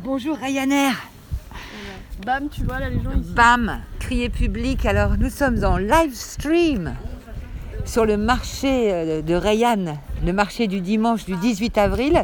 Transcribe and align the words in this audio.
Bonjour 0.00 0.36
Ryanair. 0.36 0.92
Bam, 2.24 2.48
tu 2.48 2.62
vois 2.62 2.78
là 2.78 2.88
les 2.88 3.02
gens 3.02 3.10
ici. 3.20 3.32
Bam, 3.32 3.80
crier 3.98 4.28
public. 4.28 4.86
Alors 4.86 5.18
nous 5.18 5.28
sommes 5.28 5.64
en 5.64 5.76
live 5.76 6.14
stream 6.14 6.94
sur 7.84 8.04
le 8.04 8.16
marché 8.16 8.92
euh, 8.92 9.22
de 9.22 9.34
Rayan, 9.34 9.98
le 10.24 10.32
marché 10.32 10.68
du 10.68 10.80
dimanche 10.80 11.24
du 11.24 11.34
18 11.34 11.78
avril. 11.78 12.22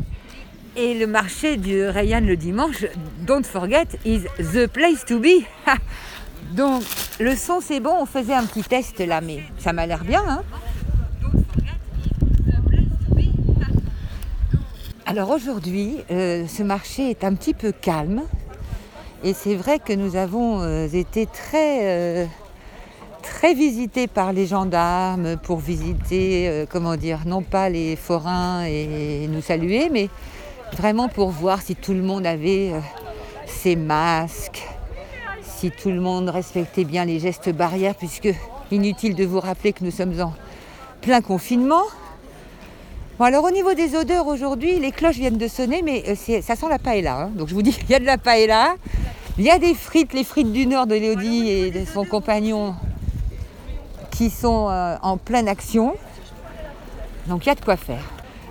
Et 0.76 0.94
le 0.94 1.08
marché 1.08 1.56
du 1.56 1.84
Rayan 1.84 2.20
le 2.20 2.36
dimanche, 2.36 2.86
don't 3.26 3.44
forget, 3.44 3.86
is 4.04 4.22
the 4.38 4.68
place 4.68 5.04
to 5.04 5.18
be. 5.18 5.44
Donc 6.52 6.84
le 7.18 7.34
son 7.34 7.60
c'est 7.60 7.80
bon, 7.80 7.96
on 8.00 8.06
faisait 8.06 8.34
un 8.34 8.44
petit 8.44 8.62
test 8.62 9.00
là, 9.00 9.20
mais 9.20 9.42
ça 9.58 9.72
m'a 9.72 9.86
l'air 9.86 10.04
bien. 10.04 10.22
Hein 10.28 10.42
Alors 15.06 15.28
aujourd'hui, 15.28 15.98
euh, 16.10 16.46
ce 16.48 16.62
marché 16.62 17.10
est 17.10 17.24
un 17.24 17.34
petit 17.34 17.52
peu 17.52 17.72
calme. 17.72 18.22
Et 19.22 19.34
c'est 19.34 19.54
vrai 19.54 19.78
que 19.78 19.92
nous 19.92 20.16
avons 20.16 20.62
euh, 20.62 20.88
été 20.88 21.26
très, 21.26 21.80
euh, 21.82 22.26
très 23.22 23.52
visités 23.52 24.06
par 24.06 24.32
les 24.32 24.46
gendarmes 24.46 25.36
pour 25.36 25.58
visiter, 25.58 26.64
comment 26.70 26.96
dire, 26.96 27.20
non 27.26 27.42
pas 27.42 27.68
les 27.68 27.96
forains 27.96 28.64
et 28.64 29.28
nous 29.28 29.42
saluer, 29.42 29.90
mais 29.90 30.08
vraiment 30.72 31.08
pour 31.08 31.28
voir 31.28 31.60
si 31.60 31.76
tout 31.76 31.92
le 31.92 32.02
monde 32.02 32.26
avait 32.26 32.72
ses 33.46 33.76
masques, 33.76 34.62
si 35.42 35.70
tout 35.70 35.90
le 35.90 36.00
monde 36.00 36.30
respectait 36.30 36.84
bien 36.84 37.04
les 37.04 37.18
gestes 37.18 37.50
barrières, 37.50 37.94
puisque 37.94 38.34
inutile 38.70 39.14
de 39.14 39.24
vous 39.24 39.40
rappeler 39.40 39.74
que 39.74 39.84
nous 39.84 39.90
sommes 39.90 40.18
en 40.18 40.32
plein 41.02 41.20
confinement. 41.20 41.82
Bon 43.18 43.24
alors 43.26 43.44
au 43.44 43.50
niveau 43.50 43.74
des 43.74 43.94
odeurs 43.94 44.26
aujourd'hui, 44.26 44.80
les 44.80 44.90
cloches 44.90 45.16
viennent 45.16 45.38
de 45.38 45.46
sonner, 45.48 45.82
mais 45.82 46.02
euh, 46.08 46.40
ça 46.42 46.56
sent 46.56 46.66
la 46.68 46.78
paella. 46.80 47.16
hein. 47.22 47.30
Donc 47.34 47.48
je 47.48 47.54
vous 47.54 47.62
dis, 47.62 47.76
il 47.82 47.90
y 47.90 47.94
a 47.94 48.00
de 48.00 48.04
la 48.04 48.18
paella, 48.18 48.74
il 49.38 49.44
y 49.44 49.50
a 49.50 49.58
des 49.58 49.74
frites, 49.74 50.12
les 50.12 50.24
frites 50.24 50.52
du 50.52 50.66
Nord 50.66 50.86
de 50.86 50.94
Léodie 50.96 51.48
et 51.48 51.70
de 51.70 51.84
son 51.84 52.04
compagnon 52.04 52.74
qui 54.10 54.30
sont 54.30 54.68
euh, 54.68 54.96
en 55.02 55.16
pleine 55.16 55.48
action. 55.48 55.94
Donc 57.28 57.46
il 57.46 57.48
y 57.48 57.52
a 57.52 57.54
de 57.54 57.60
quoi 57.64 57.76
faire. 57.76 58.02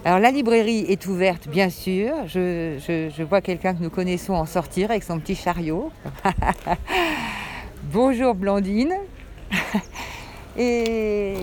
Alors 0.05 0.19
la 0.19 0.31
librairie 0.31 0.85
est 0.89 1.05
ouverte, 1.07 1.47
bien 1.49 1.69
sûr. 1.69 2.13
Je, 2.27 2.77
je- 2.85 3.09
je 3.15 3.23
vois 3.23 3.41
quelqu'un 3.41 3.73
que 3.73 3.83
nous 3.83 3.89
connaissons 3.89 4.33
en 4.33 4.45
sortir 4.45 4.91
avec 4.91 5.03
son 5.03 5.19
petit 5.19 5.35
chariot. 5.35 5.91
Bonjour 7.91 8.33
Blandine. 8.33 8.93
Et, 10.57 11.35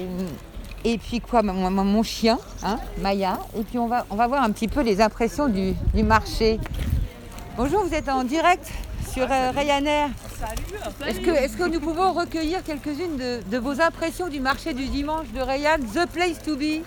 et 0.84 0.98
puis 0.98 1.20
quoi, 1.20 1.42
mon, 1.42 1.70
mon- 1.70 1.84
mon 1.84 2.02
chien, 2.02 2.38
hein, 2.62 2.78
Maya. 2.98 3.38
Et 3.58 3.62
puis 3.62 3.78
on 3.78 3.86
va, 3.86 4.06
on 4.10 4.16
va 4.16 4.26
voir 4.26 4.42
un 4.42 4.50
petit 4.50 4.68
peu 4.68 4.80
les 4.82 5.00
impressions 5.00 5.48
du, 5.48 5.74
du 5.94 6.02
marché. 6.02 6.58
Bonjour, 7.56 7.84
vous 7.84 7.94
êtes 7.94 8.08
en 8.08 8.24
direct 8.24 8.70
sur 9.12 9.30
euh, 9.30 9.50
Ryanair. 9.50 10.08
Est-ce 11.06 11.20
que, 11.20 11.30
est-ce 11.30 11.56
que 11.56 11.64
nous 11.64 11.80
pouvons 11.80 12.12
recueillir 12.12 12.62
quelques-unes 12.62 13.16
de, 13.18 13.40
de 13.50 13.58
vos 13.58 13.80
impressions 13.80 14.28
du 14.28 14.40
marché 14.40 14.72
du 14.72 14.86
dimanche 14.86 15.26
de 15.34 15.40
Ryan, 15.40 15.78
The 15.94 16.06
Place 16.08 16.40
to 16.44 16.56
Be? 16.56 16.82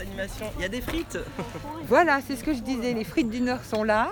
Animation. 0.00 0.46
Il 0.58 0.62
y 0.62 0.64
a 0.64 0.68
des 0.68 0.80
frites. 0.80 1.18
Voilà, 1.88 2.20
c'est 2.26 2.36
ce 2.36 2.44
que 2.44 2.52
je 2.54 2.60
disais, 2.60 2.92
les 2.92 3.04
frites 3.04 3.30
du 3.30 3.40
Nord 3.40 3.60
sont 3.64 3.82
là. 3.84 4.10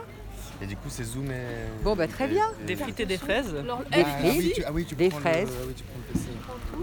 Et 0.63 0.67
du 0.67 0.77
coup, 0.77 0.89
c'est 0.89 1.05
zoom 1.05 1.31
et. 1.31 1.83
Bon, 1.85 1.95
bah, 1.95 2.07
très 2.09 2.27
bien. 2.27 2.45
Des 2.67 2.77
frites 2.77 2.99
et 3.01 3.07
des 3.07 3.19
fraises. 3.19 3.53
Des 3.53 3.61
eh, 3.93 4.03
Ah, 4.05 4.19
frites, 4.19 4.39
oui, 4.39 4.53
tu, 4.55 4.65
ah 4.65 4.71
oui, 4.73 4.85
tu 4.87 4.95
des 4.95 5.09
prends 5.11 5.21
fraises. 5.21 5.49
Le, 5.49 5.55
ah 5.55 5.65
oui, 5.69 5.75
tu 5.77 5.83
prends 5.85 5.99
le 5.99 6.13
PC. 6.15 6.26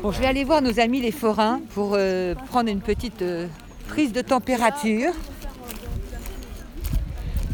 Bon, 0.01 0.11
je 0.11 0.19
vais 0.19 0.25
aller 0.25 0.43
voir 0.43 0.61
nos 0.61 0.79
amis 0.79 0.99
les 0.99 1.11
forains 1.11 1.61
pour 1.73 1.91
euh, 1.93 2.35
prendre 2.49 2.69
une 2.69 2.81
petite 2.81 3.21
euh, 3.21 3.47
prise 3.87 4.11
de 4.11 4.21
température. 4.21 5.13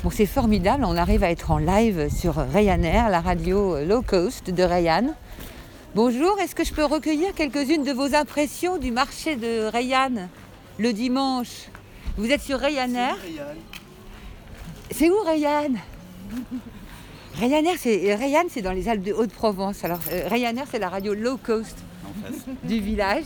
Bon, 0.03 0.09
c'est 0.09 0.25
formidable, 0.25 0.85
on 0.85 0.95
arrive 0.95 1.23
à 1.23 1.29
être 1.29 1.51
en 1.51 1.57
live 1.57 2.09
sur 2.09 2.35
Ryanair, 2.37 3.09
la 3.09 3.19
radio 3.19 3.75
euh, 3.75 3.85
low 3.85 4.01
cost 4.01 4.49
de 4.49 4.63
Ryan. 4.63 5.13
Bonjour, 5.93 6.39
est-ce 6.39 6.55
que 6.55 6.63
je 6.63 6.73
peux 6.73 6.85
recueillir 6.85 7.33
quelques-unes 7.35 7.83
de 7.83 7.91
vos 7.91 8.15
impressions 8.15 8.77
du 8.77 8.91
marché 8.91 9.35
de 9.35 9.65
Rayan 9.65 10.29
le 10.77 10.93
dimanche? 10.93 11.67
Vous 12.17 12.31
êtes 12.31 12.41
sur 12.41 12.59
Ryanair. 12.59 13.17
C'est 14.91 15.09
où 15.09 15.19
Rayan 15.23 15.73
Ryanair, 17.35 17.75
c'est 17.77 18.61
dans 18.61 18.71
les 18.71 18.89
Alpes 18.89 19.03
de 19.03 19.13
Haute-Provence. 19.13 19.83
Alors 19.83 19.99
Ryanair, 20.27 20.65
c'est 20.71 20.79
la 20.79 20.89
radio 20.89 21.13
low 21.13 21.37
cost 21.37 21.77
du 22.63 22.79
village. 22.79 23.25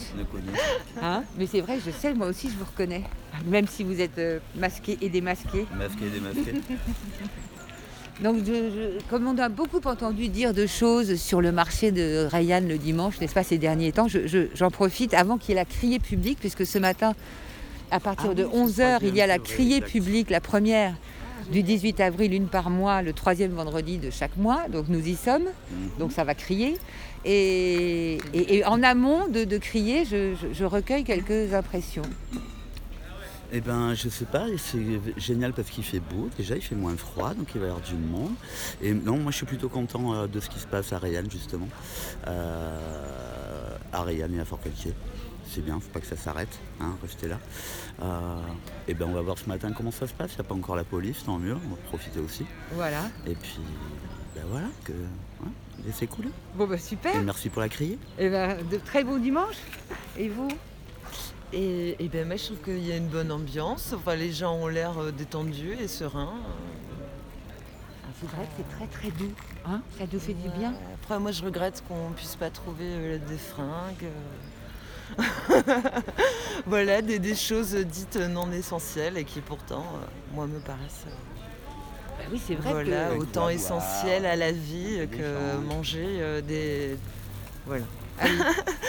Hein? 1.01 1.23
Mais 1.37 1.47
c'est 1.47 1.61
vrai, 1.61 1.77
je 1.85 1.91
sais, 1.91 2.13
moi 2.13 2.27
aussi 2.27 2.49
je 2.49 2.55
vous 2.57 2.65
reconnais. 2.65 3.03
Même 3.47 3.67
si 3.67 3.83
vous 3.83 3.99
êtes 3.99 4.17
euh, 4.19 4.39
masqué 4.55 4.97
et 5.01 5.09
démasqué. 5.09 5.65
Masqué 5.77 6.05
et 6.05 6.09
démasqué. 6.09 6.53
Donc, 8.21 8.37
je, 8.45 8.53
je- 8.53 9.03
comme 9.09 9.27
on 9.27 9.37
a 9.39 9.49
beaucoup 9.49 9.81
entendu 9.85 10.27
dire 10.27 10.53
de 10.53 10.67
choses 10.67 11.15
sur 11.19 11.41
le 11.41 11.51
marché 11.51 11.91
de 11.91 12.27
Ryan 12.31 12.61
le 12.65 12.77
dimanche, 12.77 13.19
n'est-ce 13.19 13.33
pas, 13.33 13.43
ces 13.43 13.57
derniers 13.57 13.91
temps, 13.91 14.07
je- 14.07 14.27
je- 14.27 14.47
j'en 14.53 14.69
profite 14.69 15.15
avant 15.15 15.37
qu'il 15.39 15.49
y 15.49 15.51
ait 15.53 15.61
la 15.61 15.65
criée 15.65 15.97
publique, 15.99 16.37
puisque 16.39 16.63
ce 16.65 16.77
matin, 16.77 17.15
à 17.89 17.99
partir 17.99 18.29
Ah 18.31 18.33
de 18.35 18.43
oui, 18.43 18.49
c'est 18.51 18.57
le 18.57 18.63
11h, 18.65 18.99
il 19.01 19.15
y 19.15 19.21
a 19.21 19.27
la 19.27 19.39
criée 19.39 19.81
publique, 19.81 20.29
la 20.29 20.41
première 20.41 20.93
du 21.51 21.63
18 21.63 21.99
avril, 21.99 22.33
une 22.33 22.47
par 22.47 22.69
mois, 22.69 23.01
le 23.01 23.13
troisième 23.13 23.51
vendredi 23.51 23.97
de 23.97 24.09
chaque 24.09 24.35
mois. 24.37 24.67
Donc 24.69 24.87
nous 24.89 25.05
y 25.05 25.15
sommes, 25.15 25.43
Mhm. 25.71 25.89
donc 25.99 26.11
ça 26.11 26.23
va 26.23 26.35
crier. 26.35 26.77
Et, 27.25 28.17
et- 28.33 28.57
et 28.57 28.65
en 28.65 28.83
amont 28.83 29.27
de, 29.27 29.43
de 29.45 29.57
crier, 29.57 30.03
je- 30.05 30.35
je- 30.35 30.53
je 30.53 30.65
recueille 30.65 31.03
quelques 31.03 31.53
impressions. 31.53 32.03
Eh 33.55 33.61
ben, 33.61 33.93
je 33.93 34.09
sais 34.09 34.25
pas, 34.25 34.47
c'est 34.57 34.79
génial 35.17 35.53
parce 35.53 35.69
qu'il 35.69 35.83
fait 35.83 35.99
beau, 35.99 36.27
déjà 36.37 36.55
il 36.55 36.61
fait 36.63 36.73
moins 36.75 36.97
froid, 36.97 37.35
donc 37.35 37.49
il 37.53 37.61
va 37.61 37.67
y 37.67 37.69
avoir 37.69 37.85
du 37.85 37.93
monde. 37.93 38.33
Et 38.81 38.93
non, 38.93 39.17
moi 39.17 39.31
je 39.31 39.37
suis 39.37 39.45
plutôt 39.45 39.69
content 39.69 40.13
euh, 40.15 40.27
de 40.27 40.39
ce 40.39 40.49
qui 40.49 40.57
se 40.59 40.65
passe 40.65 40.91
à 40.91 40.97
Rayanne 40.97 41.29
justement. 41.29 41.67
Euh, 42.27 43.77
à 43.91 44.01
Rayanne 44.01 44.33
et 44.35 44.39
à 44.39 44.45
Fort-Pelletier. 44.45 44.93
C'est 45.53 45.61
bien, 45.61 45.79
faut 45.79 45.89
pas 45.91 45.99
que 45.99 46.07
ça 46.07 46.17
s'arrête, 46.17 46.57
hein, 46.81 46.95
restez 47.03 47.27
là. 47.27 47.37
Euh, 48.01 48.39
et 48.87 48.95
ben 48.95 49.05
on 49.07 49.13
va 49.13 49.21
voir 49.21 49.37
ce 49.37 49.47
matin 49.47 49.71
comment 49.71 49.91
ça 49.91 50.07
se 50.07 50.13
passe, 50.13 50.31
il 50.31 50.35
n'y 50.37 50.41
a 50.41 50.45
pas 50.45 50.55
encore 50.55 50.75
la 50.75 50.83
police, 50.83 51.23
tant 51.23 51.37
mieux, 51.37 51.53
on 51.53 51.69
va 51.69 51.75
profiter 51.89 52.19
aussi. 52.19 52.43
Voilà. 52.71 53.03
Et 53.27 53.35
puis, 53.35 53.59
ben 54.33 54.41
voilà, 54.49 54.65
que 54.83 54.93
hein, 55.45 55.49
laissez 55.85 56.07
couler. 56.07 56.29
Bon, 56.55 56.65
bah 56.65 56.79
super. 56.79 57.15
Et 57.15 57.21
merci 57.21 57.49
pour 57.49 57.61
la 57.61 57.69
criée. 57.69 57.99
Et 58.17 58.31
ben, 58.31 58.57
de 58.67 58.77
très 58.77 59.03
bon 59.03 59.17
dimanche. 59.19 59.57
Et 60.17 60.27
vous? 60.27 60.47
Et, 61.53 62.03
et 62.03 62.09
ben 62.09 62.25
moi 62.25 62.35
je 62.35 62.45
trouve 62.45 62.57
qu'il 62.63 62.83
y 62.87 62.91
a 62.91 62.97
une 62.97 63.09
bonne 63.09 63.31
ambiance. 63.31 63.93
Enfin, 63.95 64.15
les 64.15 64.31
gens 64.31 64.55
ont 64.55 64.67
l'air 64.67 64.97
euh, 64.97 65.11
détendus 65.11 65.77
et 65.79 65.87
sereins. 65.87 66.33
Ah, 68.03 68.07
C'est 68.19 68.27
vrai 68.31 68.45
que 68.45 68.51
c'est 68.57 68.75
très 68.75 68.87
très 68.87 69.11
doux. 69.11 69.31
Hein? 69.67 69.81
Ça 69.99 70.05
nous 70.11 70.19
fait 70.19 70.33
du 70.33 70.49
bien. 70.57 70.73
Après, 70.95 71.19
moi 71.19 71.31
je 71.31 71.43
regrette 71.43 71.83
qu'on 71.87 72.09
puisse 72.15 72.35
pas 72.37 72.49
trouver 72.49 72.85
euh, 72.87 73.19
des 73.29 73.37
fringues. 73.37 74.01
euh. 74.01 74.09
voilà, 76.65 77.01
des, 77.01 77.19
des 77.19 77.35
choses 77.35 77.73
dites 77.75 78.15
non 78.17 78.51
essentielles 78.51 79.17
et 79.17 79.23
qui 79.23 79.41
pourtant, 79.41 79.83
euh, 79.95 80.05
moi, 80.35 80.47
me 80.47 80.59
paraissent 80.59 81.05
euh, 81.07 81.11
Bah 82.17 82.23
oui, 82.31 82.41
c'est 82.45 82.55
vrai 82.55 82.71
voilà, 82.71 83.07
que. 83.09 83.19
autant 83.19 83.49
essentielles 83.49 84.25
à 84.25 84.35
la 84.35 84.51
vie 84.51 85.07
que 85.11 85.17
gens. 85.17 85.61
manger 85.75 86.05
euh, 86.07 86.41
des. 86.41 86.97
Voilà. 87.65 87.85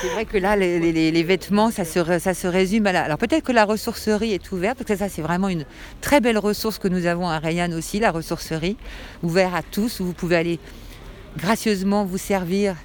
C'est 0.03 0.09
vrai 0.09 0.27
que 0.27 0.37
là, 0.37 0.55
les, 0.55 0.79
les- 0.79 1.11
les 1.11 1.23
vêtements, 1.23 1.71
ça 1.71 1.87
se, 1.87 1.99
ré- 1.99 2.19
ça 2.21 2.35
se 2.35 2.47
résume 2.47 2.87
à 2.87 2.93
la. 2.93 3.05
Alors 3.05 3.17
peut-être 3.17 3.43
que 3.43 3.53
la 3.53 3.65
ressourcerie 3.65 4.33
est 4.35 4.53
ouverte, 4.53 4.77
parce 4.77 4.89
que 4.89 4.97
ça, 4.97 5.09
c'est 5.09 5.23
vraiment 5.23 5.49
une 5.49 5.65
très 6.03 6.21
belle 6.21 6.37
ressource 6.37 6.79
que 6.79 6.89
nous 6.89 7.07
avons 7.07 7.27
à 7.29 7.39
Rayan 7.39 7.73
aussi, 7.73 8.01
la 8.01 8.11
ressourcerie, 8.11 8.77
ouverte 9.23 9.55
à 9.55 9.63
tous, 9.63 10.01
où 10.01 10.05
vous 10.05 10.13
pouvez 10.13 10.37
aller 10.37 10.59
gracieusement 11.39 12.05
vous 12.05 12.19
servir 12.19 12.77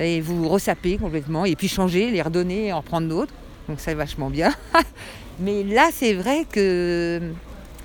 et 0.00 0.20
vous 0.20 0.48
ressaper 0.48 0.96
complètement, 0.98 1.44
et 1.44 1.56
puis 1.56 1.68
changer, 1.68 2.10
les 2.10 2.22
redonner 2.22 2.66
et 2.66 2.72
en 2.72 2.82
prendre 2.82 3.08
d'autres. 3.08 3.32
Donc 3.68 3.80
ça, 3.80 3.92
est 3.92 3.94
vachement 3.94 4.30
bien. 4.30 4.52
Mais 5.40 5.62
là, 5.62 5.88
c'est 5.92 6.14
vrai 6.14 6.46
que. 6.50 7.20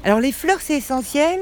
Alors 0.03 0.19
les 0.19 0.31
fleurs, 0.31 0.59
c'est 0.61 0.77
essentiel, 0.77 1.39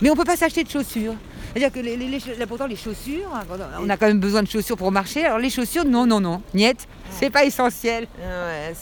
mais 0.00 0.08
on 0.08 0.14
ne 0.14 0.18
peut 0.18 0.24
pas 0.24 0.36
s'acheter 0.36 0.64
de 0.64 0.70
chaussures. 0.70 1.14
C'est-à-dire 1.52 1.72
que 1.72 1.80
les, 1.80 1.96
là, 2.38 2.46
pourtant 2.46 2.66
les 2.66 2.76
chaussures, 2.76 3.28
hein, 3.34 3.42
on 3.80 3.90
a 3.90 3.96
quand 3.96 4.06
même 4.06 4.20
besoin 4.20 4.42
de 4.42 4.48
chaussures 4.48 4.76
pour 4.76 4.92
marcher. 4.92 5.24
Alors 5.26 5.38
les 5.38 5.50
chaussures, 5.50 5.84
non, 5.84 6.06
non, 6.06 6.20
non, 6.20 6.40
niette, 6.54 6.86
c'est 7.10 7.28
pas 7.28 7.44
essentiel. 7.44 8.06
Ouais, 8.18 8.72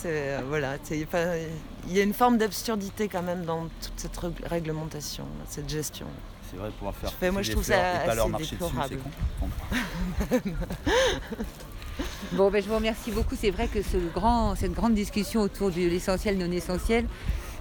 voilà, 0.47 0.75
il 0.91 1.97
y 1.97 1.99
a 1.99 2.03
une 2.03 2.13
forme 2.13 2.37
d'absurdité 2.37 3.07
quand 3.07 3.23
même 3.23 3.43
dans 3.43 3.63
toute 3.81 3.93
cette 3.97 4.15
rég- 4.15 4.45
réglementation, 4.45 5.25
cette 5.49 5.69
gestion. 5.69 6.05
C'est 6.51 6.57
vrai, 6.57 6.69
pouvoir 6.77 6.95
faire 6.95 7.11
fais- 7.13 7.31
moi, 7.31 7.41
je 7.41 7.51
trouve 7.51 7.63
ça 7.63 7.75
et 8.05 8.09
assez 8.09 8.31
dessus, 8.31 8.55
déplorable. 8.55 8.97
con. 9.39 9.47
Bon, 12.33 12.49
ben, 12.49 12.61
je 12.63 12.67
vous 12.69 12.75
remercie 12.75 13.11
beaucoup. 13.11 13.35
C'est 13.35 13.49
vrai 13.49 13.67
que 13.67 13.81
ce 13.81 13.97
grand, 14.13 14.55
cette 14.55 14.73
grande 14.73 14.93
discussion 14.93 15.41
autour 15.41 15.71
de 15.71 15.75
l'essentiel, 15.81 16.37
non 16.37 16.51
essentiel, 16.51 17.05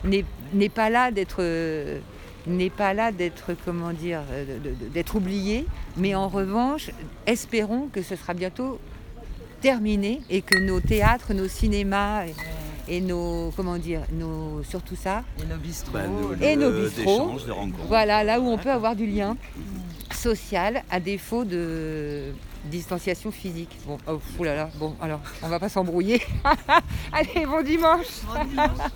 n'est 0.05 0.69
pas 0.69 0.91
là 0.91 1.11
d'être, 1.11 1.39
euh, 1.41 1.99
n'est 2.47 2.71
pas 2.71 2.95
là 2.95 3.11
d'être, 3.11 3.53
comment 3.65 3.93
dire, 3.93 4.21
euh, 4.31 4.45
d'être 4.93 5.17
oublié. 5.17 5.67
Mais 5.97 6.15
en 6.15 6.29
revanche, 6.29 6.91
espérons 7.27 7.89
que 7.93 8.03
ce 8.03 8.15
sera 8.15 8.35
bientôt 8.35 8.79
terminé 9.61 10.21
et 10.31 10.43
que 10.43 10.57
nos 10.57 10.81
théâtres, 10.81 11.35
nos 11.35 11.49
cinémas 11.49 12.25
et, 12.89 13.01
nos, 13.01 13.53
comment 13.57 13.77
dire, 13.77 14.03
nos, 14.13 14.63
surtout 14.63 14.97
ça, 14.97 15.23
Et 15.43 15.47
nos 15.47 15.57
bistrots. 15.57 15.93
Bah, 15.93 16.07
nos 16.07 16.35
Et 16.35 16.57
nos 16.57 16.71
bistrots. 16.71 17.39
de 17.39 17.87
voilà, 17.87 18.25
là 18.25 18.41
où 18.41 18.47
on 18.49 18.59
peut 18.59 18.71
avoir 18.71 18.97
du 18.97 19.07
lien 19.07 19.37
social 20.13 20.83
à 20.91 21.01
défaut 21.01 21.45
de 21.45 22.33
distanciation 22.65 23.31
physique. 23.31 23.77
Bon, 23.87 23.99
oh, 24.07 24.45
là 24.45 24.55
là, 24.55 24.71
bon, 24.79 24.95
alors, 25.01 25.21
on 25.43 25.49
va 25.49 25.59
pas 25.59 25.69
s'embrouiller. 25.69 26.23
Allez, 27.13 27.47
bon 27.47 27.63
dimanche. 27.65 28.07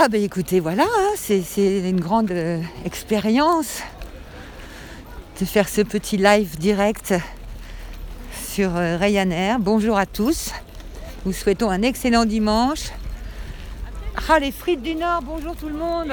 Ah 0.00 0.08
ben 0.08 0.22
écoutez, 0.22 0.58
voilà, 0.58 0.84
hein, 0.84 1.10
c'est 1.16 1.42
c'est 1.42 1.90
une 1.90 2.00
grande 2.00 2.30
euh, 2.30 2.62
expérience 2.86 3.82
de 5.38 5.44
faire 5.44 5.68
ce 5.68 5.82
petit 5.82 6.16
live 6.16 6.56
direct 6.56 7.12
sur 8.52 8.76
euh, 8.76 8.98
Ryanair. 8.98 9.58
Bonjour 9.58 9.96
à 9.96 10.04
tous. 10.04 10.50
Nous 11.24 11.32
souhaitons 11.32 11.70
un 11.70 11.80
excellent 11.80 12.26
dimanche. 12.26 12.90
Ah 14.28 14.38
les 14.38 14.52
frites 14.52 14.82
du 14.82 14.94
Nord, 14.94 15.22
bonjour 15.22 15.56
tout 15.56 15.68
le 15.68 15.74
monde. 15.74 16.12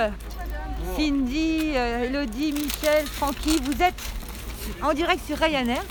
Cindy, 0.95 1.73
euh, 1.75 2.05
Elodie, 2.05 2.53
Michel, 2.53 3.05
Francky, 3.07 3.59
vous 3.61 3.83
êtes 3.83 4.01
en 4.81 4.93
direct 4.93 5.21
sur 5.27 5.35
Ryanair. 5.37 5.83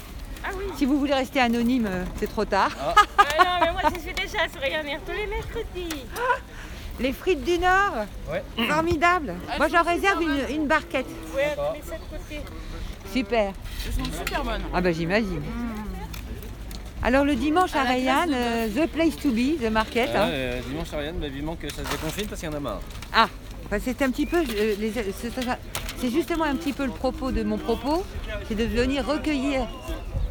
Ah 0.43 0.49
oui. 0.57 0.65
Si 0.79 0.87
vous 0.87 0.99
voulez 0.99 1.13
rester 1.13 1.39
anonyme, 1.39 1.87
euh, 1.87 2.05
c'est 2.17 2.31
trop 2.31 2.47
tard. 2.47 2.71
Ah 2.81 2.95
non, 3.45 3.67
mais 3.67 3.73
moi 3.73 3.83
je 3.95 4.01
suis 4.01 4.15
déjà 4.15 4.49
sur 4.51 4.63
Ryanair 4.63 5.01
tous 5.05 5.13
les 5.13 5.27
mercredis. 5.27 6.03
Les 6.99 7.13
frites 7.13 7.45
du 7.45 7.59
Nord 7.59 8.07
Formidable 8.71 9.35
Moi 9.59 9.69
j'en 9.69 9.83
réserve 9.83 10.23
une, 10.23 10.57
une 10.57 10.67
barquette. 10.67 11.07
Ouais, 11.37 11.55
tous 11.55 11.75
les 11.75 11.83
sept 11.83 12.01
côtés. 12.11 12.41
Super 13.13 13.53
Elles 13.87 13.93
sont 13.93 14.19
super 14.19 14.45
bonnes. 14.45 14.63
Ah 14.73 14.81
bah 14.81 14.93
j'imagine. 14.93 15.43
Alors 17.03 17.25
le 17.25 17.35
dimanche 17.37 17.75
à 17.75 17.83
À 17.83 18.27
de 18.27 18.33
euh, 18.35 18.69
The 18.87 18.89
Place 18.91 19.17
to 19.17 19.31
Be, 19.31 19.59
The 19.63 19.71
Market. 19.71 20.11
hein. 20.15 20.29
Euh, 20.29 20.61
dimanche 20.69 20.93
Ariane, 20.93 21.17
bah, 21.21 21.29
vivement 21.29 21.55
que 21.57 21.69
ça 21.73 21.85
se 21.85 21.91
déconfine 21.91 22.27
parce 22.27 22.41
qu'il 22.41 22.51
y 22.51 22.53
en 22.53 22.57
a 22.57 22.61
marre. 22.61 22.81
Ah, 23.15 23.29
bah, 23.71 23.77
c'est 23.83 24.03
un 24.03 24.11
petit 24.11 24.27
peu, 24.27 24.39
euh, 24.39 24.75
les- 24.81 24.93
c'est 24.93 25.31
c'est 26.01 26.11
justement 26.11 26.45
un 26.45 26.55
petit 26.57 26.73
peu 26.73 26.85
le 26.85 26.91
propos 26.93 27.31
de 27.33 27.43
mon 27.43 27.57
propos, 27.59 28.05
c'est 28.49 28.55
de 28.57 28.65
venir 28.65 29.05
recueillir 29.07 29.67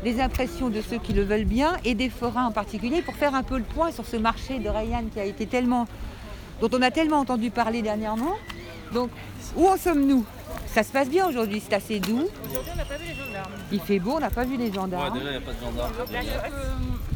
les 0.03 0.19
impressions 0.21 0.69
de 0.69 0.81
ceux 0.81 0.97
qui 0.97 1.13
le 1.13 1.23
veulent 1.23 1.45
bien 1.45 1.77
et 1.83 1.93
des 1.95 2.09
forains 2.09 2.45
en 2.45 2.51
particulier 2.51 3.01
pour 3.01 3.15
faire 3.15 3.33
un 3.35 3.43
peu 3.43 3.57
le 3.57 3.63
point 3.63 3.91
sur 3.91 4.05
ce 4.05 4.15
marché 4.17 4.59
de 4.59 4.69
Rayanne 4.69 5.09
qui 5.13 5.19
a 5.19 5.25
été 5.25 5.45
tellement, 5.47 5.87
dont 6.61 6.69
on 6.73 6.81
a 6.81 6.91
tellement 6.91 7.17
entendu 7.19 7.49
parler 7.49 7.81
dernièrement. 7.81 8.33
Donc, 8.93 9.09
où 9.55 9.67
en 9.67 9.75
sommes-nous? 9.77 10.25
Ça 10.77 10.83
se 10.83 10.91
passe 10.91 11.09
bien 11.09 11.27
aujourd'hui, 11.27 11.59
c'est 11.67 11.73
assez 11.73 11.99
doux, 11.99 12.27
Aujourd'hui, 12.45 12.71
on 12.71 12.77
n'a 12.77 12.85
pas 12.85 12.97
vu 12.97 13.05
les 13.07 13.15
gendarmes. 13.15 13.51
il 13.71 13.79
fait 13.79 13.97
beau, 13.97 14.11
on 14.17 14.19
n'a 14.19 14.29
pas 14.29 14.43
vu 14.43 14.57
les 14.57 14.67
Ouais, 14.67 14.73
gendarmes. 14.73 15.17
déjà, 15.17 15.25
il 15.25 15.31
n'y 15.31 15.37
a 15.37 15.41
pas 15.41 15.51
de 15.53 15.59
gendarme. 15.59 15.91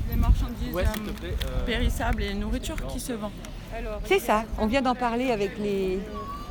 les 0.10 0.16
marchandises 0.16 0.74
Ouais, 0.74 0.84
s'il 0.92 1.04
te 1.04 1.10
euh, 1.10 1.14
plaît. 1.14 1.36
euh, 1.46 1.66
périssables 1.68 2.24
et 2.24 2.34
nourriture 2.34 2.76
qui 2.88 3.00
se 3.00 3.14
vend. 3.14 3.32
C'est 4.06 4.18
ça, 4.18 4.46
on 4.58 4.66
vient 4.66 4.82
d'en 4.82 4.96
parler 4.96 5.30
avec 5.30 5.60
les, 5.60 6.00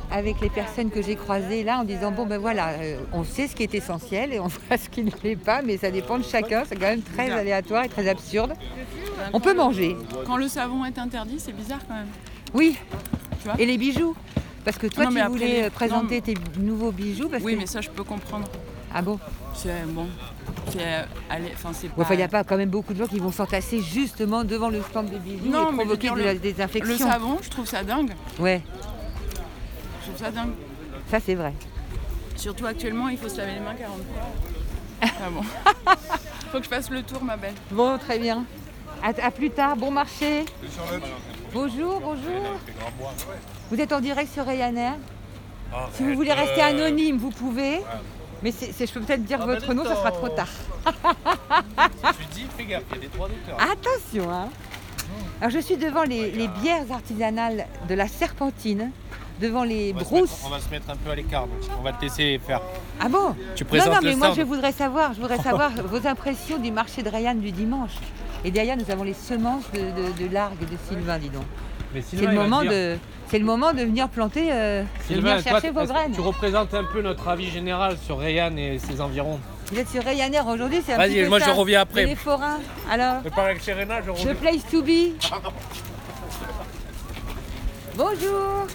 avec 0.09 0.39
les 0.39 0.49
personnes 0.49 0.89
que 0.89 1.01
j'ai 1.01 1.17
croisées 1.17 1.65
là 1.65 1.79
en 1.79 1.83
disant 1.83 2.13
bon 2.13 2.25
ben 2.25 2.37
voilà, 2.37 2.69
euh, 2.79 3.01
on 3.11 3.25
sait 3.25 3.49
ce 3.49 3.57
qui 3.57 3.63
est 3.63 3.75
essentiel 3.75 4.31
et 4.31 4.39
on 4.39 4.47
voit 4.69 4.77
ce 4.77 4.87
qui 4.87 5.03
ne 5.03 5.11
l'est 5.21 5.35
pas, 5.35 5.61
mais 5.61 5.75
ça 5.75 5.91
dépend 5.91 6.17
de 6.17 6.23
chacun, 6.23 6.63
c'est 6.65 6.77
quand 6.77 6.87
même 6.87 7.01
très 7.01 7.29
aléatoire 7.29 7.83
et 7.83 7.89
très 7.89 8.07
absurde. 8.07 8.53
On 9.33 9.41
peut 9.41 9.53
manger, 9.53 9.97
Quand 10.25 10.37
le 10.37 10.47
savon 10.47 10.85
est 10.85 10.97
interdit, 10.97 11.41
c'est 11.41 11.51
bizarre 11.51 11.81
quand 11.89 11.93
même. 11.95 12.07
oui. 12.53 12.77
Tu 13.41 13.47
vois 13.49 13.59
Et 13.59 13.65
les 13.65 13.77
bijoux 13.77 14.15
Parce 14.63 14.77
que 14.77 14.87
toi 14.87 15.05
Non, 15.05 15.09
tu 15.09 15.15
mais 15.15 15.27
voulais 15.27 15.61
les- 15.63 15.69
présenter 15.69 16.15
non, 16.17 16.21
tes 16.21 16.33
nouveaux 16.59 16.91
bijoux 16.91 17.29
parce 17.29 17.43
Oui, 17.43 17.55
que... 17.55 17.59
mais 17.61 17.65
ça, 17.65 17.81
je 17.81 17.89
peux 17.89 18.03
comprendre. 18.03 18.47
Ah 18.93 19.01
bon? 19.01 19.19
C'est 19.55 19.83
bon. 19.87 20.07
C'est 20.71 20.79
enfin, 21.97 22.13
il 22.13 22.17
n'y 22.17 22.23
a 22.23 22.27
pas 22.27 22.43
quand 22.43 22.57
même 22.57 22.69
beaucoup 22.69 22.93
de 22.93 22.99
gens 22.99 23.07
qui 23.07 23.19
vont 23.19 23.31
s'entasser 23.31 23.81
justement 23.81 24.43
devant 24.43 24.69
le 24.69 24.81
stand 24.81 25.09
de 25.09 25.17
bijoux 25.17 25.45
Non, 25.49 25.71
et 25.71 25.75
provoquer 25.75 25.97
dire, 26.07 26.13
de 26.13 26.19
le- 26.19 26.25
la 26.25 26.33
Le 26.33 26.39
désinfection. 26.39 26.97
savon, 27.09 27.37
je 27.41 27.49
trouve 27.49 27.65
ça 27.65 27.83
dingue. 27.83 28.11
Ouais, 28.39 28.61
Je 30.01 30.07
trouve 30.11 30.17
ça 30.25 30.31
dingue. 30.31 30.51
ça 31.09 31.19
c'est 31.19 31.35
vrai. 31.35 31.53
Surtout 32.35 32.65
actuellement, 32.65 33.09
il 33.09 33.17
faut 33.17 33.29
se 33.29 33.37
laver 33.37 33.53
les 33.53 33.59
mains 33.59 33.75
40 33.75 33.97
fois. 33.97 35.09
Ah 35.25 35.29
bon. 35.31 35.41
Faut 36.51 36.57
que 36.57 36.63
je 36.65 36.69
fasse 36.69 36.89
le 36.89 37.01
tour, 37.01 37.23
ma 37.23 37.37
belle. 37.37 37.53
Bon, 37.71 37.97
très 37.97 38.19
bien. 38.19 38.43
À, 39.01 39.09
à 39.25 39.31
plus 39.31 39.49
tard, 39.51 39.75
bon 39.77 39.89
marché. 39.89 40.45
Bonjour, 41.53 41.99
bonjour. 42.01 42.59
Vous 43.71 43.79
êtes 43.79 43.93
en 43.93 44.01
direct 44.01 44.31
sur 44.33 44.45
Ryanair. 44.45 44.93
Si 45.93 46.03
vous 46.03 46.13
voulez 46.15 46.33
rester 46.33 46.61
anonyme, 46.61 47.17
vous 47.17 47.29
pouvez. 47.31 47.79
Mais 48.43 48.51
c'est- 48.51 48.71
c'est- 48.73 48.87
je 48.87 48.93
peux 48.93 49.01
peut-être 49.01 49.23
dire 49.23 49.45
votre 49.45 49.73
nom, 49.73 49.83
ça 49.85 49.95
sera 49.95 50.11
trop 50.11 50.27
tard. 50.29 50.47
Tu 50.85 52.25
dis, 52.33 52.45
fais 52.57 52.65
gaffe, 52.65 52.83
il 52.91 52.95
y 52.95 52.99
a 52.99 53.01
des 53.01 53.07
trois 53.07 53.27
docteurs. 53.29 53.57
Attention, 53.61 54.31
hein. 54.31 54.49
Alors 55.39 55.51
je 55.51 55.59
suis 55.59 55.77
devant 55.77 56.03
les, 56.03 56.31
les 56.31 56.47
bières 56.47 56.91
artisanales 56.91 57.65
de 57.87 57.93
la 57.95 58.07
Serpentine, 58.07 58.91
devant 59.39 59.63
les 59.63 59.91
On 59.93 59.97
va, 59.99 60.03
se 60.03 60.05
brousses. 60.09 60.21
mettre, 60.31 60.45
on 60.45 60.49
va 60.49 60.59
se 60.59 60.69
mettre 60.69 60.89
un 60.89 60.95
peu 60.95 61.09
à 61.11 61.15
l'écart, 61.15 61.47
donc 61.47 61.57
on 61.79 61.83
va 61.83 61.93
te 61.93 62.01
laisser 62.01 62.39
faire. 62.45 62.61
Ah 62.99 63.09
bon? 63.09 63.35
Tu 63.55 63.63
Non, 63.63 63.69
présentes 63.69 63.93
non, 63.95 63.99
le 64.01 64.09
mais 64.09 64.15
moi 64.15 64.27
stand. 64.27 64.37
je 64.39 64.43
voudrais 64.43 64.71
savoir, 64.71 65.13
je 65.13 65.21
voudrais 65.21 65.37
savoir 65.39 65.71
vos 65.85 66.07
impressions 66.07 66.57
du 66.57 66.71
marché 66.71 67.03
de 67.03 67.09
Rayanne 67.09 67.39
du 67.41 67.51
dimanche. 67.51 67.93
Et 68.43 68.51
derrière, 68.51 68.75
nous 68.77 68.89
avons 68.91 69.03
les 69.03 69.13
semences 69.13 69.63
de, 69.73 69.79
de, 69.79 70.27
de 70.27 70.33
largue 70.33 70.59
de 70.59 70.77
Sylvain, 70.89 71.17
dis 71.19 71.29
donc. 71.29 71.43
Mais 71.93 72.01
C'est 72.01 72.17
le 72.17 72.31
moment 72.31 72.61
dire- 72.61 72.71
de, 72.71 72.97
c'est 73.29 73.39
le 73.39 73.45
moment 73.45 73.73
de 73.73 73.81
venir 73.81 74.07
planter, 74.09 74.49
euh, 74.51 74.83
de 75.09 75.15
venir 75.15 75.41
toi, 75.41 75.51
chercher 75.51 75.71
vos 75.71 75.83
graines. 75.85 76.11
Tu 76.13 76.21
représentes 76.21 76.73
un 76.73 76.83
peu 76.85 77.01
notre 77.01 77.27
avis 77.27 77.49
général 77.49 77.97
sur 77.97 78.17
Rayanne 78.19 78.57
et 78.57 78.79
ses 78.79 79.01
environs. 79.01 79.39
Vous 79.71 79.79
êtes 79.79 79.89
sur 79.89 80.03
Ryanair 80.03 80.45
aujourd'hui, 80.47 80.81
c'est 80.85 80.93
un 80.93 80.97
Vas-y, 80.97 81.11
petit 81.13 81.23
peu 81.23 81.29
moi, 81.29 81.39
je 81.39 81.49
reviens 81.49 81.81
après. 81.81 82.05
Les 82.05 82.15
forains. 82.15 82.59
Alors, 82.89 83.17
Je 83.23 83.29
parle 83.29 83.49
avec 83.51 83.61
Serena, 83.61 84.01
je 84.01 84.11
the 84.27 84.33
place 84.35 84.65
to 84.69 84.81
be. 84.81 85.15
Bonjour. 87.97 88.67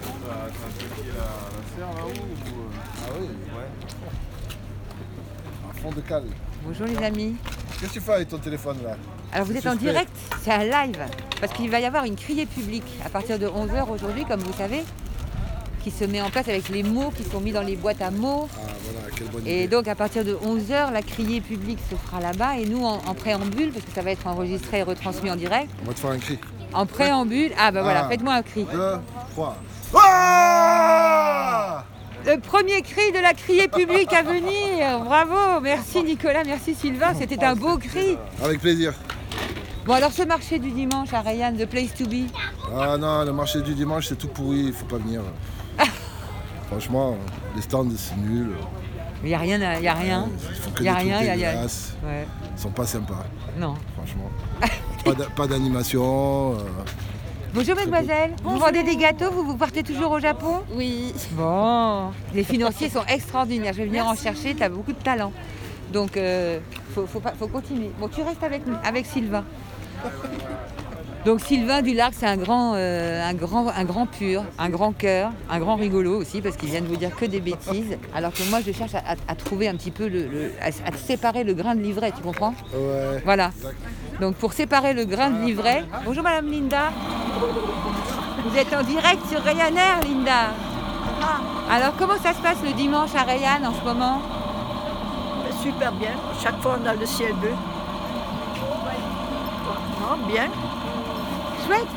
Un 5.69 5.81
fond 5.81 5.91
de 5.91 6.01
cale. 6.01 6.25
Bonjour 6.63 6.87
les 6.87 6.97
amis. 7.05 7.37
Qu'est-ce 7.81 7.93
que 7.93 7.99
tu 7.99 8.01
fais 8.01 8.13
avec 8.13 8.29
ton 8.29 8.39
téléphone 8.39 8.79
là? 8.83 8.97
Alors 9.33 9.47
vous 9.47 9.57
êtes 9.57 9.67
en 9.67 9.75
direct, 9.75 10.11
c'est 10.43 10.53
un 10.53 10.65
live, 10.65 10.99
parce 11.41 11.53
qu'il 11.53 11.69
va 11.71 11.81
y 11.81 11.85
avoir 11.85 12.05
une 12.05 12.17
criée 12.17 12.47
publique 12.47 12.87
à 13.05 13.09
partir 13.11 13.39
de 13.39 13.47
11h 13.47 13.89
aujourd'hui, 13.93 14.25
comme 14.25 14.41
vous 14.41 14.53
savez, 14.57 14.83
qui 15.83 15.91
se 15.91 16.05
met 16.05 16.21
en 16.23 16.31
place 16.31 16.49
avec 16.49 16.69
les 16.71 16.83
mots 16.83 17.13
qui 17.17 17.23
sont 17.25 17.41
mis 17.41 17.53
dans 17.53 17.61
les 17.63 17.77
boîtes 17.77 18.01
à 18.01 18.11
mots. 18.11 18.49
Ah 18.57 18.61
voilà, 18.85 19.11
quelle 19.15 19.29
bonne 19.29 19.47
Et 19.47 19.69
donc 19.69 19.89
à 19.89 19.95
partir 19.95 20.25
de 20.25 20.35
11h, 20.35 20.91
la 20.93 21.03
criée 21.03 21.41
publique 21.41 21.79
se 21.91 21.97
fera 21.97 22.21
là-bas, 22.21 22.57
et 22.59 22.65
nous 22.67 22.83
en, 22.85 22.95
en 23.07 23.15
préambule, 23.15 23.71
parce 23.73 23.85
que 23.85 23.93
ça 23.93 24.01
va 24.03 24.11
être 24.13 24.27
enregistré 24.27 24.79
et 24.79 24.83
retransmis 24.83 25.31
en 25.31 25.37
direct, 25.37 25.69
On 25.83 25.89
va 25.89 25.95
te 25.95 26.01
faire 26.01 26.11
un 26.11 26.19
cri. 26.19 26.39
en 26.73 26.87
préambule, 26.87 27.53
ah 27.59 27.71
bah 27.73 27.83
voilà, 27.83 28.09
faites-moi 28.09 28.33
un 28.35 28.43
cri. 28.43 28.65
Deux, 28.73 28.95
trois. 29.33 29.57
Ah 29.95 31.85
Le 32.25 32.41
premier 32.41 32.81
cri 32.83 33.13
de 33.13 33.19
la 33.19 33.35
criée 33.35 33.69
publique 33.69 34.13
à 34.15 34.23
venir, 34.23 35.01
bravo, 35.05 35.61
merci 35.61 36.03
Nicolas, 36.03 36.43
merci 36.45 36.75
Sylvain, 36.75 37.13
c'était 37.19 37.45
un 37.45 37.55
beau 37.55 37.77
cri. 37.77 38.17
Avec 38.43 38.61
plaisir. 38.61 38.95
Bon 39.87 39.93
alors 39.95 40.13
ce 40.13 40.23
marché 40.23 40.59
du 40.59 40.71
dimanche 40.73 41.13
à 41.13 41.21
Rayanne, 41.21 41.57
The 41.57 41.67
Place 41.67 41.95
to 41.95 42.07
Be, 42.07 42.27
Ah 42.77 42.97
non, 42.99 43.25
le 43.25 43.33
marché 43.33 43.63
du 43.63 43.75
dimanche 43.75 44.09
c'est 44.09 44.17
tout 44.19 44.29
pourri, 44.29 44.65
il 44.67 44.73
faut 44.73 44.87
pas 44.87 44.97
venir. 44.99 45.23
Franchement, 46.69 47.17
les 47.55 47.63
stands 47.63 47.87
c'est 47.97 48.17
nul. 48.17 48.51
il 49.23 49.29
n'y 49.29 49.35
a 49.35 49.39
rien, 49.39 49.77
il 49.79 49.85
y 49.85 49.89
a 49.89 49.95
rien. 49.95 50.29
Ils 50.51 50.55
font 50.57 50.71
que 50.73 50.83
Y 50.83 50.89
a 50.89 50.95
rien, 50.95 51.23
y 51.23 51.29
a- 51.29 51.37
y 51.37 51.45
a- 51.45 51.51
dégueulasses. 51.53 51.95
Ouais, 52.05 52.27
Ils 52.57 52.61
sont 52.61 52.71
pas 52.71 52.87
sympas, 52.87 53.25
non. 53.59 53.75
franchement. 53.97 54.31
pas 55.05 55.15
d'a- 55.15 55.27
pas 55.31 55.47
d'animation. 55.47 56.55
euh, 56.55 56.59
Bonjour 57.55 57.77
mademoiselle, 57.77 58.35
vous 58.43 58.59
vendez 58.59 58.83
des 58.83 58.97
gâteaux, 58.97 59.31
vous, 59.31 59.45
vous 59.45 59.57
partez 59.57 59.83
toujours 59.85 60.11
au 60.11 60.19
Japon? 60.21 60.63
Oui. 60.75 61.15
Bon, 61.33 62.11
les 62.35 62.43
financiers 62.45 62.91
sont 62.91 63.05
extraordinaires, 63.09 63.73
je 63.73 63.79
vais 63.79 63.87
venir 63.87 64.05
en 64.05 64.17
chercher, 64.17 64.55
tu 64.57 64.63
as 64.65 64.69
beaucoup 64.69 64.93
de 64.93 64.99
talent. 64.99 65.33
Donc, 65.93 66.17
il 66.17 66.61
faut, 66.93 67.07
faut, 67.07 67.21
pas- 67.21 67.33
faut 67.39 67.47
continuer. 67.47 67.93
Bon, 68.01 68.09
tu 68.09 68.21
restes 68.21 68.43
avec, 68.43 68.63
avec 68.85 69.07
Sylvain. 69.07 69.45
Donc 71.25 71.41
Sylvain 71.41 71.83
Dularc, 71.83 72.13
c'est 72.17 72.27
un 72.27 72.37
grand, 72.37 72.75
euh, 72.77 73.21
un, 73.29 73.35
grand, 73.35 73.67
un 73.69 73.85
grand 73.85 74.07
pur, 74.07 74.45
un 74.61 74.69
grand 74.69 74.93
cœur, 74.93 75.33
un 75.51 75.59
grand 75.59 75.75
rigolo 75.75 76.17
aussi, 76.21 76.41
parce 76.41 76.57
qu'il 76.57 76.69
vient 76.71 76.81
de 76.81 76.87
vous 76.87 76.97
dire 76.97 77.15
que 77.17 77.25
des 77.25 77.41
bêtises. 77.41 77.99
Alors 78.15 78.33
que 78.33 78.49
moi, 78.49 78.61
je 78.65 78.71
cherche 78.71 78.95
à, 78.95 78.99
à- 78.99 79.33
à 79.33 79.35
trouver 79.35 79.67
un 79.67 79.75
petit 79.75 79.91
peu, 79.91 80.07
le, 80.07 80.29
le- 80.29 80.53
à, 80.63 80.67
à 80.69 80.97
séparer 80.97 81.43
le 81.43 81.55
grain 81.55 81.75
de 81.75 81.81
livret, 81.81 82.13
tu 82.17 82.23
comprends? 82.23 82.55
Ouais. 82.73 83.21
Voilà. 83.25 83.51
Donc 84.21 84.37
pour 84.37 84.53
séparer 84.53 84.95
le 84.95 85.05
grain 85.05 85.31
de 85.31 85.45
livret. 85.45 85.85
Bonjour 86.05 86.23
Madame 86.23 86.49
Linda. 86.49 86.91
Vous 88.45 88.57
êtes 88.57 88.73
en 88.73 88.85
direct 88.85 89.27
sur 89.29 89.43
Ryanair, 89.43 90.01
Linda. 90.09 90.51
Alors 91.69 91.95
comment 91.99 92.17
ça 92.23 92.33
se 92.35 92.41
passe 92.41 92.59
le 92.65 92.73
dimanche 92.73 93.11
à 93.17 93.23
Rayanne 93.25 93.67
en 93.67 93.75
ce 93.75 93.85
moment? 93.85 94.23
Super 95.61 95.91
bien. 95.93 96.11
Chaque 96.41 96.61
fois, 96.61 96.79
on 96.81 96.87
a 96.87 96.95
le 96.95 97.05
ciel 97.05 97.33
bleu. 97.35 97.51
Bien. 100.15 100.49
Chouette. 101.67 101.89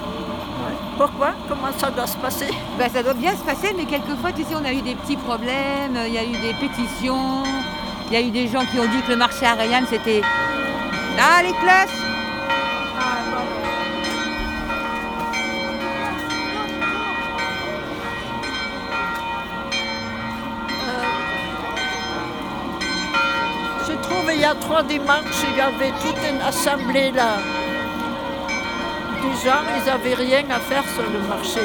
Pourquoi? 0.97 1.33
Comment 1.47 1.71
ça 1.77 1.91
doit 1.91 2.07
se 2.07 2.17
passer? 2.17 2.47
Ben, 2.77 2.89
Ça 2.89 3.03
doit 3.03 3.13
bien 3.13 3.31
se 3.35 3.43
passer, 3.43 3.73
mais 3.77 3.85
quelquefois, 3.85 4.31
tu 4.31 4.43
sais, 4.43 4.55
on 4.59 4.65
a 4.65 4.73
eu 4.73 4.81
des 4.81 4.95
petits 4.95 5.15
problèmes, 5.15 5.97
il 6.07 6.13
y 6.13 6.17
a 6.17 6.23
eu 6.23 6.31
des 6.31 6.53
pétitions, 6.59 7.43
il 8.07 8.13
y 8.13 8.15
a 8.17 8.21
eu 8.21 8.31
des 8.31 8.47
gens 8.47 8.65
qui 8.65 8.79
ont 8.79 8.85
dit 8.85 9.01
que 9.03 9.11
le 9.11 9.15
marché 9.15 9.45
à 9.45 9.53
Rayan, 9.53 9.83
c'était... 9.87 10.21
Ah, 11.19 11.43
les 11.43 11.53
cloches 11.53 12.01
euh, 24.11 24.33
il 24.33 24.41
y 24.41 24.45
a 24.45 24.55
trois 24.55 24.83
démarches, 24.83 25.43
il 25.51 25.57
y 25.57 25.61
avait 25.61 25.91
toute 26.01 26.17
une 26.29 26.41
assemblée 26.41 27.11
là. 27.11 27.37
Des 29.29 29.35
gens, 29.47 29.61
ils 29.77 29.85
n'avaient 29.85 30.15
rien 30.15 30.43
à 30.49 30.59
faire 30.59 30.83
sur 30.95 31.03
le 31.03 31.19
marché. 31.27 31.59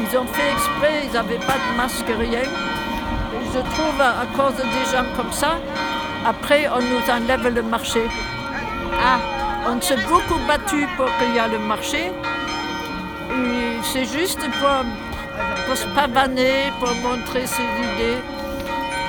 Ils 0.00 0.18
ont 0.18 0.26
fait 0.26 0.50
exprès, 0.52 1.06
ils 1.06 1.12
n'avaient 1.12 1.38
pas 1.46 1.54
de 1.54 1.76
masque, 1.76 2.04
rien. 2.06 2.42
Et 2.42 3.44
je 3.54 3.60
trouve, 3.60 4.00
à 4.00 4.26
cause 4.36 4.56
des 4.56 4.84
gens 4.92 5.04
comme 5.16 5.32
ça, 5.32 5.58
après, 6.26 6.68
on 6.68 6.80
nous 6.80 7.10
enlève 7.10 7.54
le 7.54 7.62
marché. 7.62 8.02
Ah, 9.02 9.18
on 9.68 9.80
s'est 9.80 9.96
beaucoup 10.08 10.38
battu 10.46 10.86
pour 10.96 11.06
qu'il 11.16 11.34
y 11.34 11.38
ait 11.38 11.48
le 11.48 11.58
marché. 11.60 12.12
C'est 13.82 14.04
juste 14.04 14.40
pour, 14.60 14.84
pour 15.66 15.76
se 15.76 15.86
pavaner, 15.86 16.72
pour 16.78 16.94
montrer 16.96 17.46
ses 17.46 17.62
idées. 17.62 18.18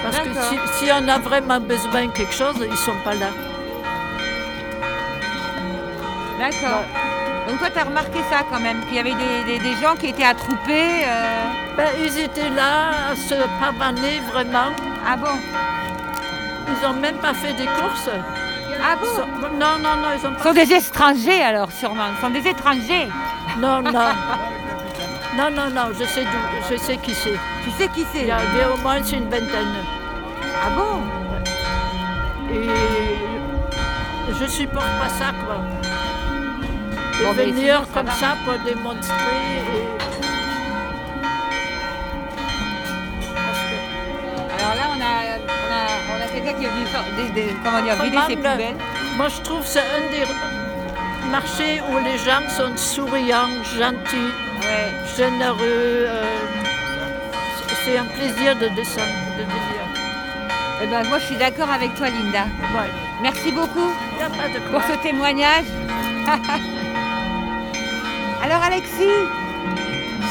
Parce 0.03 0.19
que 0.19 0.29
si, 0.33 0.85
si 0.85 0.91
on 0.91 1.07
a 1.09 1.19
vraiment 1.19 1.59
besoin 1.59 2.05
de 2.05 2.11
quelque 2.11 2.33
chose, 2.33 2.55
ils 2.61 2.71
ne 2.71 2.75
sont 2.75 2.99
pas 3.03 3.13
là. 3.15 3.27
D'accord. 6.41 6.83
Donc 7.47 7.59
toi, 7.59 7.69
tu 7.73 7.79
as 7.79 7.83
remarqué 7.83 8.19
ça 8.29 8.37
quand 8.49 8.59
même, 8.59 8.81
qu'il 8.85 8.95
y 8.95 8.99
avait 8.99 9.13
des, 9.13 9.43
des- 9.45 9.59
des 9.59 9.75
gens 9.81 9.95
qui 9.95 10.07
étaient 10.07 10.23
attroupés. 10.25 11.03
euh, 11.05 11.45
Ben, 11.77 11.87
ils 12.03 12.19
étaient 12.19 12.49
là 12.49 13.11
à 13.11 13.15
se 13.15 13.35
pavaner 13.59 14.19
vraiment. 14.31 14.69
Ah 15.07 15.17
bon? 15.17 15.35
Ils 16.67 16.87
n'ont 16.87 16.93
même 16.99 17.15
pas 17.17 17.33
fait 17.33 17.53
des 17.53 17.65
courses. 17.65 18.09
Ah 18.83 18.95
Ils 18.95 18.99
bon 18.99 19.15
sont- 19.15 19.27
Non, 19.59 19.77
non, 19.79 19.95
non, 20.01 20.09
ils 20.17 20.25
ont 20.27 20.33
Ce 20.37 20.43
sont 20.43 20.53
des 20.53 20.73
étrangers 20.73 21.41
alors, 21.43 21.71
sûrement. 21.71 22.09
Ce 22.15 22.21
sont 22.21 22.29
des 22.29 22.47
étrangers. 22.47 23.07
Non, 23.59 23.81
non. 23.81 23.91
Non, 25.37 25.49
non, 25.49 25.69
non, 25.73 25.91
je 25.97 26.03
sais, 26.03 26.25
je 26.69 26.75
sais 26.75 26.97
qui 26.97 27.13
c'est. 27.13 27.39
Tu 27.63 27.71
sais 27.77 27.87
qui 27.87 28.05
c'est? 28.11 28.19
Il 28.23 28.27
y 28.27 28.31
a 28.31 28.39
il 28.53 28.59
y 28.59 28.61
a 28.63 28.69
au 28.69 28.77
moins 28.77 28.97
une 29.01 29.29
vingtaine. 29.29 29.75
Ah 30.61 30.69
bon? 30.75 31.01
Et 32.53 32.67
je 34.37 34.45
supporte 34.45 34.85
pas 34.99 35.07
ça, 35.07 35.31
quoi. 35.45 35.61
De 37.21 37.25
Bon, 37.27 37.33
venir 37.33 37.81
ça 37.81 37.85
comme 37.93 38.11
ça 38.19 38.35
pour 38.43 38.53
démontrer. 38.65 39.11
et- 39.75 39.87
Alors 44.59 44.75
là, 44.75 44.85
on 44.95 45.01
a, 45.01 45.13
on 45.37 45.71
a, 45.71 46.17
on 46.17 46.21
a 46.23 46.27
quelqu'un 46.27 46.53
qui 46.59 46.65
est 46.65 46.69
venu 46.69 46.85
faire 46.87 47.03
des, 47.15 47.29
des- 47.41 47.55
comment 47.63 47.81
dire, 47.81 47.95
vider 48.03 48.17
ses 48.27 48.35
poubelles. 48.35 48.75
Moi, 49.17 49.27
je 49.29 49.41
trouve 49.41 49.61
que 49.61 49.67
c'est 49.67 49.79
un 49.79 50.09
des 50.11 50.25
marchés 51.29 51.81
où 51.91 51.97
les 52.03 52.17
gens 52.17 52.41
sont 52.49 52.75
souriants, 52.75 53.49
gentils, 53.77 54.33
Ouais. 54.61 54.91
généreux. 55.15 56.05
euh, 56.07 56.23
c'est- 57.85 57.97
un 57.97 58.05
plaisir 58.05 58.55
de 58.55 58.67
descendre, 58.75 59.21
de 59.37 59.43
venir. 59.43 59.83
Eh 60.83 60.87
ben, 60.87 61.07
moi, 61.07 61.19
je 61.19 61.25
suis 61.25 61.35
d'accord 61.37 61.69
avec 61.69 61.93
toi, 61.95 62.07
Linda. 62.09 62.45
Ouais. 62.75 62.89
Merci 63.21 63.51
beaucoup 63.51 63.91
pour 64.71 64.81
ce 64.83 64.93
témoignage. 65.03 65.65
Alors, 68.43 68.61
Alexis, 68.63 69.19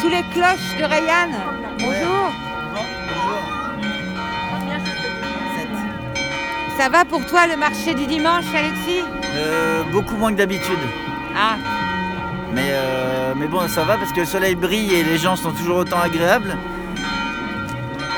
sous 0.00 0.08
les 0.08 0.22
cloches 0.32 0.76
de 0.78 0.84
Rayanne, 0.84 1.36
bonjour. 1.78 2.30
Ça 6.76 6.88
va 6.88 7.04
pour 7.04 7.24
toi 7.26 7.46
le 7.46 7.56
marché 7.56 7.94
du 7.94 8.06
dimanche, 8.06 8.44
Alexis? 8.56 9.04
Euh, 9.36 9.82
beaucoup 9.92 10.16
moins 10.16 10.32
que 10.32 10.38
d'habitude. 10.38 10.78
Ah, 11.36 11.56
Mais, 12.52 12.70
euh, 12.70 13.34
mais 13.36 13.46
bon, 13.46 13.68
ça 13.68 13.84
va 13.84 13.96
parce 13.96 14.12
que 14.12 14.20
le 14.20 14.26
soleil 14.26 14.54
brille 14.54 14.92
et 14.94 15.04
les 15.04 15.18
gens 15.18 15.36
sont 15.36 15.52
toujours 15.52 15.76
autant 15.78 16.00
agréables. 16.00 16.56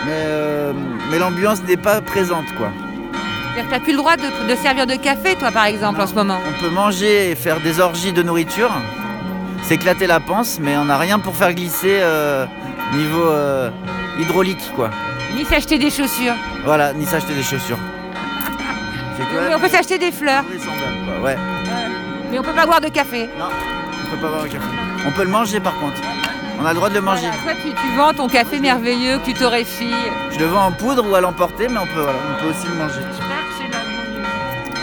Mais, 0.07 0.13
euh, 0.13 0.73
mais 1.11 1.19
l'ambiance 1.19 1.63
n'est 1.65 1.77
pas 1.77 2.01
présente, 2.01 2.47
quoi. 2.57 2.71
c'est-à-dire 3.55 3.71
que 3.71 3.75
t'as 3.75 3.81
plus 3.81 3.93
le 3.93 3.99
droit 3.99 4.17
de, 4.17 4.49
de 4.49 4.55
servir 4.57 4.87
de 4.87 4.95
café, 4.95 5.35
toi, 5.37 5.51
par 5.51 5.65
exemple, 5.67 6.01
en 6.01 6.07
ce 6.07 6.15
moment. 6.15 6.39
On 6.49 6.61
peut 6.61 6.71
manger 6.71 7.31
et 7.33 7.35
faire 7.35 7.61
des 7.61 7.79
orgies 7.81 8.13
de 8.13 8.23
nourriture, 8.23 8.71
s'éclater 9.63 10.07
la 10.07 10.21
panse, 10.21 10.59
mais 10.61 10.77
on 10.77 10.85
n'a 10.87 10.99
rien 10.99 11.19
pour 11.19 11.35
faire 11.37 11.53
glisser 11.55 11.99
euh, 12.01 12.47
niveau 12.95 13.25
euh, 13.27 13.71
hydraulique, 14.19 14.71
quoi. 14.75 14.91
Ni 15.35 15.45
s'acheter 15.45 15.79
des 15.79 15.91
chaussures. 15.91 16.35
Voilà, 16.65 16.93
ni 16.93 17.07
s'acheter 17.07 17.35
des 17.35 17.43
chaussures. 17.43 17.79
Mais 19.49 19.55
on 19.55 19.61
peut 19.61 19.69
s'acheter 19.69 19.99
des 19.99 20.13
fleurs, 20.13 20.43
vraisemblable, 20.43 20.97
quoi. 21.07 21.25
Ouais, 21.25 21.37
mais 22.31 22.39
on 22.39 22.43
peut 22.43 22.53
pas 22.53 22.67
boire 22.67 22.81
de 22.81 22.89
café. 22.89 23.29
on 23.39 24.11
peut 24.11 24.21
pas 24.23 24.29
boire 24.29 24.43
le 24.43 24.49
café. 24.49 24.67
On 25.07 25.11
peut 25.13 25.23
le 25.25 25.31
manger 25.31 25.61
par 25.61 25.75
contre. 25.79 26.01
On 26.61 26.65
a 26.67 26.71
le 26.71 26.75
droit 26.77 26.91
de 26.91 26.95
le 26.95 27.01
manger. 27.01 27.27
Voilà, 27.43 27.55
toi, 27.55 27.63
tu, 27.63 27.71
tu 27.75 27.97
vends 27.97 28.13
ton 28.13 28.29
café 28.29 28.61
merveilleux 28.61 29.19
que 29.19 29.25
tu 29.25 29.35
torréfies. 29.35 29.95
Je 30.33 30.39
le 30.39 30.47
vends 30.47 30.67
en 30.67 30.73
poudre 30.73 31.09
ou 31.11 31.15
à 31.15 31.21
l'emporter, 31.21 31.67
mais 31.69 31.79
on 31.79 31.87
peut, 31.87 32.01
voilà, 32.03 32.19
on 32.39 32.43
peut 32.43 32.51
aussi 32.51 32.67
le 32.69 32.75
manger. 32.75 33.01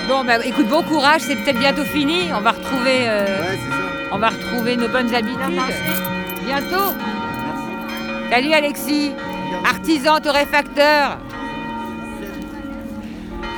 Bon, 0.07 0.23
bah 0.25 0.43
écoute, 0.43 0.67
bon 0.67 0.81
courage, 0.83 1.21
c'est 1.21 1.35
peut-être 1.35 1.59
bientôt 1.59 1.83
fini. 1.83 2.29
On 2.35 2.41
va 2.41 2.51
retrouver, 2.51 3.01
euh, 3.07 3.25
Ouais, 3.25 3.59
c'est 3.63 3.69
ça. 3.69 3.77
on 4.11 4.17
va 4.17 4.27
retrouver 4.49 4.77
nos 4.77 4.87
bonnes 4.87 5.13
habitudes. 5.13 5.39
Bientôt. 6.45 6.93
Salut 8.29 8.53
Alexis, 8.53 9.11
artisan 9.65 10.19
torréfacteur. 10.19 11.17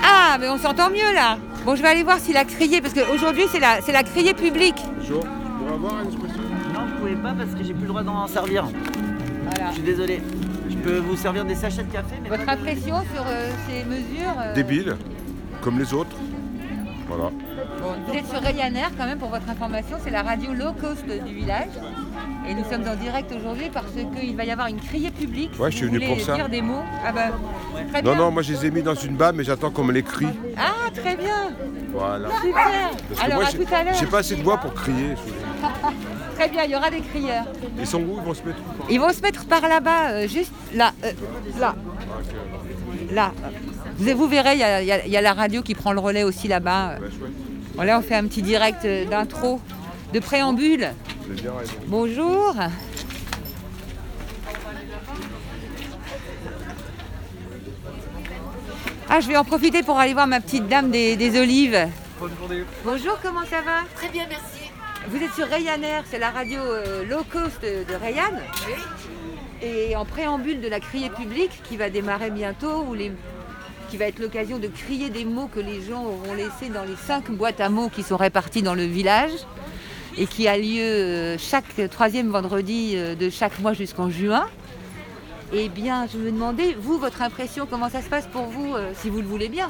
Ah, 0.04 0.38
mais 0.40 0.50
on 0.50 0.58
s'entend 0.58 0.90
mieux 0.90 1.14
là. 1.14 1.38
Bon, 1.66 1.76
je 1.76 1.82
vais 1.82 1.90
aller 1.90 2.04
voir 2.04 2.18
s'il 2.20 2.38
a 2.38 2.46
crié, 2.46 2.82
parce 2.82 2.94
qu'aujourd'hui, 2.94 3.44
c'est 3.52 3.60
la, 3.60 3.82
c'est 3.82 3.92
la 3.92 4.04
criée 4.04 4.34
publique. 4.34 4.82
Bonjour. 4.98 5.24
Pour 5.60 5.74
avoir 5.76 5.94
un 6.00 6.08
espresso 6.10 6.40
Non, 6.74 6.86
vous 6.88 7.00
pouvez 7.00 7.16
pas 7.16 7.34
parce 7.38 7.52
que 7.52 7.64
j'ai 7.64 7.74
plus 7.74 7.84
le 7.84 7.88
droit 7.90 8.02
d'en 8.04 8.26
servir. 8.28 8.66
Voilà. 9.44 9.70
Je 9.70 9.74
suis 9.76 9.84
désolé. 9.84 10.22
Je 10.70 10.76
peux 10.78 10.98
vous 10.98 11.16
servir 11.16 11.46
des 11.46 11.54
sachets 11.56 11.84
de 11.84 11.92
café, 11.92 12.16
mais 12.24 12.30
Votre 12.30 12.46
de- 12.46 12.50
impression 12.52 12.96
sur 13.14 13.24
euh, 13.28 13.50
ces 13.68 13.84
mesures 13.86 14.34
euh, 14.40 14.54
Débile, 14.56 14.96
comme 15.62 15.78
les 15.78 15.94
autres. 15.94 16.16
Voilà. 17.14 17.30
Bon, 17.82 17.94
vous 18.08 18.14
êtes 18.18 18.28
sur 18.30 18.40
Ryanair 18.42 18.90
quand 18.98 19.06
même 19.06 19.18
pour 19.18 19.30
votre 19.30 19.50
information, 19.50 19.98
c'est 20.04 20.12
la 20.12 20.22
radio 20.24 20.54
low 20.54 20.72
cost 20.74 21.06
du 21.06 21.34
village. 21.34 21.68
Et 22.48 22.54
nous 22.54 22.64
sommes 22.64 22.88
en 22.88 22.96
direct 22.96 23.32
aujourd'hui 23.38 23.70
parce 23.72 23.92
qu'il 24.16 24.36
va 24.36 24.46
y 24.46 24.52
avoir 24.52 24.68
une 24.68 24.80
criée 24.80 25.12
publique. 25.12 25.52
Ouais, 25.60 25.70
Si 25.72 25.78
je 25.78 25.78
suis 25.78 25.88
vous 25.88 25.94
venu 25.96 26.06
pour 26.08 26.22
ça. 26.22 26.36
dire 26.36 26.48
des 26.50 26.62
mots. 26.62 26.82
Ah 27.06 27.12
bah, 27.12 27.22
très 27.92 28.02
Non, 28.02 28.12
bien. 28.14 28.22
non, 28.22 28.32
moi 28.32 28.42
je 28.44 28.54
les 28.54 28.66
ai 28.66 28.72
mis 28.72 28.82
dans 28.82 28.96
une 28.96 29.16
bas, 29.16 29.32
mais 29.34 29.44
j'attends 29.44 29.72
qu'on 29.72 29.84
me 29.84 29.92
les 29.92 30.04
crie. 30.04 30.28
Ah, 30.58 30.90
très 30.96 31.16
bien. 31.18 31.52
Voilà. 31.94 32.30
Super. 32.42 32.54
Parce 33.10 33.20
que 33.20 33.26
Alors 33.26 33.38
moi, 33.40 33.46
à 33.48 33.52
j'ai 33.52 33.58
tout 33.66 33.74
à 33.74 33.84
l'heure. 33.84 33.94
j'ai 34.00 34.06
pas 34.06 34.20
assez 34.20 34.36
de 34.36 34.44
voix 34.44 34.58
pour 34.58 34.74
crier. 34.74 35.16
Très 36.38 36.50
bien, 36.50 36.64
il 36.64 36.72
y 36.72 36.76
aura 36.76 36.90
des 36.90 37.02
crieurs. 37.02 37.44
Ils 37.78 37.86
sont 37.86 38.00
où? 38.02 38.18
Ils 38.18 38.24
vont 38.26 38.34
se 38.34 38.42
mettre 38.44 38.58
où? 38.60 38.84
Ils 38.90 39.00
vont 39.00 39.12
se 39.14 39.22
mettre 39.22 39.46
par 39.46 39.62
là-bas, 39.62 40.10
euh, 40.12 40.28
juste 40.28 40.52
là. 40.74 40.92
euh, 41.04 41.12
là. 41.60 41.76
Là. 43.12 43.32
Vous, 44.02 44.18
vous 44.18 44.28
verrez, 44.28 44.54
il 44.54 44.60
y, 44.60 44.64
a- 44.64 44.82
y 45.06 45.10
y 45.12 45.22
la 45.22 45.34
radio 45.34 45.62
qui 45.62 45.76
prend 45.76 45.94
le 45.94 46.00
relais 46.00 46.24
aussi 46.24 46.48
là-bas. 46.48 46.96
Voilà, 47.76 48.00
on 48.00 48.02
fait 48.02 48.16
un 48.16 48.26
petit 48.26 48.42
direct 48.42 48.84
euh, 48.86 49.06
d'intro, 49.06 49.62
de 50.14 50.20
préambule. 50.20 50.90
Bonjour. 51.88 52.56
Ah, 59.10 59.20
je 59.20 59.28
vais 59.28 59.38
en 59.38 59.44
profiter 59.44 59.84
pour 59.84 60.00
aller 60.00 60.14
voir 60.14 60.28
ma 60.28 60.40
petite 60.40 60.68
dame 60.68 60.90
des, 60.90 61.16
des 61.16 61.40
olives. 61.40 61.78
Bonjour, 62.86 63.18
comment 63.22 63.42
ça 63.50 63.62
va? 63.62 63.82
Très 63.96 64.10
bien, 64.10 64.26
merci. 64.30 64.72
Vous 65.10 65.18
êtes 65.18 65.34
sur 65.34 65.48
Ryanair, 65.48 66.04
c'est 66.10 66.20
la 66.20 66.30
radio 66.30 66.60
euh, 66.60 67.04
low 67.06 67.24
cost 67.30 67.62
de, 67.62 67.84
de 67.92 67.96
Rayan. 68.00 68.32
Et 69.62 69.96
en 69.96 70.06
préambule 70.06 70.62
de 70.62 70.68
la 70.68 70.80
criée 70.80 71.10
publique 71.10 71.62
qui 71.68 71.76
va 71.78 71.90
démarrer 71.90 72.30
bientôt, 72.32 72.84
où 72.88 72.94
les- 72.94 73.12
qui 73.92 73.98
va 73.98 74.06
être 74.06 74.20
l'occasion 74.20 74.58
de 74.58 74.68
crier 74.68 75.10
des 75.10 75.26
mots 75.26 75.50
que 75.54 75.60
les 75.60 75.82
gens 75.82 76.06
auront 76.06 76.34
laissés 76.34 76.70
dans 76.74 76.86
les 76.86 76.96
cinq 76.96 77.30
boîtes 77.30 77.60
à 77.60 77.68
mots 77.68 77.90
qui 77.90 78.04
sont 78.04 78.16
réparties 78.16 78.62
dans 78.62 78.74
le 78.74 78.86
village 78.86 79.32
et 80.18 80.28
qui 80.28 80.48
a 80.48 80.58
lieu 80.58 80.82
euh, 80.82 81.38
chaque 81.38 81.90
troisième 81.92 82.30
vendredi 82.30 82.94
euh, 82.96 83.16
de 83.16 83.30
chaque 83.30 83.60
mois 83.60 83.74
jusqu'en 83.74 84.10
juin. 84.10 84.48
Eh 85.54 85.68
bien, 85.68 86.08
je 86.08 86.18
me 86.18 86.32
demandais, 86.32 86.74
vous, 86.80 86.98
votre 87.00 87.22
impression, 87.22 87.68
comment 87.70 87.90
ça 87.90 88.02
se 88.02 88.08
passe 88.08 88.28
pour 88.28 88.44
vous, 88.44 88.74
euh, 88.76 88.94
si 88.96 89.10
vous 89.10 89.20
le 89.20 89.28
voulez 89.28 89.50
bien, 89.50 89.70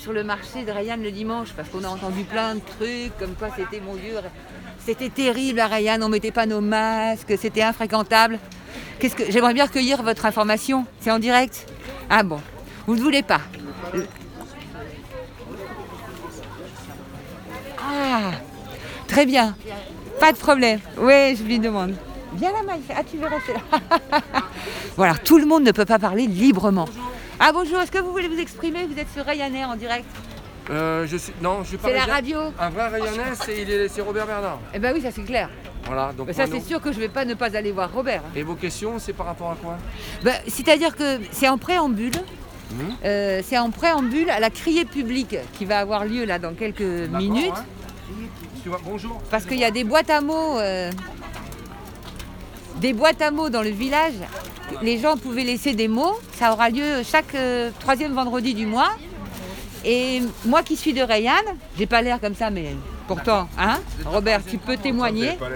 sur 0.00 0.12
le 0.12 0.22
marché 0.22 0.64
de 0.64 0.70
Rayan 0.70 0.98
le 0.98 1.10
dimanche? 1.10 1.48
Parce 1.56 1.68
qu'on 1.70 1.82
a 1.82 1.88
entendu 1.88 2.22
plein 2.22 2.54
de 2.54 2.60
trucs, 2.60 3.18
comme 3.18 3.34
quoi 3.34 3.48
c'était, 3.56 3.80
mon 3.80 3.96
Dieu, 3.96 4.14
c'était 4.78 5.08
terrible 5.08 5.58
à 5.58 5.66
Rayan, 5.66 6.00
on 6.02 6.08
mettait 6.08 6.30
pas 6.30 6.46
nos 6.46 6.60
masques, 6.60 7.34
c'était 7.40 7.62
infréquentable. 7.62 8.38
Qu'est-ce 9.00 9.16
que 9.16 9.32
J'aimerais 9.32 9.54
bien 9.54 9.64
recueillir 9.64 10.02
votre 10.02 10.26
information. 10.26 10.84
C'est 11.00 11.10
en 11.10 11.18
direct? 11.18 11.66
Ah 12.10 12.22
bon, 12.22 12.40
vous 12.86 12.94
ne 12.96 13.00
voulez 13.00 13.22
pas 13.22 13.40
Ah, 17.78 18.32
très 19.08 19.26
bien. 19.26 19.54
Pas 20.20 20.32
de 20.32 20.38
problème. 20.38 20.80
Oui, 20.98 21.36
je 21.36 21.42
lui 21.42 21.58
demande. 21.58 21.94
Viens 22.34 22.52
là, 22.52 22.62
Maïs. 22.64 22.82
Ah, 22.94 23.02
tu 23.08 23.16
veux 23.18 23.26
rester 23.26 23.52
là. 23.54 24.20
voilà, 24.96 25.14
tout 25.14 25.38
le 25.38 25.46
monde 25.46 25.64
ne 25.64 25.72
peut 25.72 25.84
pas 25.84 25.98
parler 25.98 26.26
librement. 26.26 26.88
Ah 27.40 27.50
bonjour, 27.52 27.80
est-ce 27.80 27.90
que 27.90 27.98
vous 27.98 28.12
voulez 28.12 28.28
vous 28.28 28.38
exprimer? 28.38 28.86
Vous 28.86 28.98
êtes 28.98 29.10
sur 29.12 29.24
Ryanair 29.24 29.68
en 29.68 29.76
direct. 29.76 30.04
Euh, 30.70 31.06
je 31.08 31.16
suis... 31.16 31.32
Non, 31.42 31.62
je 31.64 31.68
suis 31.70 31.76
pas 31.76 31.88
C'est 31.88 31.94
la 31.94 32.04
radio. 32.04 32.38
Un 32.58 32.70
vrai 32.70 32.86
Rayonnais, 32.88 33.32
c'est 33.44 33.62
il 33.62 33.70
est- 33.70 33.88
c'est 33.88 34.00
Robert 34.00 34.26
Bernard. 34.26 34.60
Eh 34.72 34.78
ben 34.78 34.92
oui, 34.94 35.02
ça 35.02 35.10
c'est 35.10 35.24
clair. 35.24 35.50
Voilà, 35.86 36.12
donc 36.16 36.28
ça 36.32 36.46
c'est 36.46 36.60
sûr 36.60 36.80
que 36.80 36.92
je 36.92 37.00
vais 37.00 37.08
pas 37.08 37.24
ne 37.24 37.34
pas 37.34 37.56
aller 37.56 37.72
voir 37.72 37.92
Robert. 37.92 38.22
Et 38.36 38.44
vos 38.44 38.54
questions, 38.54 39.00
c'est 39.00 39.12
par 39.12 39.26
rapport 39.26 39.50
à 39.50 39.56
quoi? 39.56 39.76
Ben, 40.22 40.34
C'est-à-dire 40.46 40.94
que 40.94 41.18
c'est 41.32 41.48
en 41.48 41.58
préambule 41.58 42.12
Euh, 43.04 43.40
c'est 43.44 43.58
en 43.58 43.70
préambule 43.70 44.30
à 44.30 44.40
la 44.40 44.50
criée 44.50 44.84
publique 44.84 45.36
qui 45.58 45.64
va 45.64 45.78
avoir 45.80 46.04
lieu 46.04 46.24
là 46.24 46.38
dans 46.38 46.54
quelques 46.54 46.80
minutes. 46.80 47.52
hein. 47.56 47.64
Bonjour. 48.84 49.20
Parce 49.30 49.44
qu'il 49.44 49.58
y 49.58 49.64
a 49.64 49.70
des 49.70 49.84
boîtes 49.84 50.10
à 50.10 50.20
mots, 50.20 50.58
euh, 50.58 50.90
des 52.80 52.92
boîtes 52.92 53.20
à 53.22 53.30
mots 53.30 53.50
dans 53.50 53.62
le 53.62 53.70
village. 53.70 54.14
Les 54.82 54.98
gens 54.98 55.16
pouvaient 55.16 55.44
laisser 55.44 55.74
des 55.74 55.88
mots. 55.88 56.14
Ça 56.38 56.52
aura 56.52 56.70
lieu 56.70 57.02
chaque 57.04 57.34
euh, 57.34 57.70
troisième 57.80 58.12
vendredi 58.12 58.54
du 58.54 58.66
mois. 58.66 58.90
Et 59.84 60.22
moi 60.44 60.62
qui 60.62 60.76
suis 60.76 60.92
de 60.92 61.02
Rayanne, 61.02 61.56
j'ai 61.76 61.86
pas 61.86 62.02
l'air 62.02 62.20
comme 62.20 62.34
ça, 62.36 62.50
mais 62.50 62.74
pourtant, 63.14 63.48
hein, 63.58 63.78
Robert, 64.04 64.40
tu 64.44 64.58
peux 64.58 64.76
témoigner. 64.76 65.38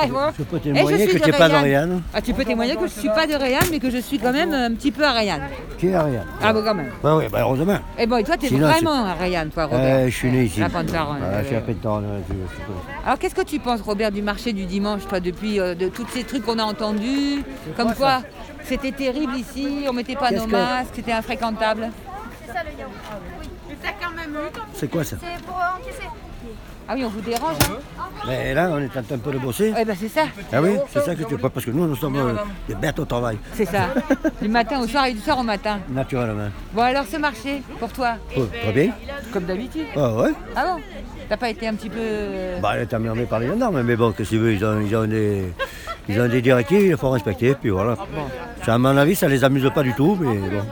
Ah, 0.00 0.06
bon. 0.06 0.30
Je 0.38 0.44
peux 0.44 0.58
Et 0.58 0.60
témoigner 0.60 1.06
que 1.08 1.18
tu 1.18 1.30
n'es 1.30 1.36
pas 1.36 1.48
de. 1.48 2.00
Ah, 2.14 2.22
tu 2.22 2.32
peux 2.32 2.44
témoigner 2.44 2.76
que 2.76 2.86
je 2.86 2.92
suis 3.00 3.08
pas 3.08 3.26
de 3.26 3.34
mais 3.72 3.80
que 3.80 3.90
je 3.90 3.98
suis 3.98 4.20
quand 4.20 4.32
même 4.32 4.54
un 4.54 4.72
petit 4.72 4.92
peu 4.92 5.04
à 5.04 5.10
Rayanne. 5.10 5.42
Tu 5.76 5.88
es 5.90 5.94
à. 5.94 6.06
Ah 6.40 6.52
bon, 6.52 6.62
quand 6.62 6.74
même. 6.74 6.92
Bah 7.02 7.16
oui, 7.16 7.24
bah 7.32 7.38
heureusement. 7.40 7.78
Et 7.98 8.06
bon, 8.06 8.18
et 8.18 8.22
toi, 8.22 8.36
tu 8.36 8.46
es 8.46 8.48
Sinon, 8.48 8.68
vraiment 8.68 9.06
à 9.06 9.14
toi, 9.50 9.64
Robert. 9.64 9.80
Euh, 9.96 10.04
je 10.08 10.14
suis 10.14 10.30
né 10.30 10.44
ici. 10.44 10.60
La 10.60 10.68
Pantaronne. 10.68 11.18
Voilà, 11.18 11.42
je 11.42 11.48
suis 11.48 11.56
à 11.56 11.60
Euh. 11.60 12.72
Alors 13.04 13.18
qu'est-ce 13.18 13.34
que 13.34 13.42
tu 13.42 13.58
penses 13.58 13.80
Robert 13.80 14.12
du 14.12 14.22
marché 14.22 14.52
du 14.52 14.66
dimanche 14.66 15.04
toi 15.08 15.18
depuis 15.18 15.58
euh, 15.58 15.74
de 15.74 15.88
tous 15.88 16.06
ces 16.12 16.22
trucs 16.22 16.44
qu'on 16.44 16.60
a 16.60 16.64
entendus 16.64 17.42
comme 17.76 17.92
quoi 17.94 18.22
c'était 18.62 18.92
terrible 18.92 19.34
ici, 19.36 19.86
on 19.88 19.92
mettait 19.94 20.14
pas 20.14 20.30
nos 20.30 20.44
que- 20.44 20.50
masques, 20.50 20.90
c'était 20.94 21.12
infréquentable. 21.12 21.90
C'est 22.46 22.52
ça 22.52 22.62
le 22.62 22.78
yaourt. 22.78 22.92
Oui. 23.40 23.48
Mais 23.68 23.76
t'as 23.82 23.92
quand 24.06 24.14
même 24.14 24.30
eu 24.30 24.52
comme 24.52 24.64
C'est 24.74 24.88
quoi 24.88 25.04
ça 25.04 25.16
C'est 25.20 25.42
pour 25.44 25.56
encaisser. 25.56 26.08
Ah 26.88 26.94
oui, 26.96 27.04
on 27.04 27.08
vous 27.08 27.20
dérange 27.20 27.56
hein 27.68 27.76
Mais 28.26 28.54
là, 28.54 28.70
on 28.72 28.78
est 28.78 28.86
en 28.86 29.02
train 29.02 29.14
un 29.14 29.18
peu 29.18 29.30
de 29.32 29.38
bosser. 29.38 29.74
Eh 29.78 29.84
ben 29.84 29.96
c'est 29.98 30.08
ça. 30.08 30.22
Ah 30.52 30.62
oui, 30.62 30.70
c'est 30.90 31.00
ça 31.02 31.14
que 31.14 31.22
tu 31.24 31.34
vois, 31.36 31.50
parce 31.50 31.66
que 31.66 31.70
nous, 31.70 31.86
nous 31.86 31.96
sommes 31.96 32.16
euh, 32.16 32.32
des 32.66 32.74
bêtes 32.74 32.98
au 32.98 33.04
travail, 33.04 33.38
C'est 33.52 33.66
ça. 33.66 33.88
du 34.40 34.48
matin 34.48 34.80
au 34.80 34.86
soir 34.86 35.06
et 35.06 35.12
du 35.12 35.20
soir 35.20 35.38
au 35.38 35.42
matin. 35.42 35.80
naturellement. 35.90 36.48
Bon 36.72 36.82
alors 36.82 37.04
ce 37.04 37.16
marché 37.18 37.62
pour 37.78 37.92
toi 37.92 38.14
Oh, 38.36 38.46
très 38.62 38.72
bien. 38.72 38.92
Comme 39.32 39.44
d'habitude. 39.44 39.86
Ah 39.96 40.12
ouais 40.14 40.30
Ah 40.56 40.64
bon 40.74 40.82
T'as 41.28 41.36
pas 41.36 41.50
été 41.50 41.68
un 41.68 41.74
petit 41.74 41.90
peu 41.90 41.98
euh, 42.00 42.58
Bah, 42.60 42.70
elle 42.74 42.82
est 42.82 42.94
emmerdée 42.94 43.26
par 43.26 43.38
les 43.40 43.48
gendarmes, 43.48 43.82
mais 43.82 43.96
bon, 43.96 44.12
qu'est-ce 44.12 44.30
que 44.30 44.34
tu 44.36 44.40
veux, 44.40 44.52
ils 44.54 44.64
ont, 44.64 44.80
ils 44.80 44.96
ont 44.96 45.04
des... 45.06 45.52
Ils 46.10 46.18
ont 46.18 46.26
des 46.26 46.40
directives, 46.40 46.80
il 46.86 46.96
faut 46.96 47.10
respecter, 47.10 47.54
puis 47.54 47.68
voilà. 47.68 47.94
Ça, 48.64 48.72
à 48.74 48.78
mon 48.78 48.96
avis, 48.96 49.14
ça 49.14 49.28
les 49.28 49.44
amuse 49.44 49.70
pas 49.74 49.82
du 49.82 49.92
tout, 49.92 50.16
mais 50.18 50.38
bon. 50.38 50.62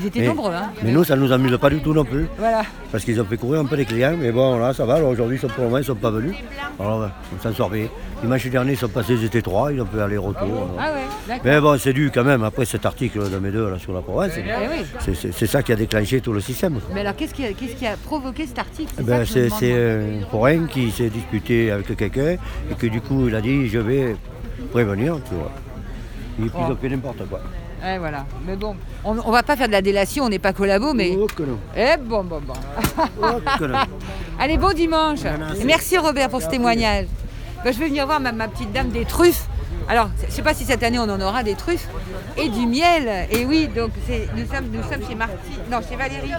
Ils 0.00 0.06
étaient 0.06 0.20
Mais- 0.20 0.26
nombreux 0.28 0.52
hein. 0.52 0.70
Mais 0.82 0.92
nous, 0.92 1.04
ça 1.04 1.16
nous 1.16 1.30
amuse 1.32 1.56
pas 1.58 1.70
du 1.70 1.80
tout 1.80 1.92
non 1.92 2.04
plus. 2.04 2.26
Voilà. 2.38 2.62
Parce 2.92 3.04
qu'ils 3.04 3.20
ont 3.20 3.24
fait 3.24 3.36
courir 3.36 3.60
un 3.60 3.64
peu 3.64 3.76
les 3.76 3.84
clients, 3.84 4.14
mais 4.18 4.30
bon, 4.32 4.58
là, 4.58 4.72
ça 4.72 4.84
va. 4.84 4.94
Alors 4.94 5.10
aujourd'hui, 5.10 5.36
ils 5.36 5.40
sont 5.40 5.48
pour 5.48 5.58
le 5.64 5.64
moment, 5.64 5.78
ils 5.78 5.84
sont 5.84 5.94
pas 5.94 6.10
venus. 6.10 6.34
Alors, 6.78 7.00
ouais, 7.00 7.06
on 7.38 7.42
s'en 7.42 7.52
sort 7.54 7.70
bien. 7.70 7.86
Dimanche 8.22 8.46
dernier, 8.48 8.72
ils 8.72 8.76
sont 8.78 8.88
passés, 8.88 9.14
ils 9.14 9.24
étaient 9.24 9.42
trois, 9.42 9.72
ils 9.72 9.80
ont 9.80 9.84
pu 9.84 10.00
aller-retour. 10.00 10.70
Ah 10.78 10.92
ouais, 10.92 10.98
d'accord. 11.26 11.42
Mais 11.44 11.60
bon, 11.60 11.78
c'est 11.78 11.92
dû 11.92 12.10
quand 12.12 12.24
même, 12.24 12.42
après 12.44 12.64
cet 12.64 12.84
article 12.86 13.30
de 13.30 13.38
mes 13.38 13.50
deux 13.50 13.70
là, 13.70 13.78
sur 13.78 13.92
la 13.92 14.00
province, 14.00 14.32
Eh 14.36 14.40
oui. 15.10 15.14
c'est- 15.32 15.46
ça 15.46 15.62
qui 15.62 15.72
a 15.72 15.76
déclenché 15.76 16.20
tout 16.20 16.32
le 16.32 16.40
système. 16.40 16.78
Mais 16.92 17.00
alors 17.00 17.14
qu'est-ce 17.16 17.34
qui, 17.34 17.44
a, 17.44 17.52
qu'est-ce 17.52 17.74
qui 17.76 17.86
a 17.86 17.96
provoqué 17.96 18.46
cet 18.46 18.58
article? 18.58 18.92
Eh 18.94 18.96
C'est 18.98 19.02
Ben, 19.04 19.12
demande, 19.24 19.58
c'est 19.58 19.68
moi. 19.70 20.26
un 20.26 20.30
forain 20.30 20.66
qui 20.66 20.90
s'est 20.90 21.10
disputé 21.10 21.70
avec 21.70 21.96
quelqu'un 21.96 22.36
et 22.70 22.74
que 22.78 22.86
du 22.86 23.00
coup, 23.00 23.28
il 23.28 23.34
a 23.34 23.40
dit 23.40 23.68
je 23.68 23.78
vais 23.78 24.16
prévenir, 24.72 25.16
tu 25.28 25.34
vois. 25.34 25.50
Il 26.40 26.50
Oh. 26.54 26.58
ils 26.66 26.72
ont 26.72 26.76
fait 26.76 26.88
n'importe 26.88 27.28
quoi. 27.28 27.40
Eh, 27.84 27.98
voilà. 27.98 28.26
Mais 28.46 28.56
bon, 28.56 28.76
on, 29.04 29.16
on 29.18 29.30
va 29.30 29.42
pas 29.42 29.56
faire 29.56 29.66
de 29.68 29.72
la 29.72 29.82
délation, 29.82 30.24
on 30.24 30.28
n'est 30.28 30.38
pas 30.38 30.52
collabo, 30.52 30.92
mais. 30.94 31.16
Oh 31.18 31.26
que 31.26 31.42
non. 31.42 31.58
Eh 31.76 31.96
bon, 32.00 32.24
bon, 32.24 32.40
bon. 32.40 32.54
Oh 33.22 33.40
que 33.58 33.64
non. 33.64 33.78
Allez, 34.40 34.58
bon 34.58 34.72
dimanche. 34.72 35.20
Merci. 35.22 35.62
Et 35.62 35.64
Merci 35.64 35.98
Robert 35.98 36.28
pour 36.28 36.42
ce 36.42 36.48
témoignage. 36.48 37.06
Ben, 37.64 37.72
je 37.72 37.78
vais 37.78 37.86
venir 37.88 38.06
voir 38.06 38.20
ma, 38.20 38.32
ma 38.32 38.48
petite 38.48 38.72
dame 38.72 38.88
des 38.90 39.04
truffes. 39.04 39.46
Alors, 39.88 40.10
je 40.20 40.26
ne 40.26 40.30
sais 40.30 40.42
pas 40.42 40.52
si 40.54 40.64
cette 40.64 40.82
année 40.82 40.98
on 40.98 41.08
en 41.08 41.20
aura 41.20 41.42
des 41.42 41.54
truffes 41.54 41.88
et 42.36 42.48
du 42.50 42.66
miel. 42.66 43.26
Et 43.30 43.46
oui, 43.46 43.68
donc 43.68 43.90
c'est- 44.06 44.28
nous 44.36 44.44
sommes, 44.46 44.66
nous 44.70 44.82
sommes 44.82 45.08
chez 45.08 45.14
Martine. 45.14 45.38
Non, 45.70 45.78
chez 45.88 45.96
Valérie. 45.96 46.30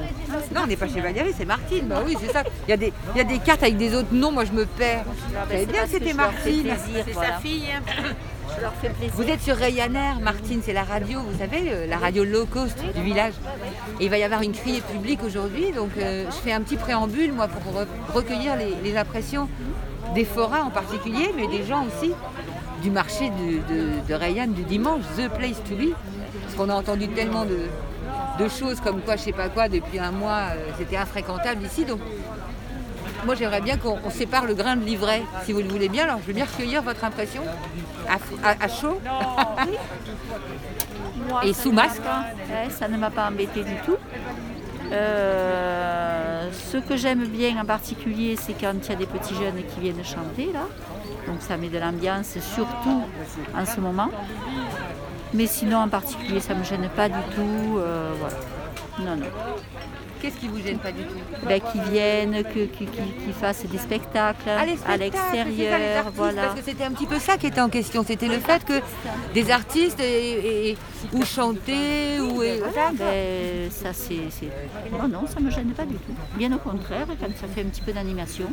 Non, 0.54 0.62
on 0.64 0.68
n'est 0.68 0.76
pas 0.76 0.88
chez 0.88 1.02
Valérie, 1.02 1.34
c'est 1.36 1.46
Martine. 1.46 1.88
Bah 1.88 2.02
oui, 2.06 2.16
c'est 2.22 2.32
ça. 2.32 2.44
Il 2.68 2.72
y, 2.72 2.74
a 2.74 2.78
des, 2.78 2.94
il 3.16 3.18
y 3.18 3.22
a 3.22 3.24
des 3.24 3.40
cartes 3.40 3.64
avec 3.64 3.78
des 3.78 3.96
autres 3.96 4.14
noms, 4.14 4.32
moi 4.32 4.46
je 4.46 4.52
me 4.52 4.66
perds. 4.66 5.04
Bien 5.50 5.84
que 5.84 5.90
c'était 5.90 6.14
Martine. 6.14 6.68
C'est 7.06 7.14
sa 7.14 7.40
fille. 7.42 7.64
hein. 7.76 7.82
Vous 9.14 9.24
êtes 9.24 9.42
sur 9.42 9.56
Ryanair, 9.56 10.20
Martine, 10.20 10.62
c'est 10.64 10.74
la 10.74 10.84
radio, 10.84 11.20
vous 11.22 11.38
savez, 11.38 11.72
euh, 11.72 11.88
la 11.88 11.98
radio 11.98 12.24
low 12.24 12.46
cost 12.46 12.78
du 12.96 13.02
village. 13.02 13.34
Il 14.00 14.10
va 14.10 14.18
y 14.18 14.24
avoir 14.24 14.42
une 14.42 14.52
criée 14.52 14.82
publique 14.82 15.24
aujourd'hui, 15.24 15.72
donc 15.72 15.92
euh, 15.98 16.26
je 16.30 16.36
fais 16.36 16.52
un 16.52 16.62
petit 16.62 16.76
préambule, 16.78 17.34
moi, 17.34 17.48
pour 17.48 17.74
re- 17.74 17.88
recueillir 18.14 18.54
les, 18.84 18.98
impressions 18.98 19.48
des 20.16 20.26
forains 20.26 20.64
en 20.64 20.70
particulier, 20.72 21.32
mais 21.36 21.48
des 21.48 21.64
gens 21.64 21.86
aussi 21.86 22.12
du 22.82 22.90
marché 22.92 23.30
de, 23.30 24.08
de, 24.08 24.14
Rayanne 24.14 24.54
du 24.54 24.64
dimanche, 24.64 25.02
The 25.18 25.30
Place 25.30 25.62
to 25.68 25.76
Be. 25.76 25.94
Parce 26.44 26.56
qu'on 26.56 26.70
a 26.70 26.76
entendu 26.76 27.08
tellement 27.10 27.46
de, 27.46 27.60
de 28.44 28.50
choses 28.50 28.80
comme 28.82 29.02
quoi, 29.02 29.16
je 29.16 29.22
sais 29.24 29.32
pas 29.34 29.50
quoi, 29.50 29.70
depuis 29.70 30.00
un 30.00 30.12
mois, 30.12 30.50
euh, 30.52 30.70
c'était 30.78 30.98
infréquentable 30.98 31.66
ici. 31.66 31.86
Donc 31.86 32.00
moi, 33.26 33.36
j'aimerais 33.36 33.62
bien 33.62 33.78
qu'on 33.78 33.98
on 34.04 34.10
sépare 34.10 34.46
le 34.46 34.54
grain 34.54 34.76
de 34.76 34.84
l'ivraie, 34.86 35.24
si 35.46 35.52
vous 35.54 35.60
le 35.60 35.68
voulez 35.68 35.90
bien. 35.90 36.04
Alors, 36.06 36.20
je 36.22 36.28
veux 36.28 36.34
bien 36.34 36.46
recueillir 36.46 36.82
votre 36.82 37.04
impression 37.04 37.42
à, 38.08 38.16
à- 38.50 38.64
à 38.64 38.68
chaud. 38.68 39.00
Moi, 41.28 41.46
Et 41.46 41.54
sous 41.54 41.72
masque 41.72 42.02
ouais, 42.02 42.70
Ça 42.70 42.88
ne 42.88 42.98
m'a 42.98 43.10
pas 43.12 43.28
embêté 43.28 43.64
du 43.64 43.76
tout. 43.86 43.98
Euh, 44.92 46.50
ce 46.72 46.78
que 46.78 46.98
j'aime 46.98 47.26
bien 47.28 47.62
en 47.62 47.66
particulier, 47.66 48.36
c'est 48.40 48.54
quand 48.54 48.74
il 48.84 48.90
y 48.90 48.94
a 48.94 48.96
des 48.96 49.06
petits 49.06 49.36
jeunes 49.36 49.62
qui 49.74 49.80
viennent 49.82 50.04
chanter 50.04 50.50
là. 50.54 50.68
Donc 51.28 51.42
ça 51.42 51.58
met 51.58 51.68
de 51.70 51.78
l'ambiance, 51.78 52.38
surtout 52.40 53.04
en 53.56 53.66
ce 53.66 53.80
moment. 53.80 54.10
Mais 55.34 55.46
sinon, 55.46 55.78
en 55.80 55.90
particulier, 55.90 56.40
ça 56.40 56.56
ne 56.56 56.60
me 56.60 56.64
gêne 56.64 56.90
pas 56.96 57.08
du 57.08 57.20
tout. 57.36 57.78
euh, 57.78 58.14
voilà. 58.20 58.36
Non, 59.00 59.16
non. 59.16 59.28
Qu'est-ce 60.22 60.36
qui 60.38 60.48
vous 60.48 60.62
gêne 60.62 60.80
pas 60.80 60.92
du 60.92 61.04
tout? 61.04 61.16
Ben, 61.48 61.62
qu'ils 61.62 61.82
viennent, 61.92 62.44
qu'ils 62.54 63.34
fassent 63.34 63.66
des 63.66 63.78
spectacles 63.78 64.38
Ah, 64.48 64.66
à 64.92 64.98
l'extérieur. 64.98 66.06
Voilà. 66.14 66.42
Parce 66.44 66.60
que 66.60 66.66
c'était 66.66 66.84
un 66.84 66.92
petit 66.92 67.06
peu 67.06 67.20
ça 67.20 67.38
qui 67.38 67.48
était 67.48 67.62
en 67.62 67.70
question. 67.70 68.04
C'était 68.06 68.28
le 68.28 68.40
fait 68.40 68.64
que 68.66 68.82
des 69.34 69.50
artistes 69.52 70.00
et, 70.00 70.72
et- 70.72 70.78
ou 71.14 71.24
chanter 71.24 72.20
ou 72.20 72.44
et- 72.44 72.60
Voilà, 72.60 72.92
ben, 72.94 73.72
ça 73.72 73.94
c'est. 73.94 74.16
Non, 74.92 75.08
non, 75.08 75.26
ça 75.28 75.40
ne 75.40 75.46
me 75.46 75.52
gêne 75.52 75.72
pas 75.72 75.86
du 75.86 75.96
tout. 75.96 76.12
Bien 76.36 76.52
au 76.54 76.58
contraire, 76.60 77.06
quand 77.20 77.28
ça 77.40 77.48
fait 77.54 77.62
un 77.62 77.66
petit 77.70 77.82
peu 77.82 77.94
d'animation. 77.94 78.46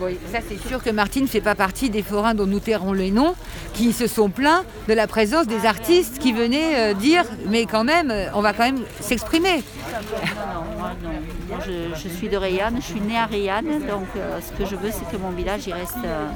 Bon, 0.00 0.06
ça 0.32 0.38
c'est 0.48 0.66
sûr 0.68 0.82
que 0.82 0.88
Martine 0.88 1.24
ne 1.24 1.28
fait 1.28 1.42
pas 1.42 1.54
partie 1.54 1.90
des 1.90 2.02
forains 2.02 2.34
dont 2.34 2.46
nous 2.46 2.60
tairons 2.60 2.94
les 2.94 3.10
noms, 3.10 3.34
qui 3.74 3.92
se 3.92 4.06
sont 4.06 4.30
plaints 4.30 4.64
de 4.88 4.94
la 4.94 5.06
présence 5.06 5.46
des 5.46 5.66
artistes 5.66 6.18
qui 6.18 6.32
venaient 6.32 6.92
euh, 6.92 6.94
dire 6.94 7.24
mais 7.48 7.66
quand 7.66 7.84
même, 7.84 8.10
euh, 8.10 8.28
on 8.34 8.40
va 8.40 8.54
quand 8.54 8.64
même 8.64 8.80
s'exprimer. 9.00 9.62
Non, 9.92 10.78
moi 10.78 10.92
non. 11.02 11.10
Moi, 11.48 11.58
je, 11.94 12.08
suis 12.08 12.28
de 12.28 12.36
Rayanne, 12.36 12.76
je 12.76 12.86
suis 12.86 13.00
née 13.00 13.18
à 13.18 13.26
Rayanne, 13.26 13.86
donc 13.86 14.06
euh, 14.16 14.40
ce 14.40 14.52
que 14.52 14.68
je 14.68 14.74
veux 14.76 14.90
c'est 14.90 15.08
que 15.10 15.16
mon 15.16 15.30
village 15.30 15.66
il 15.66 15.74
reste. 15.74 15.96
euh, 16.04 16.28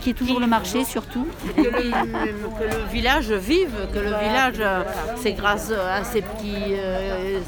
qui 0.00 0.10
est 0.10 0.14
toujours 0.14 0.40
le 0.40 0.46
marché 0.46 0.84
surtout. 0.84 1.26
que 1.56 1.60
le, 1.60 2.92
village 2.92 3.30
vive, 3.32 3.74
que 3.92 3.98
le 3.98 4.08
village, 4.08 4.60
euh, 4.60 4.84
c'est 5.16 5.32
grâce 5.32 5.70
à 5.70 6.04
ces 6.04 6.22
petits, 6.22 6.74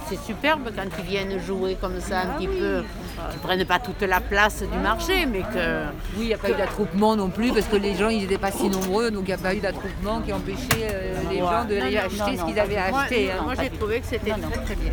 c'est 0.08 0.18
superbe 0.20 0.70
quand 0.74 0.88
ils 0.98 1.04
viennent 1.04 1.38
jouer 1.40 1.76
comme 1.80 2.00
ça 2.00 2.20
un 2.20 2.26
petit 2.38 2.48
peu, 2.48 2.82
qu'ils 3.30 3.40
prennent 3.40 3.64
pas 3.64 3.78
toute 3.78 4.00
la 4.02 4.20
place 4.20 4.62
du 4.62 4.78
marché, 4.78 5.26
mais 5.26 5.40
que 5.40 5.84
Oui, 6.16 6.22
il 6.22 6.26
n'y 6.28 6.34
a 6.34 6.38
pas 6.38 6.50
eu 6.50 6.54
d'attroupement 6.54 7.16
non 7.16 7.28
plus 7.28 7.52
parce 7.52 7.66
que 7.66 7.76
les 7.76 7.94
gens 7.94 8.08
ils 8.08 8.20
n'étaient 8.20 8.38
pas 8.38 8.50
si 8.52 8.68
nombreux, 8.68 9.10
donc 9.10 9.22
il 9.24 9.28
n'y 9.28 9.32
a 9.32 9.38
pas 9.38 9.54
eu 9.54 9.60
d'attroupement 9.60 10.20
qui 10.20 10.32
empêchait 10.32 10.88
euh, 10.90 11.14
les 11.30 11.38
gens 11.38 11.64
de 11.64 11.74
Non, 11.76 11.82
aller 11.86 11.96
non, 11.96 12.02
acheter 12.06 12.36
non, 12.36 12.42
ce 12.46 12.50
qu'ils 12.50 12.60
avaient 12.60 12.90
Moi- 12.90 13.00
acheté. 13.00 13.30
hein. 13.32 13.42
moi, 13.44 13.54
j'ai 13.60 13.70
trouvé 13.70 14.00
que 14.00 14.06
c'était 14.06 14.30
très 14.32 14.64
très 14.64 14.74
bien. 14.76 14.92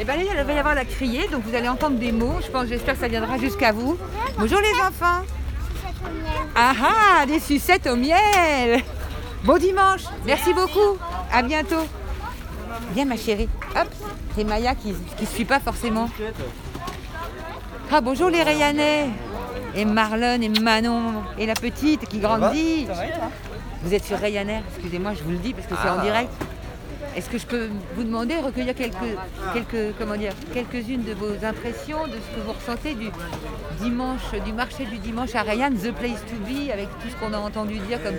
Et 0.00 0.04
bien, 0.04 0.14
il 0.16 0.44
va 0.46 0.52
y 0.52 0.58
avoir 0.58 0.74
la 0.74 0.84
criée, 0.86 1.28
donc 1.30 1.42
vous 1.44 1.54
allez 1.54 1.68
entendre 1.68 1.98
des 1.98 2.10
mots. 2.12 2.36
Je 2.44 2.50
pense, 2.50 2.66
j'espère 2.66 2.94
que 2.94 3.00
ça 3.00 3.08
viendra 3.08 3.36
jusqu'à 3.38 3.70
vous. 3.72 3.98
Bonjour 4.38 4.58
les 4.60 4.80
enfants. 4.80 5.22
Ah 6.56 6.72
ah, 6.82 7.26
des 7.26 7.38
sucettes 7.38 7.86
au 7.86 7.96
miel. 7.96 8.80
Bon 9.44 9.58
dimanche. 9.58 10.02
Merci 10.24 10.54
beaucoup. 10.54 10.96
À 11.32 11.42
bientôt. 11.42 11.86
Viens 12.94 13.04
ma 13.04 13.16
chérie. 13.16 13.48
Hop, 13.76 13.88
c'est 14.34 14.44
Maya 14.44 14.74
qui 14.74 14.94
ne 15.20 15.26
suit 15.26 15.44
pas 15.44 15.60
forcément. 15.60 16.08
Ah 17.94 18.00
bonjour 18.00 18.30
les 18.30 18.42
Rayanais. 18.42 19.04
Et 19.74 19.84
Marlon 19.84 20.40
et 20.40 20.48
Manon 20.48 21.22
et 21.38 21.44
la 21.44 21.52
petite 21.52 22.08
qui 22.08 22.20
grandit. 22.20 22.86
Vous 23.82 23.92
êtes 23.92 24.04
sur 24.04 24.16
Ryanair, 24.18 24.62
excusez-moi, 24.74 25.12
je 25.14 25.22
vous 25.22 25.32
le 25.32 25.36
dis 25.36 25.52
parce 25.52 25.66
que 25.66 25.74
c'est 25.82 25.90
en 25.90 25.98
Ah. 25.98 26.02
direct. 26.02 26.30
Est-ce 27.14 27.28
que 27.28 27.36
je 27.36 27.44
peux 27.44 27.68
vous 27.94 28.04
demander 28.04 28.38
de 28.38 28.42
recueillir 28.42 28.74
quelques, 28.74 28.96
quelques, 29.52 29.94
comment 29.98 30.16
dire, 30.16 30.32
quelques-unes 30.54 31.02
de 31.02 31.12
vos 31.12 31.44
impressions, 31.44 32.06
de 32.06 32.12
ce 32.12 32.34
que 32.34 32.40
vous 32.46 32.52
ressentez 32.52 32.94
du 32.94 33.10
dimanche, 33.82 34.22
du 34.42 34.52
marché 34.54 34.86
du 34.86 34.96
dimanche 34.98 35.34
à 35.34 35.42
Rayanne, 35.42 35.74
The 35.74 35.92
Place 35.92 36.24
to 36.30 36.36
Be, 36.48 36.70
avec 36.72 36.88
tout 37.02 37.08
ce 37.10 37.16
qu'on 37.16 37.34
a 37.34 37.38
entendu 37.38 37.78
dire 37.80 37.98
comme, 38.02 38.14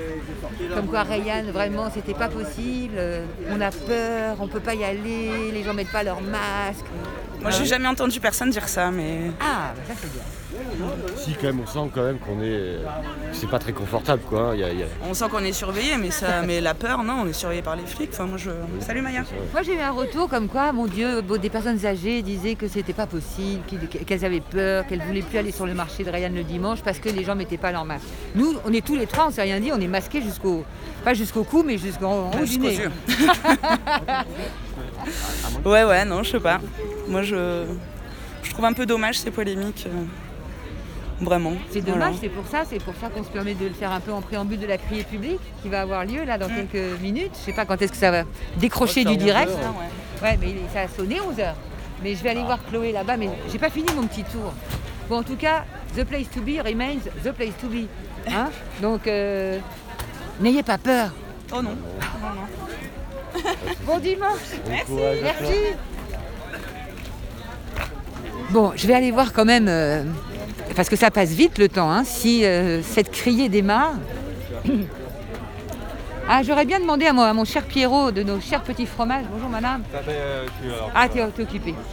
comme 0.76 0.86
quoi 0.86 1.02
Rayanne, 1.02 1.50
vraiment, 1.50 1.90
c'était 1.92 2.14
pas 2.14 2.28
possible, 2.28 2.94
euh, 2.98 3.26
on 3.50 3.60
a 3.62 3.72
peur, 3.72 4.38
on 4.40 4.48
peut 4.48 4.60
pas 4.60 4.76
y 4.76 4.84
aller, 4.84 5.52
les 5.52 5.64
gens 5.64 5.74
mettent 5.74 5.92
pas 5.92 6.04
leur 6.04 6.22
masque. 6.22 6.86
Moi, 7.44 7.52
j'ai 7.52 7.66
jamais 7.66 7.88
entendu 7.88 8.20
personne 8.20 8.50
dire 8.50 8.68
ça, 8.70 8.90
mais. 8.90 9.32
Ah, 9.40 9.74
bah 9.76 9.82
ça 9.88 10.08
bien. 10.08 10.24
Si, 11.18 11.34
quand 11.34 11.48
même, 11.48 11.60
on 11.62 11.68
sent 11.68 11.90
quand 11.94 12.04
même 12.04 12.18
qu'on 12.20 12.42
est. 12.42 12.78
C'est 13.32 13.50
pas 13.50 13.60
très 13.60 13.74
confortable, 13.74 14.22
quoi. 14.28 14.52
Il 14.54 14.60
y 14.60 14.64
a- 14.64 14.72
il 14.72 14.80
y 14.80 14.84
a- 14.84 14.88
On 15.10 15.14
sent 15.14 15.26
qu'on 15.30 15.40
est 15.40 15.54
surveillé, 15.54 15.98
mais, 15.98 16.12
ça, 16.12 16.42
mais 16.46 16.62
la 16.62 16.74
peur, 16.74 17.04
non, 17.04 17.22
on 17.24 17.28
est 17.28 17.34
surveillé 17.34 17.62
par 17.62 17.76
les 17.76 17.86
flics. 17.86 18.10
Enfin, 18.14 18.26
moi, 18.26 18.38
je... 18.38 18.52
Salut 18.80 19.02
Maya. 19.02 19.24
Moi 19.52 19.62
j'ai 19.64 19.76
eu 19.76 19.80
un 19.80 19.92
retour 19.92 20.30
comme 20.30 20.48
quoi, 20.48 20.72
mon 20.74 20.88
Dieu, 20.88 21.22
bon, 21.22 21.40
des 21.40 21.50
personnes 21.50 21.86
âgées 21.86 22.22
disaient 22.22 22.56
que 22.56 22.68
c'était 22.68 22.94
pas 22.94 23.08
possible, 23.08 23.62
qu'elles 24.06 24.26
avaient 24.26 24.42
peur, 24.42 24.86
qu'elles 24.88 25.02
voulaient 25.02 25.22
plus 25.22 25.38
aller 25.38 25.52
sur 25.52 25.66
le 25.66 25.74
marché 25.74 26.04
de 26.04 26.10
Rayan 26.10 26.32
le 26.34 26.44
dimanche 26.44 26.80
parce 26.84 27.00
que 27.00 27.10
les 27.10 27.24
gens 27.24 27.36
mettaient 27.36 27.58
pas 27.58 27.72
leur 27.72 27.86
masque. 27.86 28.06
Nous, 28.36 28.56
on 28.66 28.74
est 28.74 28.86
tous 28.86 28.96
les 28.96 29.06
trois, 29.08 29.28
on 29.28 29.32
s'est 29.32 29.42
rien 29.44 29.60
dit, 29.60 29.72
on 29.72 29.80
est 29.80 29.88
masqués 29.88 30.22
jusqu'au, 30.22 30.64
pas 31.04 31.14
jusqu'au 31.14 31.44
cou, 31.44 31.64
mais 31.66 31.78
jusqu'au 31.78 32.08
haut 32.08 32.30
du 32.40 32.46
Jusqu'aux 32.46 32.64
nez. 32.64 32.76
yeux. 32.78 32.92
Ouais, 35.66 35.84
ouais, 35.84 36.06
non, 36.06 36.24
je 36.24 36.32
sais 36.32 36.40
pas. 36.40 36.60
Moi, 37.08 37.22
je, 37.24 37.66
je 38.44 38.52
trouve 38.52 38.66
un 38.66 38.74
peu 38.74 38.86
dommage 38.86 39.20
ces 39.20 39.32
polémiques. 39.32 39.88
Vraiment. 41.24 41.54
C'est 41.72 41.82
dommage, 41.82 42.00
Voilà. 42.00 42.16
c'est 42.22 42.30
pour 42.30 42.46
ça, 42.48 42.64
c'est 42.70 42.84
pour 42.84 42.94
ça 42.96 43.10
qu'on 43.10 43.24
se 43.24 43.30
permet 43.30 43.54
de 43.54 43.66
le 43.66 43.74
faire 43.74 43.92
un 43.92 44.00
peu 44.00 44.12
en 44.12 44.22
préambule 44.22 44.60
de 44.60 44.66
la 44.68 44.78
criée 44.78 45.04
publique 45.04 45.40
qui 45.62 45.70
va 45.70 45.82
avoir 45.82 46.06
lieu 46.06 46.24
là 46.26 46.38
dans 46.38 46.48
quelques 46.48 47.00
minutes. 47.02 47.32
Je 47.40 47.46
sais 47.46 47.54
pas 47.54 47.66
quand 47.66 47.82
est-ce 47.82 47.92
que 47.92 47.98
ça 47.98 48.12
va 48.12 48.24
décrocher 48.58 49.04
du 49.06 49.18
direct. 49.18 49.52
11 49.52 49.58
heures, 49.66 49.74
ouais. 50.24 50.38
mais 50.40 50.56
ça 50.74 50.82
a 50.82 50.88
sonné 50.88 51.16
11h. 51.16 51.54
Mais 52.04 52.16
je 52.16 52.24
vais 52.24 52.30
aller 52.30 52.44
voir 52.44 52.60
Chloé 52.70 52.92
là-bas, 52.92 53.18
mais 53.18 53.30
j'ai 53.52 53.60
pas 53.60 53.70
fini 53.70 53.88
mon 53.96 54.06
petit 54.08 54.24
tour. 54.24 54.54
Bon, 55.10 55.18
en 55.20 55.24
tout 55.24 55.36
cas, 55.38 55.64
the 55.96 56.04
place 56.04 56.30
to 56.34 56.42
be 56.42 56.60
remains 56.64 57.00
the 57.24 57.32
place 57.32 57.54
to 57.62 57.68
be. 57.68 57.88
Hein 58.28 58.50
Donc, 58.82 59.08
euh, 59.08 59.60
n'ayez 60.40 60.64
pas 60.64 60.78
peur. 60.78 61.12
Oh 61.56 61.62
non. 61.62 61.76
Bon 63.86 64.00
dimanche. 64.00 64.40
Merci. 64.70 64.92
Merci. 65.24 65.56
Bon, 68.52 68.72
je 68.76 68.88
vais 68.88 68.94
aller 68.94 69.12
voir 69.12 69.34
quand 69.34 69.46
même, 69.46 69.68
euh, 69.68 70.04
parce 70.76 70.90
que 70.90 70.96
ça 70.96 71.12
passe 71.12 71.30
vite 71.30 71.58
le 71.58 71.70
temps, 71.70 71.92
hein, 71.92 72.04
si 72.04 72.46
euh, 72.46 72.82
cette 72.82 73.12
criée 73.12 73.50
démarre. 73.50 73.96
Ah, 76.26 76.42
j'aurais 76.42 76.64
bien 76.64 76.80
demandé 76.80 77.06
à, 77.06 77.12
moi, 77.12 77.28
à 77.28 77.34
mon 77.34 77.44
cher 77.44 77.64
Pierrot 77.64 78.12
de 78.12 78.24
nos 78.24 78.40
chers 78.40 78.64
petits 78.64 78.86
fromages. 78.86 79.26
Bonjour 79.30 79.50
madame. 79.50 79.84
Ah, 80.96 81.10
t'es 81.10 81.22
t'es 81.36 81.44
occupé. 81.44 81.76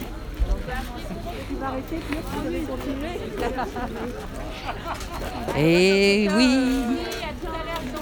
Eh 5.57 6.29
oui. 6.33 6.57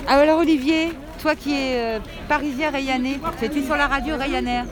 Ah, 0.07 0.19
alors 0.19 0.37
Olivier, 0.39 0.93
toi 1.19 1.33
qui 1.35 1.53
es 1.53 1.97
euh, 1.97 1.99
parisien 2.27 2.69
rayanais, 2.69 3.19
es-tu 3.41 3.63
sur 3.63 3.75
la 3.75 3.87
radio 3.87 4.15
Ryanair 4.15 4.65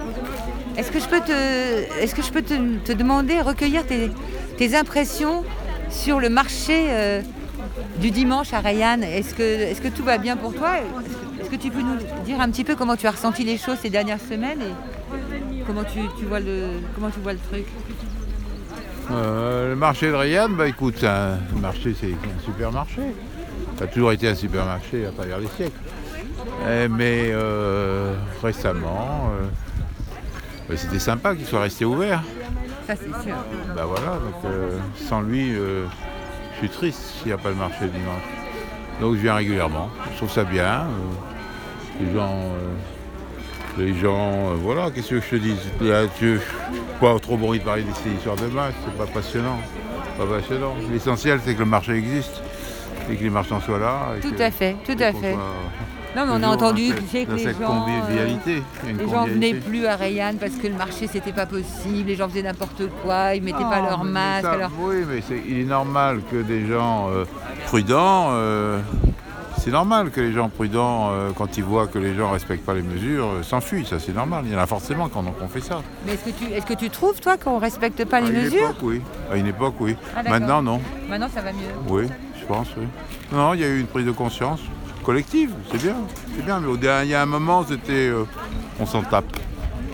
Est-ce 0.78 0.92
que 0.92 1.00
je 1.00 1.08
peux 1.08 1.22
te, 1.22 1.32
est-ce 2.00 2.14
que 2.14 2.22
je 2.22 2.32
peux 2.32 2.44
te, 2.44 2.54
te 2.86 2.92
demander, 2.92 3.42
recueillir 3.42 3.84
tes, 3.86 4.12
tes 4.58 4.76
impressions 4.76 5.44
sur 5.90 6.20
le 6.20 6.30
marché 6.30 6.88
euh, 6.90 7.22
du 8.00 8.12
dimanche 8.12 8.54
à 8.54 8.60
Rayanne 8.60 9.04
Est-ce 9.04 9.34
que, 9.36 9.88
tout 9.90 10.04
va 10.04 10.18
bien 10.18 10.38
pour 10.38 10.54
toi? 10.54 10.78
Est-ce 11.40 11.50
que, 11.50 11.56
tu 11.56 11.70
peux 11.70 11.82
nous 11.82 11.98
dire 12.26 12.42
un 12.42 12.50
petit 12.50 12.64
peu 12.64 12.76
comment 12.76 12.96
tu 12.96 13.08
as 13.08 13.12
ressenti 13.12 13.44
les 13.44 13.58
choses 13.58 13.78
ces 13.82 13.90
dernières 13.90 14.22
semaines 14.22 14.62
et 14.62 15.64
comment 15.66 15.84
tu, 15.84 16.26
vois, 16.26 16.40
le, 16.40 16.80
truc? 17.50 17.66
Euh, 19.12 19.70
le 19.70 19.76
marché 19.76 20.08
de 20.08 20.14
Rayanne, 20.14 20.56
bah 20.56 20.68
écoute, 20.68 21.04
un 21.04 21.38
le 21.54 21.62
marché, 21.62 21.96
c'est 22.00 22.08
un 22.12 22.44
supermarché. 22.44 23.02
Ça 23.78 23.86
a 23.86 23.88
toujours 23.88 24.12
été 24.12 24.28
un 24.28 24.36
supermarché 24.36 25.06
à 25.06 25.12
travers 25.12 25.40
les 25.40 25.48
siècles. 25.48 25.78
Eh, 26.68 26.88
mais 26.88 27.30
euh, 27.32 28.16
récemment, 28.42 29.32
euh, 29.32 29.46
bah, 30.68 30.76
c'était 30.76 31.00
sympa 31.00 31.36
qu'il 31.36 31.46
soit 31.46 31.62
resté 31.62 31.86
ouvert. 31.86 32.24
Ça 32.88 32.96
c'est 32.96 33.24
sûr. 33.24 33.36
Bah 33.76 33.84
voilà, 33.86 34.14
donc 34.14 34.46
euh, 34.46 34.78
sans 34.96 35.22
lui, 35.22 35.54
euh, 35.54 35.86
je 36.54 36.58
suis 36.60 36.70
triste 36.70 37.00
s'il 37.18 37.28
n'y 37.28 37.34
a 37.34 37.38
pas 37.38 37.50
le 37.50 37.56
marché 37.56 37.76
le 37.82 37.90
dimanche. 37.90 38.24
Donc 39.02 39.16
je 39.16 39.20
viens 39.22 39.36
régulièrement. 39.36 39.90
Je 40.12 40.18
trouve 40.18 40.32
ça 40.32 40.44
bien. 40.44 40.64
euh, 40.66 42.04
les 42.04 42.14
gens, 42.14 42.40
les 43.78 43.94
gens, 43.96 44.54
voilà, 44.56 44.90
qu'est-ce 44.92 45.10
que 45.10 45.20
je 45.22 45.30
te 45.30 45.36
dis? 45.36 45.56
Là, 45.82 46.04
tu- 46.18 46.40
pas 47.02 47.18
trop 47.20 47.38
bruit 47.38 47.60
de 47.60 47.64
parler 47.64 47.84
de 47.84 47.92
ces 48.04 48.10
histoires 48.12 48.36
de 48.38 48.48
masse, 48.48 48.74
c'est 48.86 48.98
pas 48.98 49.06
passionnant. 49.12 49.58
Pas 50.18 50.26
passionnant. 50.26 50.74
L'essentiel 50.92 51.40
c'est 51.44 51.54
que 51.54 51.60
le 51.60 51.66
marché 51.66 51.94
existe 51.94 52.42
et 53.12 53.16
que 53.16 53.24
les 53.24 53.30
marchands 53.30 53.62
soient 53.62 53.78
là. 53.80 54.14
et 54.18 54.22
Tout 54.22 54.32
que- 54.34 54.42
à 54.42 54.50
fait, 54.52 54.76
tout 54.86 54.94
à 55.00 55.12
fait. 55.12 55.34
soit 55.34 55.54
Non, 56.18 56.26
mais 56.26 56.32
on 56.46 56.50
a 56.50 56.54
entendu 56.54 56.92
tu 56.96 57.08
sais, 57.08 57.26
que 57.26 57.32
les 57.34 57.44
gens, 57.54 57.86
convivialité. 57.86 58.64
euh, 58.86 58.92
les 58.98 59.08
gens 59.10 59.26
venaient 59.26 59.54
plus 59.54 59.86
à 59.86 59.96
Rayanne 59.96 60.38
parce 60.38 60.54
que 60.54 60.68
le 60.68 60.74
marché 60.74 61.08
c'était 61.08 61.32
pas 61.32 61.46
possible, 61.46 62.08
les 62.08 62.16
gens 62.16 62.28
faisaient 62.28 62.42
n'importe 62.42 62.82
quoi, 63.04 63.36
ils 63.36 63.44
mettaient 63.44 63.60
pas 63.64 63.82
leur 63.82 64.04
masque. 64.04 64.44
ça, 64.46 64.52
alors- 64.54 64.72
Oui, 64.80 64.96
mais 65.08 65.22
c'est- 65.22 65.42
il 65.48 65.60
est 65.60 65.66
normal 65.66 66.22
que 66.32 66.42
des 66.42 66.66
gens 66.68 67.10
euh, 67.12 67.26
prudents, 67.68 68.30
euh, 68.32 68.80
c'est 69.60 69.70
normal 69.72 70.10
que 70.10 70.22
les 70.22 70.32
gens 70.34 70.50
prudents, 70.50 71.10
euh, 71.12 71.30
quand 71.38 71.56
ils 71.58 71.64
voient 71.64 71.86
que 71.88 72.00
les 72.00 72.16
gens 72.16 72.30
ne 72.30 72.34
respectent 72.34 72.66
pas 72.66 72.74
les 72.74 72.82
mesures, 72.82 73.28
s'enfuient. 73.44 73.86
Ça, 73.86 74.00
c'est 74.00 74.14
normal. 74.16 74.44
Il 74.48 74.54
y 74.54 74.56
en 74.56 74.60
a 74.60 74.66
forcément 74.66 75.10
quand 75.10 75.24
on 75.42 75.48
fait 75.48 75.62
ça. 75.62 75.82
Mais 76.06 76.14
est-ce 76.14 76.26
que 76.26 76.30
tu, 76.32 76.52
est-ce 76.52 76.66
que 76.66 76.74
tu 76.74 76.90
trouves 76.90 77.20
toi 77.20 77.38
qu'on 77.38 77.60
respecte 77.60 78.04
pas 78.06 78.18
à 78.18 78.22
les 78.22 78.32
mesures 78.32 78.70
époque, 78.70 78.78
oui. 78.82 79.02
À 79.32 79.36
une 79.38 79.48
époque, 79.48 79.76
oui. 79.80 79.96
Ah. 80.16 80.24
Maintenant, 80.24 80.62
non. 80.64 80.82
Maintenant 81.08 81.30
ça 81.32 81.42
va 81.42 81.52
mieux. 81.52 81.60
Oui, 81.90 82.08
je 82.40 82.46
pense, 82.46 82.70
oui. 82.78 82.88
Non, 83.32 83.54
il 83.54 83.60
y 83.60 83.64
a 83.64 83.68
eu 83.68 83.80
une 83.82 83.88
prise 83.88 84.06
de 84.06 84.12
conscience 84.12 84.62
collective, 85.08 85.52
c'est 85.72 85.82
bien. 85.82 85.96
C'est 86.36 86.44
bien, 86.46 86.60
mais 86.60 86.68
au 86.68 86.76
dernier- 86.78 87.06
il 87.06 87.12
y 87.12 87.16
a 87.16 87.22
un 87.22 87.26
moment, 87.26 87.64
c'était. 87.68 88.10
euh, 88.10 88.26
on 88.80 88.86
s'en 88.86 89.02
tape. 89.04 89.26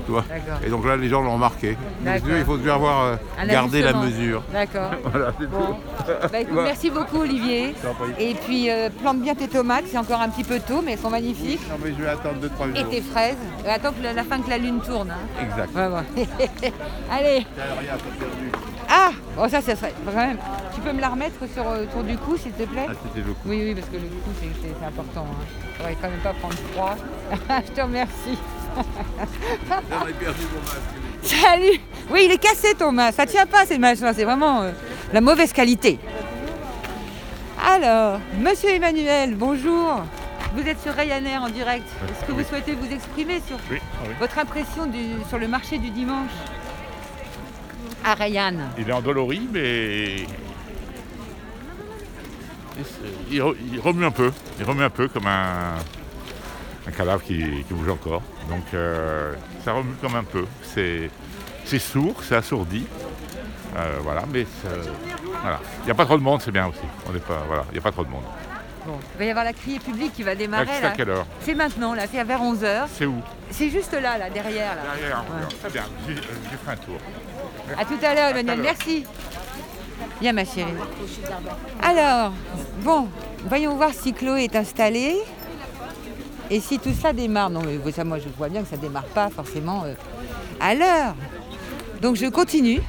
Tu 0.06 0.12
vois. 0.12 0.26
Et 0.66 0.70
donc 0.70 0.86
là, 0.86 0.98
les 0.98 1.08
gens 1.08 1.22
l'ont 1.22 1.36
remarqué. 1.36 1.78
Mais 2.04 2.20
il 2.40 2.44
faut 2.44 2.58
bien 2.58 2.74
avoir 2.76 3.04
euh, 3.06 3.16
gardé 3.48 3.82
la 3.82 3.94
mesure. 3.94 4.42
D'accord. 4.52 4.92
Voilà, 5.06 5.32
c'est 5.40 5.48
Bon. 5.50 5.58
tout. 5.60 5.76
Bah, 6.32 6.40
écoute, 6.42 6.60
merci 6.62 6.90
beaucoup 6.90 7.20
Olivier. 7.22 7.74
Et 8.20 8.34
puis 8.34 8.70
euh, 8.70 8.90
plante 9.02 9.22
bien 9.22 9.34
tes 9.36 9.48
tomates, 9.48 9.86
c'est 9.90 9.98
encore 9.98 10.20
un 10.20 10.28
petit 10.28 10.44
peu 10.44 10.60
tôt, 10.60 10.82
mais 10.84 10.94
elles 10.94 11.00
sont 11.00 11.10
magnifiques. 11.10 11.62
Non, 11.70 11.78
mais 11.82 11.94
je 11.98 12.04
vais 12.04 12.10
attendre 12.10 12.36
2-3 12.42 12.76
jours. 12.76 12.76
Et 12.76 12.84
tes 12.96 13.02
fraises. 13.02 13.38
Attends 13.66 13.94
que 13.94 14.04
la, 14.04 14.12
la 14.12 14.24
fin 14.26 14.42
que 14.42 14.50
la 14.50 14.58
lune 14.58 14.82
tourne. 14.86 15.12
hein. 15.12 15.42
Exact. 15.42 15.70
Ouais, 15.74 15.88
ouais. 15.88 16.28
Allez. 17.10 17.46
Ah 18.90 19.12
Bon 19.36 19.50
ça, 19.50 19.62
ça 19.62 19.76
serait 19.76 19.94
quand 20.06 20.12
même. 20.16 20.38
Tu 20.76 20.82
peux 20.82 20.92
me 20.94 21.02
la 21.02 21.10
remettre 21.10 21.40
sur, 21.54 21.68
euh, 21.68 21.84
autour 21.84 22.04
du 22.04 22.18
cou 22.18 22.38
s'il 22.38 22.52
te 22.52 22.64
plaît? 22.64 22.86
Ah, 22.90 22.94
c'était 23.06 23.26
le 23.28 23.34
coup. 23.34 23.40
Oui, 23.46 23.62
oui, 23.66 23.76
parce 23.76 23.88
que 23.88 23.96
le 23.96 24.02
cou 24.02 24.32
c'est 24.40 24.86
important. 24.86 25.26
Hein. 25.32 25.46
Faudrait 25.78 25.98
quand 26.02 26.10
même 26.10 26.20
pas 26.20 26.34
prendre 26.34 26.56
froid. 26.74 26.96
Je 27.68 27.72
te 27.72 27.82
remercie. 27.82 28.38
J'aurais 29.90 30.14
perdu 30.14 30.42
mon 30.54 30.62
masque. 30.62 30.82
Salut 31.24 31.80
Oui, 32.12 32.22
il 32.26 32.32
est 32.32 32.38
cassé 32.38 32.74
ton 32.76 32.92
masque. 32.92 33.18
Ça 33.18 33.26
tient 33.26 33.46
pas 33.46 33.66
ces 33.66 33.78
machins. 33.78 34.12
C'est 34.16 34.24
vraiment 34.26 34.62
euh, 34.64 34.72
la 35.14 35.22
mauvaise 35.22 35.54
qualité. 35.54 36.00
Alors, 37.66 38.20
Monsieur 38.40 38.70
Emmanuel, 38.72 39.36
bonjour. 39.36 40.04
Vous 40.56 40.68
êtes 40.68 40.82
sur 40.82 40.94
Ryanair 40.94 41.42
en 41.42 41.50
direct. 41.50 41.88
Est-ce 42.10 42.28
que 42.28 42.32
vous 42.32 42.44
souhaitez 42.44 42.74
vous 42.74 42.94
exprimer 42.94 43.42
sur 43.48 43.58
Oui, 43.72 43.78
oui. 44.04 44.10
votre 44.20 44.38
impression 44.38 44.86
du- 44.86 45.24
sur 45.30 45.40
le 45.40 45.48
marché 45.48 45.78
du 45.80 45.90
dimanche? 45.90 46.30
Il 48.78 48.90
est 48.90 48.94
endolori, 48.94 49.48
mais. 49.52 50.26
il 53.32 53.40
re- 53.42 53.56
remue 53.82 54.06
un 54.06 54.12
peu. 54.12 54.32
Il 54.60 54.66
remue 54.66 54.84
un 54.84 54.90
peu 54.90 55.08
comme 55.08 55.28
un, 55.28 55.76
un 56.88 56.92
cadavre 56.92 57.24
qui, 57.24 57.38
qui 57.68 57.74
bouge 57.74 57.90
encore. 57.90 58.22
Donc 58.50 58.66
euh, 58.74 59.34
ça 59.64 59.74
remue 59.74 59.94
comme 60.02 60.16
un 60.16 60.24
peu. 60.24 60.46
C'est 60.64 61.10
c'est 61.66 61.80
sourd, 61.80 62.16
c'est 62.24 62.36
assourdi. 62.36 62.86
Euh, 63.76 63.98
voilà, 64.02 64.24
mais 64.32 64.46
voilà. 65.42 65.60
Il 65.82 65.86
n'y 65.86 65.92
a 65.92 65.96
pas 65.96 66.06
trop 66.06 66.18
de 66.18 66.24
monde, 66.24 66.42
c'est 66.42 66.52
bien 66.52 66.68
aussi. 66.68 66.80
On 67.08 67.14
n'est 67.14 67.20
pas, 67.20 67.42
voilà, 67.48 67.64
il 67.70 67.74
n'y 67.74 67.80
a 67.80 67.82
pas 67.82 67.92
trop 67.92 68.04
de 68.04 68.10
monde. 68.10 68.24
Bon, 68.86 69.00
il 69.16 69.20
va 69.20 69.26
y 69.26 69.30
avoir 69.30 69.46
la 69.46 69.54
criée 69.54 69.80
publique 69.80 70.14
qui 70.14 70.24
va 70.24 70.36
démarrer. 70.36 70.68
c'est 70.68 70.86
à 70.86 70.90
là. 70.90 70.94
quelle 70.96 71.10
heure? 71.10 71.26
C'est 71.40 71.56
maintenant, 71.56 71.94
là, 71.94 72.04
c'est 72.12 72.22
vers 72.24 72.42
11h. 72.42 72.84
C'est 72.94 73.06
où? 73.06 73.16
C'est 73.50 73.70
juste 73.70 73.94
là, 73.94 74.18
là, 74.18 74.30
derrière. 74.30 74.76
Là. 74.76 74.82
Derrière, 75.00 75.20
Ouais. 75.24 75.56
Très 75.62 75.70
bien, 75.72 75.84
j'ai 76.06 76.16
j'ai 76.16 76.22
fait 76.22 76.72
un 76.72 76.76
tour. 76.76 76.98
À 77.78 77.86
tout 77.86 77.98
à 78.04 78.14
l'heure, 78.14 78.30
Emmanuel. 78.38 78.60
Merci. 78.62 79.06
Viens, 80.22 80.34
ma 80.34 80.46
chérie. 80.46 80.72
Alors, 81.82 82.32
bon, 82.82 83.08
voyons 83.48 83.76
voir 83.76 83.92
si 83.94 84.14
Chloé 84.14 84.46
est 84.46 84.56
installée 84.56 85.18
et 86.50 86.60
si 86.60 86.80
tout 86.80 86.94
ça 86.94 87.14
démarre. 87.14 87.50
Non, 87.50 87.62
mais 87.64 87.92
ça, 87.92 88.04
moi, 88.04 88.20
je 88.20 88.30
vois 88.38 88.50
bien 88.50 88.62
que 88.62 88.70
ça 88.70 88.78
démarre 88.78 89.06
pas 89.06 89.30
forcément 89.30 89.84
euh, 89.86 89.94
à 90.60 90.76
l'heure. 90.76 91.16
Donc, 92.02 92.16
je 92.16 92.26
continue 92.28 92.82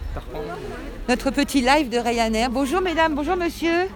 notre 1.08 1.30
petit 1.30 1.60
live 1.60 1.88
de 1.88 1.98
Ryanair. 1.98 2.50
Bonjour, 2.50 2.80
mesdames. 2.80 3.14
Bonjour, 3.14 3.36
monsieur. 3.36 3.88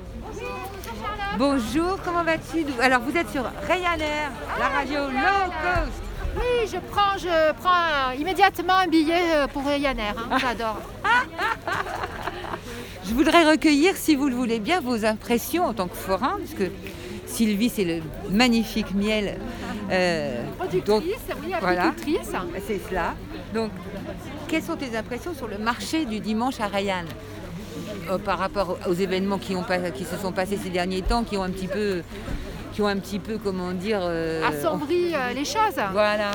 Bonjour, 1.36 1.98
comment 2.04 2.24
vas-tu? 2.24 2.64
Alors, 2.80 3.00
vous 3.00 3.16
êtes 3.16 3.30
sur 3.30 3.44
Ryanair, 3.68 4.30
la 4.58 4.68
radio 4.68 5.00
low 5.00 5.50
cost. 5.62 6.07
Oui, 6.38 6.68
je 6.72 6.78
prends, 6.90 7.16
je 7.18 7.52
prends 7.54 8.12
immédiatement 8.18 8.74
un 8.84 8.86
billet 8.86 9.22
euh, 9.36 9.46
pour 9.48 9.64
Ryanair. 9.66 10.14
hein, 10.30 10.38
J'adore. 10.38 10.80
Je 13.08 13.14
voudrais 13.14 13.48
recueillir, 13.50 13.96
si 13.96 14.16
vous 14.16 14.28
le 14.28 14.34
voulez 14.34 14.60
bien, 14.60 14.80
vos 14.80 15.06
impressions 15.06 15.64
en 15.64 15.72
tant 15.72 15.88
que 15.88 15.96
forain, 15.96 16.36
parce 16.38 16.52
que 16.52 16.70
Sylvie, 17.26 17.70
c'est 17.70 17.84
le 17.84 18.02
magnifique 18.30 18.94
miel. 18.94 19.38
euh, 19.90 20.42
Productrice, 20.58 21.14
oui, 21.42 21.54
voilà, 21.58 21.84
agricultrice. 21.84 22.30
c'est 22.66 22.80
cela. 22.86 23.14
Donc, 23.54 23.70
quelles 24.46 24.62
sont 24.62 24.76
tes 24.76 24.94
impressions 24.94 25.32
sur 25.34 25.48
le 25.48 25.56
marché 25.56 26.04
du 26.04 26.20
dimanche 26.20 26.60
à 26.60 26.66
Rayanne 26.66 27.06
Euh, 28.10 28.18
par 28.18 28.38
rapport 28.38 28.78
aux 28.88 28.92
événements 28.94 29.38
qui, 29.38 29.54
ont 29.56 29.64
qui 29.94 30.04
se 30.04 30.16
sont 30.16 30.32
passés 30.32 30.58
ces 30.62 30.70
derniers 30.70 31.02
temps, 31.02 31.24
qui 31.24 31.36
ont 31.38 31.42
un 31.44 31.50
petit 31.50 31.68
peu, 31.68 32.02
qui 32.78 32.82
ont 32.82 32.86
un 32.86 32.98
petit 32.98 33.18
peu, 33.18 33.38
comment 33.42 33.72
dire, 33.72 33.98
euh, 34.02 34.40
Assombri 34.46 35.12
euh, 35.12 35.32
les 35.34 35.44
choses. 35.44 35.82
Voilà. 35.90 36.30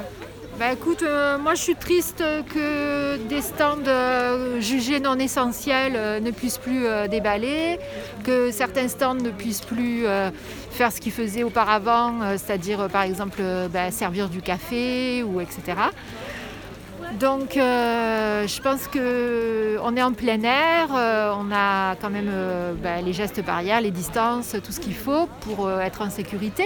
Bah 0.59 0.73
écoute, 0.73 1.01
euh, 1.01 1.37
moi 1.37 1.55
je 1.55 1.61
suis 1.61 1.75
triste 1.75 2.21
que 2.53 3.15
des 3.29 3.41
stands 3.41 3.77
euh, 3.87 4.59
jugés 4.59 4.99
non 4.99 5.17
essentiels 5.17 5.93
euh, 5.95 6.19
ne 6.19 6.31
puissent 6.31 6.57
plus 6.57 6.85
déballer, 7.09 7.79
que 8.25 8.51
certains 8.51 8.89
stands 8.89 9.15
ne 9.15 9.29
puissent 9.29 9.61
plus 9.61 10.03
faire 10.71 10.91
ce 10.91 10.99
qu'ils 10.99 11.13
faisaient 11.13 11.43
auparavant, 11.43 12.19
c'est-à-dire 12.31 12.89
par 12.89 13.03
exemple 13.03 13.41
bah, 13.71 13.89
servir 13.89 14.27
du 14.27 14.41
café 14.41 15.23
ou 15.23 15.39
etc. 15.39 15.61
Donc 17.19 17.57
euh, 17.57 18.47
je 18.47 18.61
pense 18.61 18.87
qu'on 18.87 19.95
est 19.95 20.01
en 20.01 20.13
plein 20.13 20.41
air, 20.41 20.89
euh, 20.95 21.33
on 21.37 21.51
a 21.51 21.95
quand 21.95 22.09
même 22.09 22.29
euh, 22.29 22.73
bah, 22.81 23.01
les 23.01 23.13
gestes 23.13 23.43
barrières, 23.43 23.81
les 23.81 23.91
distances, 23.91 24.55
tout 24.63 24.71
ce 24.71 24.79
qu'il 24.79 24.95
faut 24.95 25.27
pour 25.41 25.69
être 25.69 26.01
en 26.01 26.09
sécurité. 26.09 26.63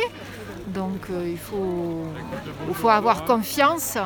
Donc 0.68 1.08
il, 1.26 1.38
faut, 1.38 2.90
avoir 2.90 3.24
confiance 3.24 3.98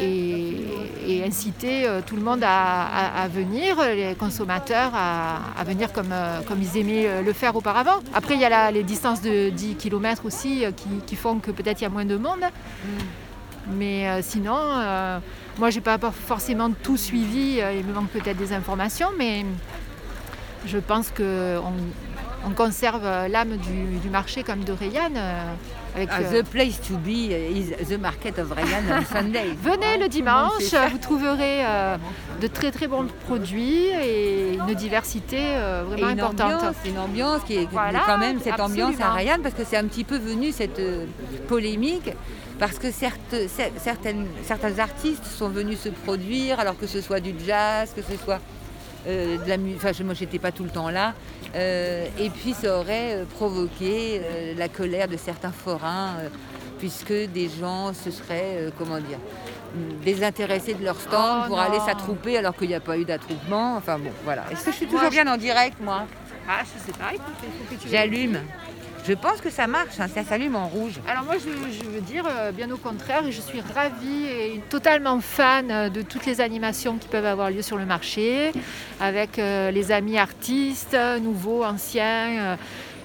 et, 0.00 1.22
inciter 1.26 1.88
tout 2.06 2.16
le 2.16 2.22
monde 2.22 2.42
à, 2.44 3.26
venir, 3.32 3.76
les 3.82 4.14
consommateurs 4.14 4.92
à, 4.94 5.64
venir 5.64 5.90
comme, 5.92 6.12
ils 6.60 6.78
aimaient 6.78 7.22
le 7.22 7.32
faire 7.32 7.56
auparavant. 7.56 8.00
Après 8.14 8.34
il 8.34 8.40
y 8.40 8.44
a 8.44 8.50
la- 8.50 8.70
les 8.70 8.82
distances 8.82 9.22
de 9.22 9.48
10 9.48 9.76
km 9.76 10.26
aussi 10.26 10.64
qui 11.06 11.16
font 11.16 11.38
que 11.38 11.50
peut-être 11.50 11.80
il 11.80 11.84
y 11.84 11.86
a 11.86 11.90
moins 11.90 12.04
de 12.04 12.16
monde. 12.16 12.44
Mais 13.68 14.08
euh, 14.08 14.20
sinon, 14.22 14.56
euh, 14.58 15.18
moi, 15.58 15.70
j'ai 15.70 15.80
pas 15.80 15.98
forcément 15.98 16.70
tout 16.70 16.96
suivi. 16.96 17.60
euh, 17.60 17.72
il 17.72 17.84
me 17.86 17.92
manque 17.92 18.10
peut-être 18.10 18.36
des 18.36 18.52
informations, 18.52 19.08
mais 19.18 19.44
je 20.66 20.78
pense 20.78 21.10
qu'on 21.10 21.72
on 22.46 22.50
conserve 22.50 23.04
l'âme 23.28 23.56
du, 23.56 23.98
du 23.98 24.10
marché 24.10 24.42
comme 24.42 24.64
de 24.64 24.72
Rayanne. 24.72 25.18
Avec, 25.94 26.08
Ah, 26.12 26.18
euh, 26.20 26.42
the 26.42 26.46
place 26.46 26.80
to 26.80 26.96
be 26.96 27.30
is 27.30 27.70
the 27.88 27.98
market 28.00 28.38
of 28.38 28.50
Rayanne 28.52 28.84
on 28.90 29.04
Sunday. 29.16 29.54
Venez 29.62 29.94
le 29.96 30.00
monde 30.00 30.08
dimanche, 30.08 30.74
vous 30.92 30.98
trouverez 30.98 31.64
euh, 31.64 31.96
de 32.40 32.46
très 32.48 32.70
très 32.70 32.86
bons 32.88 33.06
produits 33.26 33.86
et 33.88 34.54
une 34.54 34.74
diversité 34.74 35.38
euh, 35.40 35.82
Et 35.84 35.90
vraiment 35.90 36.10
une 36.10 36.20
importante. 36.20 36.52
ambiance, 36.54 36.76
une 36.84 36.98
ambiance 36.98 37.42
qui 37.44 37.56
est 37.56 37.68
Voilà, 37.70 38.00
quand 38.06 38.18
même 38.18 38.40
cette 38.40 38.58
ambiance 38.60 39.00
à. 39.00 39.10
Rayanne 39.12 39.42
parce 39.42 39.54
que 39.54 39.62
c'est 39.64 39.76
un 39.76 39.84
petit 39.86 40.04
peu 40.04 40.18
venu 40.18 40.50
cette 40.52 40.78
euh, 40.80 41.06
polémique 41.48 42.10
parce 42.58 42.78
que 42.78 42.90
certes, 42.90 43.32
cer- 43.32 43.70
certaines, 43.78 44.26
certains 44.44 44.78
artistes 44.78 45.24
sont 45.26 45.48
venus 45.48 45.80
se 45.80 45.88
produire 45.88 46.60
alors 46.60 46.76
que 46.78 46.86
ce 46.86 47.00
soit 47.00 47.20
du 47.20 47.34
jazz, 47.46 47.92
que 47.94 48.02
ce 48.02 48.16
soit 48.22 48.40
euh, 49.06 49.36
de 49.38 49.48
la 49.48 49.56
musique, 49.56 49.78
enfin 49.78 49.92
je- 49.92 50.02
moi 50.02 50.14
j'étais 50.14 50.38
pas 50.38 50.52
tout 50.52 50.64
le 50.64 50.70
temps 50.70 50.90
là, 50.90 51.14
Euh, 51.56 52.06
et 52.18 52.30
puis 52.30 52.52
ça 52.52 52.78
aurait 52.80 53.14
euh, 53.14 53.24
provoqué 53.26 54.20
euh, 54.22 54.54
la 54.56 54.68
colère 54.68 55.06
de 55.06 55.16
certains 55.16 55.52
forains 55.52 56.14
puisque 56.80 57.12
des 57.12 57.48
gens 57.48 57.92
se 57.94 58.10
seraient, 58.10 58.72
comment 58.76 58.98
dire, 58.98 59.18
désintéressés 60.04 60.74
de 60.74 60.84
leur 60.84 61.00
stand 61.00 61.42
Oh 61.44 61.46
pour 61.48 61.56
non. 61.56 61.62
aller 61.62 61.78
s'attrouper 61.80 62.36
alors 62.36 62.56
qu'il 62.56 62.68
n'y 62.68 62.74
a 62.74 62.80
pas 62.80 62.98
eu 62.98 63.04
d'attroupement. 63.04 63.76
Enfin 63.76 63.98
bon, 63.98 64.10
voilà. 64.24 64.44
Est-ce 64.50 64.64
que 64.64 64.70
je 64.72 64.76
suis 64.76 64.86
toujours 64.86 65.00
Moi, 65.02 65.10
bien 65.10 65.26
en 65.32 65.36
direct, 65.36 65.76
moi? 65.80 66.04
Ah, 66.48 66.60
je 66.62 66.84
sais 66.84 66.98
pas, 66.98 67.12
J'allume. 67.90 68.38
Je 69.06 69.12
pense 69.12 69.42
que 69.42 69.50
ça 69.50 69.66
marche, 69.66 70.00
hein, 70.00 70.08
ça 70.08 70.24
s'allume 70.24 70.56
en 70.56 70.66
rouge. 70.66 70.94
Alors 71.06 71.24
moi, 71.24 71.34
je, 71.38 71.84
veux 71.86 72.00
dire, 72.00 72.24
euh, 72.26 72.52
bien 72.52 72.70
au 72.70 72.78
contraire, 72.78 73.22
je 73.30 73.40
suis 73.40 73.60
ravie 73.60 74.24
et 74.24 74.62
totalement 74.70 75.20
fan 75.20 75.70
euh, 75.70 75.88
de 75.90 76.00
toutes 76.00 76.24
les 76.24 76.40
animations 76.40 76.96
qui 76.96 77.08
peuvent 77.08 77.26
avoir 77.26 77.50
lieu 77.50 77.60
sur 77.60 77.76
le 77.76 77.84
marché, 77.84 78.52
avec 79.00 79.38
euh, 79.38 79.70
les 79.70 79.92
amis 79.92 80.16
artistes, 80.16 80.96
nouveaux, 81.20 81.64
anciens. 81.64 82.56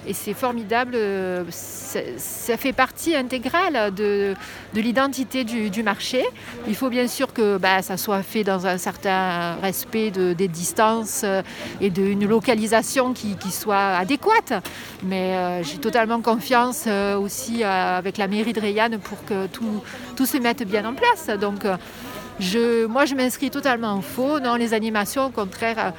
Et 0.06 0.14
c'est 0.14 0.32
formidable, 0.32 0.94
euh, 0.94 1.44
ça, 1.50 2.56
fait 2.56 2.72
partie 2.72 3.14
intégrale 3.14 3.94
de, 3.94 4.34
de 4.74 4.80
l'identité 4.80 5.44
du, 5.44 5.82
marché. 5.82 6.24
Il 6.66 6.74
faut 6.74 6.88
bien 6.88 7.06
sûr 7.06 7.32
que 7.34 7.58
bah, 7.58 7.82
ça 7.82 7.96
soit 7.96 8.22
fait 8.22 8.42
dans 8.42 8.66
un 8.66 8.78
certain 8.78 9.56
respect 9.56 10.10
de- 10.10 10.32
des 10.32 10.48
distances 10.48 11.22
euh, 11.24 11.42
et 11.80 11.90
d'une 11.90 12.26
localisation 12.26 13.12
qui, 13.12 13.36
soit 13.50 13.96
adéquate. 13.96 14.54
Mais 15.02 15.36
euh, 15.36 15.62
j'ai 15.62 15.78
totalement 15.78 16.20
confiance 16.20 16.86
aussi 17.18 17.62
avec 17.64 18.16
la 18.16 18.26
mairie 18.26 18.52
de 18.52 18.60
Rayanne 18.60 18.98
pour 18.98 19.24
que 19.24 19.46
tout, 19.48 20.26
se 20.26 20.36
mette 20.38 20.62
bien 20.62 20.84
en 20.84 20.94
place. 20.94 21.30
Donc 21.38 21.64
moi 21.64 23.04
je 23.04 23.14
m'inscris 23.14 23.50
totalement 23.50 23.92
en 23.92 24.00
faux. 24.02 24.40
Non, 24.40 24.54
les 24.54 24.72
animations 24.72 25.26
au 25.26 25.30
contraire, 25.30 25.92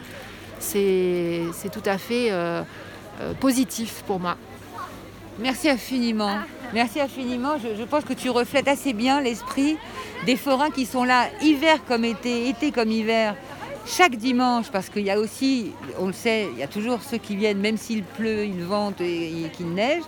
c'est 0.60 1.50
tout 1.72 1.84
à 1.86 1.98
fait 1.98 2.32
euh, 3.20 3.34
positif 3.34 4.04
pour 4.08 4.20
moi. 4.20 4.38
Merci 5.40 5.70
infiniment. 5.70 6.38
Merci 6.74 7.02
infiniment. 7.02 7.58
Je, 7.58 7.76
je 7.76 7.84
pense 7.84 8.04
que 8.04 8.14
tu 8.14 8.30
reflètes 8.30 8.68
assez 8.68 8.94
bien 8.94 9.22
l'esprit 9.22 9.78
des 10.26 10.36
forains 10.36 10.70
qui 10.70 10.86
sont 10.86 11.04
là, 11.04 11.26
hiver 11.42 11.84
comme 11.88 12.06
été, 12.06 12.48
été 12.48 12.72
comme 12.72 12.92
hiver, 12.92 13.36
chaque 13.86 14.16
dimanche, 14.16 14.68
parce 14.72 14.90
qu'il 14.90 15.04
y 15.04 15.10
a 15.10 15.20
aussi, 15.20 15.72
on 16.00 16.08
le 16.08 16.14
sait, 16.14 16.48
il 16.54 16.60
y 16.60 16.64
a 16.64 16.68
toujours 16.68 17.02
ceux 17.02 17.18
qui 17.18 17.36
viennent, 17.36 17.60
même 17.60 17.78
s'il 17.78 18.04
pleut, 18.04 18.46
il 18.46 18.64
vente 18.64 19.02
et, 19.02 19.46
et 19.46 19.50
qu'il 19.50 19.74
neige. 19.74 20.04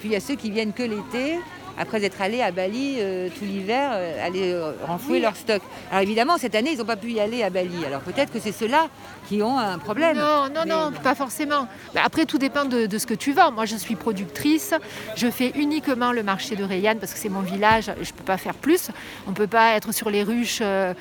Puis 0.00 0.08
il 0.08 0.12
y 0.12 0.16
a 0.16 0.20
ceux 0.20 0.34
qui 0.34 0.50
viennent 0.50 0.72
que 0.72 0.82
l'été, 0.82 1.38
après 1.78 2.04
être 2.04 2.20
allés 2.20 2.42
à 2.42 2.50
Bali 2.50 2.96
euh, 2.98 3.28
tout 3.28 3.44
l'hiver, 3.44 3.90
euh, 3.92 4.26
aller 4.26 4.52
euh, 4.52 4.72
renflouer 4.86 5.16
Oui. 5.16 5.20
leur 5.20 5.36
stock. 5.36 5.62
Alors 5.90 6.02
évidemment, 6.02 6.38
cette 6.38 6.54
année, 6.54 6.70
ils 6.72 6.78
n'ont 6.78 6.84
pas 6.84 6.96
pu 6.96 7.12
y 7.12 7.20
aller 7.20 7.42
à 7.42 7.50
Bali. 7.50 7.84
Alors 7.86 8.00
peut-être 8.00 8.32
que 8.32 8.38
c'est 8.40 8.52
ceux-là 8.52 8.88
qui 9.28 9.42
ont 9.42 9.58
un 9.58 9.78
problème. 9.78 10.16
Non, 10.16 10.48
non, 10.54 10.64
non, 10.66 10.92
pas 11.02 11.14
forcément. 11.14 11.66
Bah, 11.94 12.02
après, 12.04 12.26
tout 12.26 12.38
dépend 12.38 12.64
de, 12.64 12.86
de 12.86 12.98
ce 12.98 13.06
que 13.06 13.14
tu 13.14 13.32
vends. 13.32 13.52
Moi, 13.52 13.64
je 13.66 13.76
suis 13.76 13.96
productrice. 13.96 14.74
Je 15.16 15.30
fais 15.30 15.52
uniquement 15.56 16.12
le 16.12 16.22
marché 16.22 16.56
de 16.56 16.64
Rayanne 16.64 16.98
parce 16.98 17.12
que 17.12 17.18
c'est 17.18 17.28
mon 17.28 17.40
village. 17.40 17.84
Je 18.00 18.10
ne 18.10 18.16
peux 18.16 18.24
pas 18.24 18.36
faire 18.36 18.54
plus. 18.54 18.90
On 19.26 19.30
ne 19.30 19.36
peut 19.36 19.46
pas 19.46 19.74
être 19.76 19.92
sur 19.92 20.10
les 20.10 20.22
ruches 20.22 20.58
euh, 20.60 20.94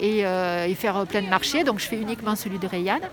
et, 0.00 0.26
euh, 0.26 0.66
et 0.66 0.74
faire 0.74 1.06
plein 1.06 1.22
de 1.22 1.28
marchés. 1.28 1.64
Donc, 1.64 1.78
je 1.78 1.86
fais 1.86 1.96
uniquement 1.96 2.36
celui 2.36 2.58
de 2.58 2.66
Rayanne. 2.66 3.08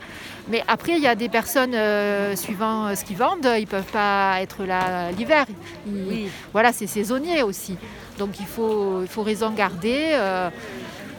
Mais 0.49 0.63
après, 0.67 0.93
il 0.93 1.01
y 1.01 1.07
a 1.07 1.15
des 1.15 1.29
personnes, 1.29 1.75
euh, 1.75 2.35
suivant 2.35 2.87
euh, 2.87 2.95
ce 2.95 3.05
qu'ils 3.05 3.17
vendent, 3.17 3.47
ils 3.57 3.61
ne 3.61 3.65
peuvent 3.65 3.91
pas 3.91 4.41
être 4.41 4.63
là 4.63 5.11
l'hiver. 5.11 5.45
Voilà, 6.51 6.73
c'est 6.73 6.87
saisonnier 6.87 7.43
aussi. 7.43 7.77
Donc, 8.17 8.39
il 8.39 8.45
faut, 8.45 9.01
il 9.01 9.07
faut 9.07 9.23
raison 9.23 9.51
garder. 9.51 10.17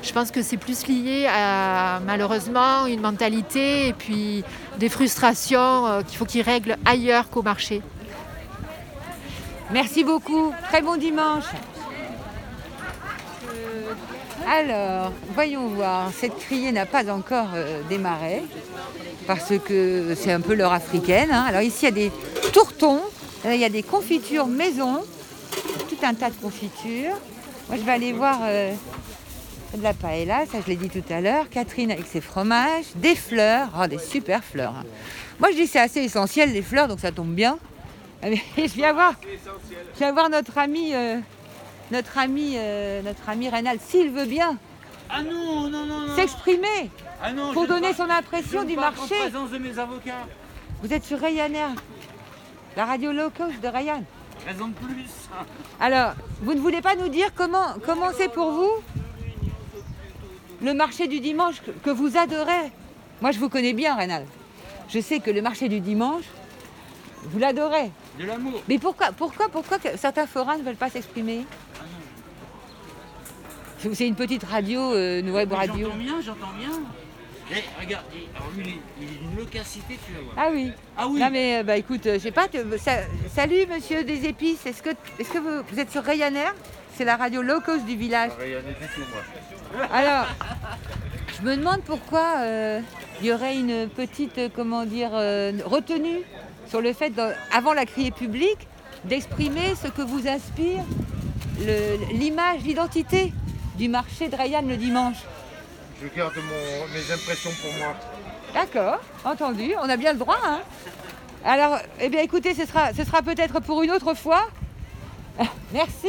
je 0.02 0.12
pense 0.12 0.30
que 0.30 0.42
c'est 0.42 0.58
plus 0.58 0.86
lié 0.86 1.26
à 1.26 2.00
malheureusement 2.06 2.86
une 2.86 3.00
mentalité 3.00 3.88
et 3.88 3.92
puis 3.94 4.44
des 4.78 4.88
frustrations 4.88 5.86
euh, 5.86 6.02
qu'il 6.02 6.18
faut 6.18 6.24
qu'ils 6.24 6.42
règlent 6.42 6.76
ailleurs 6.84 7.30
qu'au 7.30 7.42
marché. 7.42 7.82
Merci 9.72 10.04
beaucoup. 10.04 10.52
Très 10.68 10.82
bon 10.82 10.96
dimanche. 10.96 11.44
Alors, 14.48 15.12
voyons 15.34 15.68
voir. 15.68 16.10
Cette 16.18 16.36
criée 16.38 16.72
n'a 16.72 16.86
pas 16.86 17.10
encore 17.10 17.48
euh, 17.54 17.80
démarré 17.88 18.42
parce 19.26 19.52
que 19.64 20.14
c'est 20.16 20.32
un 20.32 20.40
peu 20.40 20.54
l'heure 20.54 20.72
africaine. 20.72 21.30
hein. 21.32 21.44
Alors 21.48 21.62
ici, 21.62 21.78
il 21.82 21.84
y 21.84 21.88
a 21.88 21.90
des 21.90 22.12
tourtons, 22.52 23.00
euh, 23.46 23.54
il 23.54 23.60
y 23.60 23.64
a 23.64 23.70
des 23.70 23.82
confitures 23.82 24.46
maison, 24.46 25.02
tout 25.88 25.96
un 26.06 26.14
tas 26.14 26.30
de 26.30 26.34
confitures. 26.36 27.16
Moi, 27.68 27.78
je 27.78 27.82
vais 27.82 27.92
aller 27.92 28.12
voir 28.12 28.40
euh, 28.42 28.72
de 29.74 29.82
la 29.82 29.94
paella, 29.94 30.44
ça 30.50 30.58
je 30.62 30.68
l'ai 30.68 30.76
dit 30.76 30.90
tout 30.90 31.02
à 31.12 31.20
l'heure. 31.22 31.48
Catherine 31.48 31.90
avec 31.90 32.06
ses 32.06 32.20
fromages, 32.20 32.84
des 32.96 33.14
fleurs, 33.14 33.68
oh, 33.82 33.86
des 33.86 33.98
super 33.98 34.44
fleurs. 34.44 34.74
hein. 34.78 34.84
Moi, 35.40 35.50
je 35.52 35.56
dis 35.56 35.64
que 35.64 35.70
c'est 35.70 35.80
assez 35.80 36.00
essentiel 36.00 36.52
les 36.52 36.62
fleurs, 36.62 36.86
donc 36.88 37.00
ça 37.00 37.10
tombe 37.12 37.32
bien. 37.34 37.58
Mais 38.22 38.36
je 38.58 38.74
viens 38.74 38.92
voir, 38.92 39.14
je 39.94 39.98
viens 39.98 40.12
voir 40.12 40.28
notre 40.28 40.58
ami, 40.58 40.90
euh, 40.94 41.18
notre 41.90 42.18
ami, 42.18 42.54
euh, 42.56 43.02
notre 43.02 43.28
ami 43.28 43.48
Reynald, 43.48 43.80
s'il 43.80 44.10
veut 44.10 44.24
bien 44.26 44.56
Ah 45.10 45.22
non, 45.22 45.68
non, 45.68 45.86
non, 45.86 46.00
non. 46.06 46.16
s'exprimer 46.16 46.90
Ah 47.22 47.30
pour 47.52 47.66
donner 47.66 47.90
pas- 47.90 48.04
son 48.04 48.10
impression 48.10 48.64
du 48.64 48.76
marché. 48.76 49.14
En 49.16 49.22
présence 49.30 49.50
de 49.50 49.58
mes 49.58 49.78
avocats. 49.78 50.26
Vous 50.82 50.92
êtes 50.92 51.04
sur 51.04 51.18
Ryanair, 51.20 51.70
la 52.76 52.84
radio 52.84 53.12
low 53.12 53.30
cost 53.30 53.60
de 53.62 53.68
Ryan. 53.68 54.02
Raison 54.46 54.68
de 54.68 54.74
plus. 54.74 55.06
Alors, 55.80 56.12
vous 56.42 56.54
ne 56.54 56.60
voulez 56.60 56.82
pas 56.82 56.96
nous 56.96 57.08
dire 57.08 57.28
comment 57.34 57.74
comment 57.86 58.10
c'est 58.16 58.28
pour 58.28 58.50
vous 58.50 58.72
le 60.62 60.74
marché 60.74 61.06
du 61.06 61.20
dimanche 61.20 61.56
que, 61.84 61.90
vous 61.90 62.16
adorez? 62.16 62.72
Moi, 63.20 63.30
je 63.32 63.38
vous 63.38 63.48
connais 63.48 63.72
bien, 63.72 63.94
Reynald. 63.94 64.26
Je 64.88 65.00
sais 65.00 65.20
que 65.20 65.30
le 65.30 65.40
marché 65.42 65.68
du 65.68 65.80
dimanche, 65.80 66.24
vous 67.24 67.38
l'adorez. 67.38 67.90
De 68.18 68.24
l'amour. 68.26 68.60
Mais 68.68 68.78
pourquoi, 68.78 69.12
pourquoi, 69.12 69.48
pourquoi 69.48 69.78
certains 69.96 70.26
forains 70.26 70.56
ne 70.58 70.62
veulent 70.62 70.76
pas 70.76 70.90
s'exprimer? 70.90 71.46
C'est 73.92 74.06
une 74.06 74.14
petite 74.14 74.44
radio, 74.44 74.94
euh, 74.94 75.20
une 75.20 75.30
web 75.30 75.52
radio. 75.52 75.88
J'entends 75.88 75.96
bien, 75.98 76.20
j'entends 76.24 76.52
bien. 76.58 76.70
Eh, 77.50 77.82
regarde, 77.84 78.04
alors 78.34 78.48
lui, 78.56 78.62
il 78.64 78.68
est, 78.70 78.78
il 79.00 79.04
est 79.16 79.18
d'une 79.28 79.36
locacité, 79.36 79.98
tu 80.06 80.12
vas 80.14 80.20
voir. 80.22 80.34
Ah 80.38 80.48
oui. 80.52 80.72
Ah 80.96 81.06
oui. 81.08 81.20
Non 81.20 81.28
mais 81.30 81.58
euh, 81.58 81.62
bah 81.62 81.76
écoute, 81.76 82.06
euh, 82.06 82.14
je 82.14 82.20
sais 82.20 82.30
pas. 82.30 82.46
ça- 82.78 83.02
salut 83.34 83.66
Monsieur 83.72 84.02
des 84.04 84.24
épices. 84.26 84.64
Est-ce 84.64 84.82
que 84.82 84.90
est-ce 85.18 85.28
que 85.30 85.38
vous, 85.38 85.62
vous 85.70 85.78
êtes 85.78 85.92
sur 85.92 86.02
Ryanair? 86.02 86.54
C'est 86.96 87.04
la 87.04 87.16
radio 87.16 87.42
low 87.42 87.60
cost 87.60 87.84
du 87.84 87.96
village. 87.96 88.30
Alors, 89.92 90.26
je 91.36 91.42
me 91.46 91.56
demande 91.56 91.82
pourquoi 91.84 92.36
euh, 92.38 92.80
il 93.20 93.26
y 93.26 93.32
aurait 93.32 93.56
une 93.56 93.88
petite, 93.88 94.40
comment 94.54 94.84
dire, 94.86 95.10
euh, 95.12 95.52
retenue 95.66 96.20
sur 96.68 96.80
le 96.80 96.92
fait, 96.92 97.12
avant 97.52 97.74
la 97.74 97.84
criée 97.84 98.12
publique, 98.12 98.68
d'exprimer 99.04 99.74
ce 99.82 99.88
que 99.88 100.02
vous 100.02 100.26
inspire 100.28 100.82
l'image, 102.12 102.62
l'identité 102.64 103.32
du 103.76 103.88
marché 103.88 104.28
de 104.28 104.36
le 104.68 104.76
dimanche. 104.76 105.16
Je 106.02 106.08
garde 106.16 106.34
mon- 106.36 106.86
mes 106.94 107.12
impressions 107.12 107.50
pour 107.62 107.72
moi. 107.74 107.94
D'accord, 108.52 109.00
entendu, 109.24 109.72
on 109.82 109.88
a 109.88 109.96
bien 109.96 110.12
le 110.12 110.18
droit. 110.18 110.38
hein. 110.44 110.60
Alors, 111.44 111.78
eh 112.00 112.08
bien 112.08 112.20
écoutez, 112.22 112.54
ce 112.54 112.66
sera, 112.66 112.92
ce 112.94 113.04
sera 113.04 113.22
peut-être 113.22 113.60
pour 113.60 113.82
une 113.82 113.90
autre 113.90 114.14
fois. 114.14 114.48
Merci. 115.72 116.08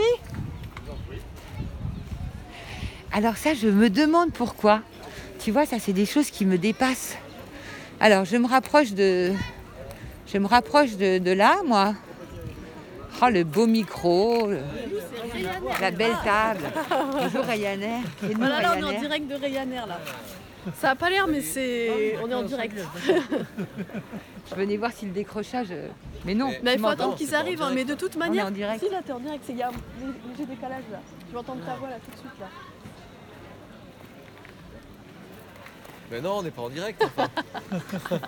Alors 3.12 3.38
ça, 3.38 3.54
je 3.54 3.68
me 3.68 3.90
demande 3.90 4.32
pourquoi. 4.34 4.82
Tu 5.40 5.52
vois, 5.52 5.66
ça, 5.66 5.78
c'est 5.80 5.94
des 5.94 6.06
choses 6.06 6.30
qui 6.32 6.46
me 6.46 6.58
dépassent. 6.58 7.18
Alors, 8.00 8.26
je 8.26 8.36
me 8.38 8.48
rapproche 8.48 8.92
de, 8.92 9.34
je 10.32 10.38
me 10.38 10.48
rapproche 10.48 10.96
de, 10.98 11.18
de 11.20 11.32
là, 11.32 11.56
moi. 11.66 11.94
Oh, 13.22 13.30
le 13.30 13.44
beau 13.44 13.66
micro, 13.66 14.48
le- 14.48 14.60
la 15.82 15.92
belle 15.92 16.16
table. 16.24 16.62
Bonjour 17.14 17.46
Ryanair. 17.46 18.02
Voilà, 18.22 18.62
là, 18.62 18.74
on 18.78 18.80
est 18.92 18.96
en 18.98 19.00
direct 19.00 19.28
de 19.28 19.36
Ryanair, 19.36 19.88
là. 19.88 20.00
Ça 20.76 20.92
a 20.92 20.96
pas 20.96 21.10
l'air, 21.10 21.28
mais 21.28 21.42
c'est... 21.42 22.18
On 22.24 22.30
est 22.30 22.34
en 22.34 22.44
direct. 22.44 22.76
Je 24.50 24.56
venais 24.56 24.78
voir 24.78 24.92
si 24.92 25.06
le 25.06 25.12
décrochage. 25.12 25.68
euh, 25.72 25.88
Mais 26.26 26.34
non. 26.36 26.52
Mais 26.64 26.74
il 26.74 26.80
faut 26.80 26.88
attendre 26.88 27.16
qu'ils 27.16 27.34
arrivent, 27.36 27.62
hein, 27.62 27.72
mais 27.74 27.86
de 27.86 27.94
toute 27.96 28.14
On 28.16 28.22
est 28.22 28.28
manière... 28.28 28.46
en 28.48 28.52
direct. 28.52 28.84
Si, 28.84 28.90
là, 28.92 29.00
t'es 29.06 29.12
en 29.14 29.20
direct, 29.20 29.44
c'est- 29.46 29.54
il 29.54 29.60
y 29.60 29.64
a 29.64 29.70
un 29.70 29.72
léger 30.32 30.46
décalage, 30.48 30.84
là. 30.92 31.00
Je 31.28 31.34
vais 31.34 31.40
entendre 31.40 31.64
ta 31.66 31.76
voix, 31.76 31.90
là, 31.90 31.96
tout 32.04 32.12
de 32.12 32.18
suite, 32.18 32.40
là. 32.40 32.48
Mais 36.12 36.22
non, 36.22 36.38
on 36.38 36.44
n'est 36.44 36.52
pas 36.52 36.62
en 36.62 36.70
direct. 36.70 37.04
enfin. 37.04 37.30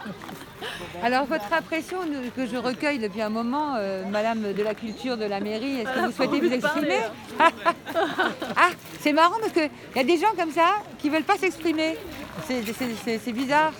Alors, 1.04 1.26
votre 1.26 1.52
impression 1.54 1.98
que 2.36 2.46
je 2.48 2.58
recueille 2.58 2.98
depuis 3.00 3.22
un 3.22 3.30
moment, 3.30 3.76
euh, 3.78 4.04
Madame 4.10 4.54
de 4.54 4.63
la 4.63 4.74
Culture 4.74 5.16
de 5.18 5.26
la 5.26 5.40
mairie, 5.40 5.82
est-ce 5.82 5.90
que 5.92 6.00
vous 6.08 6.12
souhaitez 6.12 6.40
vous 6.42 6.52
exprimer 6.52 7.00
Ah, 7.40 8.70
c'est 9.00 9.13
marrant 9.13 9.38
parce 9.40 9.54
qu'il 9.54 9.70
y 9.96 10.00
a 10.00 10.04
des 10.04 10.18
gens 10.18 10.34
comme 10.36 10.52
ça 10.52 10.76
qui 11.00 11.08
ne 11.10 11.13
veulent 11.13 11.24
pas 11.24 11.38
s'exprimer. 11.38 11.98
C'est 12.48 13.32
bizarre. 13.32 13.74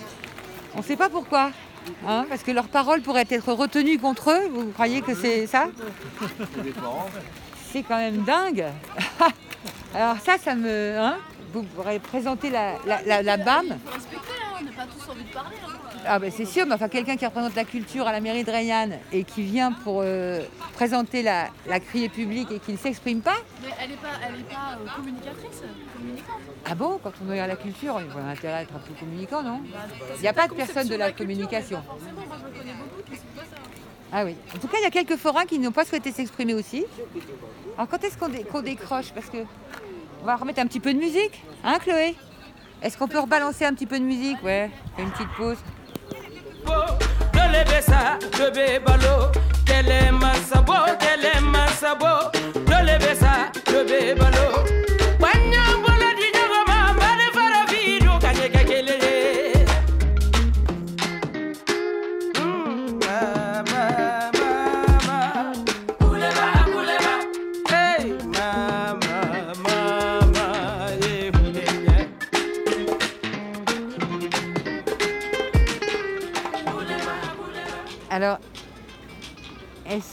On 0.74 0.78
ne 0.78 0.84
sait 0.84 0.96
pas 0.96 1.08
pourquoi. 1.08 1.50
hein, 2.06 2.24
parce 2.28 2.42
que 2.42 2.52
leurs 2.52 2.68
paroles 2.68 3.00
pourraient 3.00 3.26
être 3.28 3.52
retenues 3.52 3.98
contre 3.98 4.30
eux. 4.30 4.48
Vous 4.52 4.70
croyez 4.72 5.02
que 5.02 5.14
c'est 5.14 5.46
ça? 5.48 5.68
C'est 7.72 7.82
quand 7.82 7.96
même 7.98 8.22
dingue. 8.22 8.66
Alors 9.94 10.16
ça, 10.24 10.38
ça 10.38 10.54
me... 10.54 10.96
hein, 10.98 11.16
vous 11.52 11.62
pourrez 11.62 11.98
présenter 11.98 12.50
la, 12.50 12.74
la, 12.86 13.02
la, 13.02 13.22
la 13.22 13.36
BAM. 13.36 13.66
Respectez, 13.92 14.16
hein, 14.30 14.56
on 14.60 14.64
n'a 14.64 14.70
pas 14.72 14.86
tous 14.86 15.10
envie 15.10 15.24
de 15.24 15.32
parler. 15.32 15.56
hein. 15.66 15.72
Ah 16.10 16.18
ben 16.18 16.30
c'est 16.34 16.44
sûr, 16.46 16.64
mais 16.64 16.74
enfin 16.74 16.88
quelqu'un 16.88 17.16
qui 17.16 17.26
représente 17.26 17.54
la 17.54 17.64
culture 17.64 18.06
à 18.06 18.12
la 18.12 18.20
mairie 18.20 18.42
de 18.44 18.50
Rayanne 18.50 18.98
et 19.12 19.24
qui 19.24 19.42
vient 19.42 19.72
pour 19.72 20.00
euh, 20.02 20.40
présenter 20.74 21.22
la, 21.22 21.48
la 21.66 21.80
criée 21.80 22.08
publique 22.08 22.50
et 22.50 22.60
qui 22.60 22.72
ne 22.72 22.78
s'exprime 22.78 23.20
pas, 23.20 23.36
Mais 23.62 23.68
elle 23.82 23.90
n'est 23.90 23.96
pas, 23.96 24.08
elle 24.26 24.40
est 24.40 24.44
pas 24.44 24.78
euh, 24.80 24.86
communicatrice, 24.96 25.62
communicante. 25.94 26.40
ah 26.64 26.74
bon, 26.74 26.98
quand 27.02 27.12
on 27.26 27.30
regarde 27.30 27.50
la 27.50 27.56
culture, 27.56 28.00
il 28.00 28.18
a 28.18 28.30
intérêt 28.30 28.54
à 28.54 28.62
être 28.62 28.74
un 28.74 28.78
peu 28.78 28.94
communicant, 28.98 29.42
non? 29.42 29.60
Il 30.16 30.20
n'y 30.22 30.28
a 30.28 30.32
pas 30.32 30.48
de 30.48 30.54
personne 30.54 30.88
de 30.88 30.94
la 30.94 31.12
communication. 31.12 31.82
Forcément, 31.86 32.12
moi, 32.26 32.36
j'en 32.40 32.58
connais 32.58 32.72
beaucoup 32.74 33.02
qui 33.10 33.16
sont 33.16 33.22
pas 33.36 33.42
ça. 33.42 33.60
Ah 34.12 34.24
oui. 34.24 34.34
En 34.54 34.58
tout 34.58 34.68
cas, 34.68 34.78
il 34.80 34.84
y 34.84 34.86
a 34.86 34.90
quelques 34.90 35.16
forains 35.16 35.44
qui 35.44 35.58
n'ont 35.58 35.72
pas 35.72 35.84
souhaité 35.84 36.10
s'exprimer 36.12 36.54
aussi. 36.54 36.86
Alors 37.76 37.88
quand 37.88 38.02
est-ce 38.02 38.16
qu'on 38.16 38.28
dé- 38.30 38.46
décroche? 38.64 39.12
Parce 39.12 39.26
que 39.28 39.38
on 40.22 40.24
va 40.26 40.36
remettre 40.36 40.60
un 40.60 40.66
petit 40.66 40.80
peu 40.80 40.92
de 40.92 40.98
musique, 40.98 41.42
hein 41.64 41.78
Chloé? 41.80 42.14
Est-ce 42.82 42.96
qu'on 42.96 43.08
peut 43.08 43.18
rebalancer 43.18 43.64
un 43.64 43.74
petit 43.74 43.86
peu 43.86 43.98
de 43.98 44.04
musique? 44.04 44.42
Ouais, 44.42 44.70
une 44.98 45.10
petite 45.10 45.28
pause. 45.36 45.58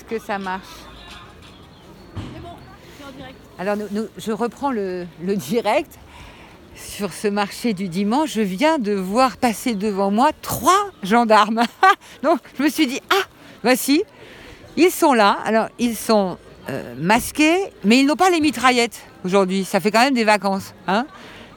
Que 0.09 0.19
ça 0.19 0.37
marche 0.37 0.63
C'est 2.15 2.41
bon, 2.41 2.49
en 2.49 3.11
direct. 3.17 3.35
Alors, 3.59 3.77
nous- 3.77 3.87
nous- 3.91 4.07
je 4.17 4.31
reprends 4.31 4.71
le, 4.71 5.05
le 5.23 5.35
direct. 5.35 5.97
Sur 6.75 7.13
ce 7.13 7.29
marché 7.29 7.73
du 7.73 7.87
dimanche, 7.87 8.33
je 8.33 8.41
viens 8.41 8.79
de 8.79 8.91
voir 8.91 9.37
passer 9.37 9.75
devant 9.75 10.11
moi 10.11 10.31
trois 10.41 10.89
gendarmes. 11.03 11.63
Donc, 12.23 12.39
je 12.57 12.63
me 12.63 12.69
suis 12.69 12.85
dit, 12.85 12.99
ah, 13.09 13.23
voici, 13.63 14.03
ils 14.75 14.91
sont 14.91 15.13
là. 15.13 15.37
Alors, 15.45 15.69
ils 15.79 15.95
sont 15.95 16.37
euh, 16.69 16.93
masqués, 16.97 17.57
mais 17.85 17.99
ils 17.99 18.05
n'ont 18.05 18.17
pas 18.17 18.29
les 18.29 18.41
mitraillettes 18.41 18.99
aujourd'hui. 19.23 19.63
Ça 19.63 19.79
fait 19.79 19.89
quand 19.89 20.01
même 20.01 20.13
des 20.13 20.25
vacances. 20.25 20.73
hein. 20.87 21.05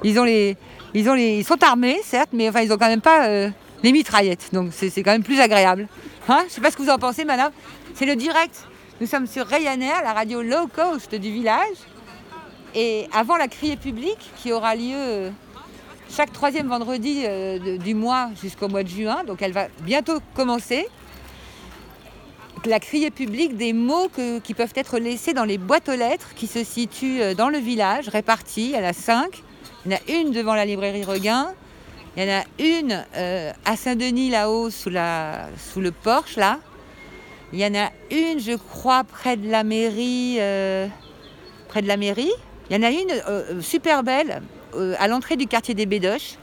ils, 0.05 0.21
ont 0.21 0.25
les, 0.25 0.57
ils, 0.95 1.11
ont 1.11 1.15
les, 1.15 1.39
ils 1.39 1.45
sont 1.45 1.61
armés, 1.65 1.99
certes, 2.05 2.31
mais 2.33 2.49
enfin, 2.49 2.61
ils 2.61 2.69
n'ont 2.69 2.79
quand 2.79 2.87
même 2.89 3.01
pas 3.01 3.27
euh, 3.27 3.51
les 3.83 3.91
mitraillettes. 3.91 4.51
Donc, 4.53 4.71
c'est 4.73 4.89
c'est 4.91 5.03
quand 5.03 5.11
même 5.13 5.25
plus 5.25 5.41
agréable. 5.41 5.89
Hein 6.29 6.39
je 6.43 6.45
ne 6.45 6.51
sais 6.51 6.61
pas 6.61 6.71
ce 6.71 6.77
que 6.77 6.83
vous 6.83 6.91
en 6.91 6.99
pensez, 6.99 7.25
madame. 7.25 7.51
C'est 7.99 8.07
le 8.07 8.15
direct. 8.15 8.65
Nous 9.01 9.09
sommes 9.09 9.27
sur 9.27 9.45
Ryanair, 9.45 10.05
la 10.05 10.13
radio 10.13 10.41
low 10.41 10.69
cost 10.69 11.17
du 11.17 11.33
village. 11.33 11.79
Et 12.73 13.09
avant 13.13 13.37
la 13.37 13.49
criée 13.49 13.77
publique 13.77 14.31
qui 14.37 14.53
aura 14.53 14.77
lieu 14.77 14.95
euh, 14.95 15.31
chaque 16.09 16.33
troisième 16.33 16.69
vendredi 16.69 17.25
euh, 17.25 17.77
du 17.77 17.95
mois 17.95 18.31
jusqu'au 18.41 18.69
mois 18.69 18.85
de 18.85 18.89
juin, 18.89 19.25
donc 19.25 19.43
elle 19.43 19.51
va 19.51 19.67
bientôt 19.81 20.21
commencer. 20.37 20.87
La 22.67 22.79
criée 22.79 23.11
publique 23.11 23.57
des 23.57 23.73
mots 23.73 24.09
qui 24.45 24.55
peuvent 24.55 24.75
être 24.77 25.01
laissés 25.01 25.35
dans 25.35 25.45
les 25.45 25.59
boîtes 25.59 25.89
aux 25.89 25.97
lettres 25.97 26.35
qui 26.37 26.47
se 26.47 26.63
situent 26.63 27.21
euh, 27.21 27.35
dans 27.35 27.49
le 27.49 27.59
village, 27.59 28.07
réparties. 28.07 28.75
Il 28.75 28.77
y 28.77 28.79
en 28.79 28.85
a 28.85 28.93
cinq. 28.93 29.43
Il 29.85 29.91
y 29.91 29.95
en 29.97 29.99
a 29.99 30.21
une 30.21 30.31
devant 30.31 30.55
la 30.55 30.67
librairie 30.67 31.03
Regain. 31.03 31.53
Il 32.17 32.23
y 32.23 32.33
en 32.33 32.43
a 32.43 32.45
une 32.61 33.05
à 33.65 33.77
Saint-Denis 33.77 34.31
là-haut 34.31 34.71
sous 34.71 34.89
le 34.89 35.91
porche 35.91 36.37
là. 36.37 36.61
Il 37.53 37.59
y 37.59 37.65
en 37.65 37.75
a 37.75 37.91
une, 38.11 38.39
je 38.41 38.57
crois, 38.57 39.05
près 39.05 39.37
de 39.37 39.51
la 39.51 39.65
mairie. 39.65 40.37
euh, 40.39 40.87
près 41.69 41.83
de 41.83 41.87
la 41.87 41.97
mairie. 41.97 42.33
Il 42.69 42.77
y 42.77 42.79
en 42.79 42.83
a 42.83 42.91
une 42.91 43.11
euh, 43.29 43.61
super 43.63 44.03
belle 44.03 44.43
euh, 44.75 44.95
à 44.99 45.07
l'entrée 45.09 45.37
du 45.37 45.47
quartier 45.47 45.75
des 45.75 45.87
Bédoches. 45.87 46.35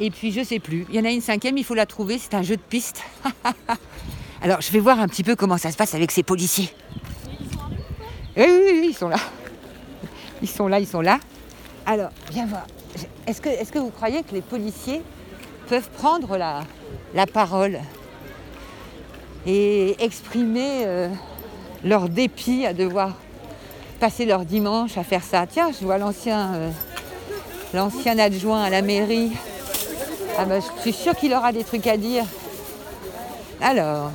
Et 0.00 0.10
puis 0.10 0.32
je 0.32 0.42
sais 0.42 0.58
plus. 0.58 0.86
Il 0.88 0.94
y 0.96 1.00
en 1.00 1.04
a 1.04 1.10
une 1.10 1.20
cinquième, 1.20 1.58
il 1.58 1.64
faut 1.64 1.74
la 1.74 1.86
trouver. 1.86 2.18
C'est 2.18 2.34
un 2.34 2.42
jeu 2.42 2.56
de 2.56 2.62
piste. 2.62 3.02
Alors 4.42 4.60
je 4.60 4.70
vais 4.70 4.80
voir 4.80 5.00
un 5.00 5.08
petit 5.08 5.22
peu 5.22 5.36
comment 5.36 5.58
ça 5.58 5.70
se 5.70 5.76
passe 5.76 5.94
avec 5.94 6.10
ces 6.10 6.22
policiers. 6.22 6.70
Oui, 8.36 8.46
oui, 8.48 8.78
oui, 8.80 8.86
ils 8.90 8.96
sont 8.96 9.08
là. 9.08 9.18
Ils 10.42 10.48
sont 10.48 10.66
là, 10.66 10.80
ils 10.80 10.86
sont 10.86 11.00
là. 11.00 11.20
Alors, 11.86 12.10
viens 12.32 12.46
voir. 12.46 12.66
Est-ce 13.26 13.40
que, 13.40 13.78
vous 13.78 13.90
croyez 13.90 14.22
que 14.22 14.34
les 14.34 14.42
policiers 14.42 15.02
peuvent 15.68 15.88
prendre 15.90 16.36
la 16.36 17.26
parole? 17.26 17.78
Et 19.46 20.02
exprimer 20.02 20.84
euh, 20.86 21.08
leur 21.84 22.08
dépit 22.08 22.66
à 22.66 22.72
devoir 22.72 23.12
passer 24.00 24.24
leur 24.24 24.44
dimanche 24.44 24.96
à 24.98 25.04
faire 25.04 25.22
ça. 25.22 25.46
Tiens, 25.46 25.70
je 25.78 25.84
vois 25.84 25.98
l'ancien 25.98 26.54
euh, 26.54 28.18
adjoint 28.18 28.62
à 28.62 28.70
la 28.70 28.82
mairie. 28.82 29.32
Ah 30.38 30.44
bah, 30.44 30.56
je 30.60 30.80
suis 30.82 30.92
sûre 30.92 31.14
qu'il 31.14 31.32
aura 31.32 31.52
des 31.52 31.64
trucs 31.64 31.86
à 31.86 31.96
dire. 31.96 32.24
Alors, 33.60 34.10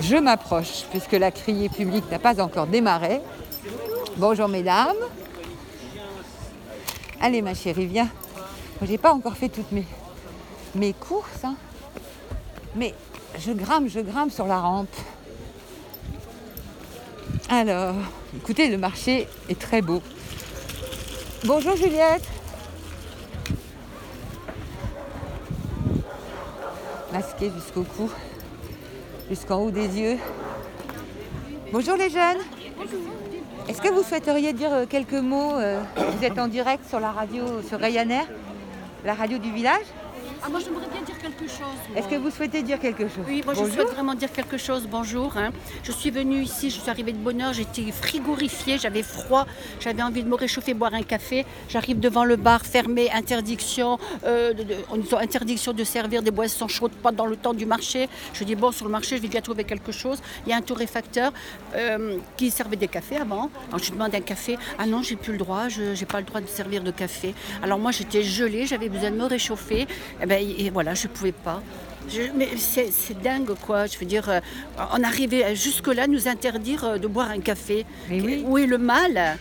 je 0.00 0.16
m'approche, 0.16 0.84
puisque 0.90 1.12
la 1.12 1.30
criée 1.30 1.68
publique 1.68 2.10
n'a 2.10 2.18
pas 2.18 2.40
encore 2.40 2.66
démarré. 2.66 3.20
Bonjour 4.16 4.48
mesdames. 4.48 4.96
Allez 7.20 7.40
ma 7.40 7.54
chérie, 7.54 7.86
viens. 7.86 8.08
J'ai 8.82 8.98
pas 8.98 9.12
encore 9.12 9.34
fait 9.34 9.48
toutes 9.48 9.72
mes, 9.72 9.86
mes 10.74 10.92
courses. 10.92 11.44
hein. 11.44 11.56
Mais 12.74 12.94
je 13.38 13.52
grimpe, 13.52 13.88
je 13.88 14.00
grimpe 14.00 14.30
sur 14.30 14.46
la 14.46 14.58
rampe. 14.58 14.94
Alors, 17.48 17.94
écoutez, 18.36 18.68
le 18.68 18.78
marché 18.78 19.28
est 19.48 19.58
très 19.58 19.82
beau. 19.82 20.02
Bonjour 21.44 21.76
Juliette. 21.76 22.26
Masquée 27.12 27.52
jusqu'au 27.54 27.84
cou, 27.84 28.10
jusqu'en 29.30 29.60
haut 29.60 29.70
des 29.70 29.98
yeux. 29.98 30.18
Bonjour 31.72 31.96
les 31.96 32.10
jeunes. 32.10 32.38
Est-ce 33.68 33.80
que 33.80 33.88
vous 33.88 34.02
souhaiteriez 34.02 34.52
dire 34.52 34.72
euh, 34.72 34.86
quelques 34.86 35.12
mots 35.12 35.54
euh, 35.54 35.82
Vous 35.96 36.24
êtes 36.24 36.38
en 36.38 36.46
direct 36.46 36.88
sur 36.88 37.00
la 37.00 37.10
radio, 37.10 37.62
sur 37.68 37.80
Ryanair, 37.80 38.26
la 39.04 39.14
radio 39.14 39.38
du 39.38 39.52
village? 39.52 39.86
Ah, 40.42 40.48
moi, 40.48 40.60
j'aimerais 40.60 40.86
bien 40.92 41.02
dire 41.02 41.18
quelque 41.18 41.46
chose. 41.50 41.78
Est-ce 41.96 42.08
que 42.08 42.14
vous 42.16 42.30
souhaitez 42.30 42.62
dire 42.62 42.78
quelque 42.78 43.04
chose? 43.08 43.24
Oui, 43.26 43.42
moi 43.44 43.54
je 43.54 43.64
souhaite 43.64 43.88
vraiment 43.88 44.14
dire 44.14 44.30
quelque 44.32 44.56
chose. 44.56 44.86
Bonjour. 44.90 45.36
hein. 45.36 45.50
Je 45.82 45.92
suis 45.92 46.10
venue 46.10 46.40
ici, 46.42 46.70
je 46.70 46.78
suis 46.80 46.90
arrivée 46.90 47.12
de 47.12 47.18
bonne 47.18 47.40
heure, 47.40 47.52
j'étais 47.52 47.90
frigorifiée, 47.90 48.78
j'avais 48.78 49.02
froid, 49.02 49.46
j'avais 49.80 50.02
envie 50.02 50.22
de 50.22 50.28
me 50.28 50.34
réchauffer, 50.34 50.74
boire 50.74 50.94
un 50.94 51.02
café. 51.02 51.44
J'arrive 51.68 51.98
devant 52.00 52.24
le 52.24 52.36
bar 52.36 52.64
fermé, 52.64 53.10
interdiction, 53.10 53.98
euh, 54.24 54.52
de, 54.52 54.64
on 54.90 55.00
interdiction 55.18 55.72
de 55.72 55.84
servir 55.84 56.22
des 56.22 56.30
boissons 56.30 56.68
chaudes 56.68 56.92
pendant 57.02 57.26
le 57.26 57.36
temps 57.36 57.54
du 57.54 57.66
marché. 57.66 58.08
Je 58.34 58.44
dis 58.44 58.54
bon, 58.54 58.70
sur 58.72 58.84
le 58.86 58.92
marché, 58.92 59.16
je 59.16 59.22
vais 59.22 59.28
bien 59.28 59.40
trouver 59.40 59.64
quelque 59.64 59.92
chose. 59.92 60.18
Il 60.46 60.50
y 60.50 60.52
a 60.52 60.56
un 60.56 60.62
torréfacteur 60.62 61.32
euh, 61.74 62.18
qui 62.36 62.50
servait 62.50 62.76
des 62.76 62.88
cafés 62.88 63.16
avant. 63.16 63.50
Alors 63.68 63.82
je 63.82 63.90
demande 63.90 64.14
un 64.14 64.20
café. 64.20 64.58
Ah 64.78 64.86
non, 64.86 65.02
j'ai 65.02 65.16
plus 65.16 65.32
le 65.32 65.38
droit, 65.38 65.68
je 65.68 65.98
n'ai 65.98 66.06
pas 66.06 66.18
le 66.20 66.26
droit 66.26 66.40
de 66.40 66.46
servir 66.48 66.82
de 66.82 66.90
café. 66.90 67.34
Alors 67.62 67.78
moi 67.78 67.90
j'étais 67.90 68.22
gelée, 68.22 68.66
j'avais 68.66 68.88
besoin 68.88 69.10
de 69.10 69.16
me 69.16 69.24
réchauffer. 69.24 69.86
Et, 70.26 70.28
ben, 70.28 70.44
et 70.58 70.70
voilà, 70.70 70.94
je 70.94 71.06
ne 71.06 71.12
pouvais 71.12 71.32
pas. 71.32 71.62
Je- 72.08 72.32
mais 72.36 72.48
c'est 72.56 73.20
dingue, 73.22 73.50
quoi. 73.64 73.86
Je 73.86 73.96
veux 73.98 74.06
dire, 74.06 74.28
euh, 74.28 74.40
on 74.92 75.02
arrivait 75.04 75.54
jusque-là 75.54 76.02
à 76.04 76.06
nous 76.08 76.26
interdire 76.28 76.84
euh, 76.84 76.98
de 76.98 77.06
boire 77.06 77.30
un 77.30 77.40
café. 77.40 77.84
Où 78.44 78.58
est 78.58 78.66
le 78.66 78.78
mal? 78.78 79.36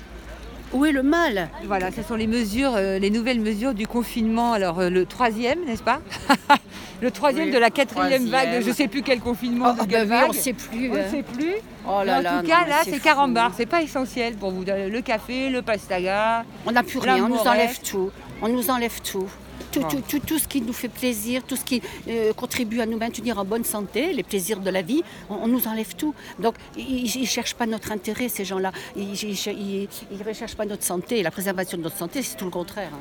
Où 0.74 0.86
est 0.86 0.92
le 0.92 1.04
mal? 1.04 1.50
Voilà, 1.66 1.92
ce 1.92 2.02
sont 2.04 2.16
les 2.16 2.28
mesures, 2.28 2.74
euh, 2.76 3.00
les 3.00 3.10
nouvelles 3.10 3.40
mesures 3.40 3.74
du 3.74 3.88
confinement. 3.88 4.54
Alors 4.54 4.80
euh, 4.80 4.90
le 4.90 5.06
troisième, 5.06 5.64
n'est-ce 5.66 5.84
pas? 5.84 6.02
Le 7.02 7.12
troisième 7.12 7.48
Oui, 7.48 7.54
de 7.54 7.58
la 7.60 7.70
quatrième 7.72 8.28
vague, 8.30 8.62
je 8.62 8.70
ne 8.70 8.74
sais 8.74 8.88
plus 8.88 9.02
quel 9.02 9.20
confinement. 9.20 9.74
de 9.74 9.80
Oh, 9.82 9.86
quelle 9.88 10.08
bah 10.08 10.20
oui, 10.22 10.26
on 10.30 10.32
vague. 10.32 10.42
sait 10.42 10.54
plus, 10.54 10.90
On 10.90 10.94
ne 10.94 11.00
hein. 11.00 11.04
sait 11.12 11.24
plus. 11.24 11.54
Oh 11.86 12.02
là 12.06 12.20
en 12.20 12.40
tout 12.40 12.48
non, 12.48 12.50
cas, 12.50 12.66
là, 12.66 12.76
c'est 12.86 13.00
carambar. 13.02 13.52
C'est 13.56 13.66
pas 13.66 13.82
essentiel 13.82 14.36
pour 14.36 14.52
vous. 14.52 14.64
Le 14.66 15.02
café, 15.02 15.50
le 15.50 15.62
pastaga. 15.62 16.46
On 16.66 16.72
n'a 16.72 16.84
plus 16.84 17.00
rien, 17.00 17.26
on 17.26 17.28
nous 17.28 17.36
enlève 17.36 17.78
tout. 17.82 18.12
On 18.42 18.48
nous 18.48 18.70
enlève 18.70 19.02
tout. 19.02 19.28
Tout, 19.76 19.82
Bon. 19.82 19.88
tout, 19.89 20.01
tout, 20.07 20.19
tout 20.26 20.39
ce 20.39 20.47
qui 20.47 20.61
nous 20.61 20.73
fait 20.73 20.88
plaisir, 20.89 21.43
tout 21.43 21.55
ce 21.55 21.65
qui 21.65 21.82
euh, 22.07 22.32
contribue 22.34 22.80
à 22.82 22.86
nous 22.86 22.97
maintenir 22.97 23.38
en 23.38 23.45
bonne 23.45 23.63
santé, 23.65 24.13
les 24.13 24.23
plaisirs 24.23 24.59
de 24.61 24.69
la 24.69 24.82
vie, 24.82 25.03
on, 25.30 25.36
on 25.36 25.47
nous 25.47 25.67
enlève 25.67 25.95
tout. 25.95 26.13
Donc 26.39 26.55
ils 26.78 27.19
ne 27.21 27.26
cherchent 27.26 27.55
pas 27.55 27.65
notre 27.65 27.91
intérêt, 27.91 28.30
ces 28.30 28.45
gens-là. 28.45 28.71
Ils 28.95 29.09
ne 29.11 30.23
recherchent 30.23 30.55
pas 30.55 30.65
notre 30.65 30.84
santé. 30.84 31.21
La 31.23 31.32
préservation 31.32 31.78
de 31.78 31.84
notre 31.84 31.97
santé, 31.97 32.21
c'est 32.23 32.38
tout 32.38 32.45
le 32.45 32.51
contraire. 32.51 32.91
hein. 32.93 32.99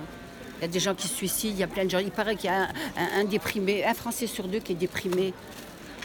Il 0.59 0.63
y 0.63 0.65
a 0.65 0.69
des 0.69 0.81
gens 0.81 0.95
qui 0.95 1.09
se 1.09 1.15
suicident, 1.15 1.55
il 1.57 1.61
y 1.61 1.63
a 1.63 1.67
plein 1.67 1.85
de 1.85 1.91
gens. 1.91 1.99
Il 1.99 2.11
paraît 2.11 2.37
qu'il 2.37 2.49
y 2.49 2.53
a 2.53 2.63
un, 2.63 2.69
un- 2.97 3.21
un 3.21 3.25
déprimé, 3.25 3.85
un 3.85 3.95
Français 3.95 4.27
sur 4.27 4.47
deux 4.49 4.61
qui 4.61 4.73
est 4.73 4.77
déprimé. 4.77 5.33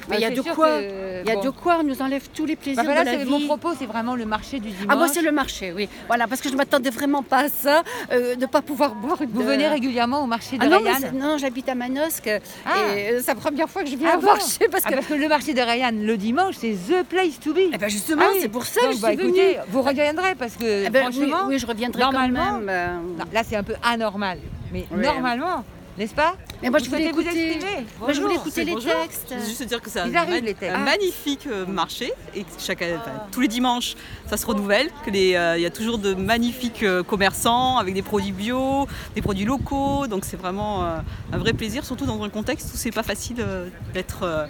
Mais 0.09 0.17
il 0.17 0.21
y 0.21 0.25
a 0.25 0.29
Bah, 0.29 0.35
de 0.35 0.41
quoi. 0.41 0.69
Il 0.81 1.27
y 1.27 1.31
a 1.31 1.35
bon. 1.35 1.41
de 1.41 1.49
quoi. 1.49 1.77
On 1.79 1.83
nous 1.83 2.01
enlève 2.01 2.27
tous 2.33 2.45
les 2.45 2.55
plaisirs 2.55 2.83
Bah, 2.83 3.01
de 3.01 3.05
la 3.05 3.15
vie. 3.17 3.29
mon 3.29 3.41
propos, 3.45 3.69
c'est 3.77 3.85
vraiment 3.85 4.15
le 4.15 4.25
marché 4.25 4.59
du 4.59 4.69
dimanche. 4.69 4.87
Ah, 4.89 4.95
moi, 4.95 5.07
c'est 5.07 5.21
le 5.21 5.31
marché, 5.31 5.73
oui. 5.75 5.87
Voilà, 6.07 6.27
parce 6.27 6.41
que 6.41 6.47
je 6.49 6.53
ne 6.53 6.57
m'attendais 6.57 6.89
vraiment 6.89 7.23
pas 7.23 7.45
à 7.45 7.49
ça, 7.49 7.83
euh, 8.11 8.35
de 8.35 8.41
ne 8.41 8.45
pas 8.45 8.61
pouvoir 8.61 8.95
boire 8.95 9.21
une. 9.21 9.29
Vous 9.29 9.43
venez 9.43 9.67
régulièrement 9.67 10.23
au 10.23 10.27
marché 10.27 10.57
de 10.57 10.63
ah, 10.63 10.67
non, 10.69 10.79
c'est- 10.99 11.11
non, 11.11 11.37
j'habite 11.37 11.69
à 11.69 11.75
Manosque. 11.75 12.29
Ah. 12.65 12.69
Et 12.95 13.11
euh, 13.13 13.19
c'est 13.21 13.27
la 13.33 13.35
première 13.35 13.69
fois 13.69 13.83
que 13.83 13.89
je 13.89 13.95
viens 13.95 14.09
Ah 14.13 14.17
au 14.17 14.21
bon 14.21 14.27
marché. 14.27 14.67
Parce 14.71 14.83
Ah, 14.85 14.89
que... 14.89 14.95
parce 14.95 15.07
que 15.07 15.13
le 15.13 15.27
marché 15.27 15.53
de 15.53 15.61
Rayanne 15.61 16.05
le 16.05 16.17
dimanche, 16.17 16.55
c'est 16.59 16.71
the 16.73 17.03
place 17.07 17.39
to 17.39 17.53
be. 17.53 17.59
Eh 17.73 17.77
ben 17.77 17.89
justement, 17.89 18.25
oui. 18.33 18.39
c'est 18.41 18.49
pour 18.49 18.65
ça 18.65 18.81
que 18.87 18.93
je 18.95 19.01
bah, 19.01 19.09
suis 19.11 19.19
écoutez, 19.21 19.53
venue. 19.53 19.63
vous 19.69 19.81
reviendrez 19.81 20.35
parce 20.35 20.55
que 20.55 20.85
Eh 20.85 20.89
ben, 20.89 21.07
oui, 21.07 21.13
franchement, 21.13 21.43
oui, 21.47 21.59
je 21.59 21.65
reviendrai 21.65 22.01
quand 22.01 22.11
normalement, 22.11 22.59
même, 22.59 22.69
euh. 22.69 22.87
Non, 23.19 23.25
là 23.33 23.41
c'est 23.47 23.55
un 23.55 23.63
peu 23.63 23.75
anormal, 23.83 24.39
mais 24.73 24.85
normalement, 24.91 25.63
n'est-ce 25.99 26.15
pas 26.15 26.35
Mais 26.63 26.69
moi, 26.69 26.79
Vous 26.79 26.85
je 26.85 26.89
voulais 26.89 27.11
vous 27.11 27.19
écouter- 27.21 27.51
exprimer 27.51 27.85
Moi, 27.99 28.13
je 28.13 28.21
voulais 28.21 28.35
Bonjour, 28.35 28.41
écouter 28.47 28.51
c'est 28.55 28.63
les 28.63 28.73
bonjour. 28.73 28.91
textes. 29.03 29.33
Juste 29.45 29.63
dire 29.63 29.81
que 29.81 29.89
c'est 29.89 29.99
un, 29.99 30.15
arrivent, 30.15 30.43
les 30.43 30.55
Ah. 30.69 30.77
magnifique 30.77 31.45
euh, 31.47 31.65
marché 31.65 32.11
et 32.33 32.43
que 32.43 32.49
chaque, 32.57 32.81
enfin, 32.81 33.11
tous 33.31 33.41
les 33.41 33.47
dimanches 33.49 33.95
ça 34.27 34.37
se 34.37 34.45
renouvelle, 34.45 34.89
que 35.05 35.11
les, 35.11 35.35
euh, 35.35 35.57
il 35.57 35.61
y 35.61 35.65
a 35.65 35.69
toujours 35.69 35.97
de 35.97 36.13
magnifiques 36.13 36.83
euh, 36.83 37.03
commerçants 37.03 37.77
avec 37.77 37.93
des 37.93 38.01
produits 38.01 38.31
bio, 38.31 38.87
des 39.13 39.21
produits 39.21 39.45
locaux, 39.45 40.07
donc 40.07 40.23
c'est 40.25 40.37
vraiment 40.37 40.83
euh, 40.85 40.97
un 41.33 41.37
vrai 41.37 41.53
plaisir, 41.53 41.83
surtout 41.85 42.05
dans 42.05 42.21
un 42.23 42.29
contexte 42.29 42.67
où 42.73 42.77
c'est 42.77 42.91
pas 42.91 43.03
facile 43.03 43.37
euh, 43.41 43.67
d'être 43.93 44.23
euh, 44.23 44.45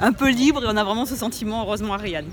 un 0.00 0.12
peu 0.12 0.28
libre 0.30 0.62
et 0.62 0.66
on 0.68 0.76
a 0.76 0.84
vraiment 0.84 1.06
ce 1.06 1.16
sentiment 1.16 1.62
heureusement 1.62 1.94
à 1.94 1.96
Rianne. 1.96 2.28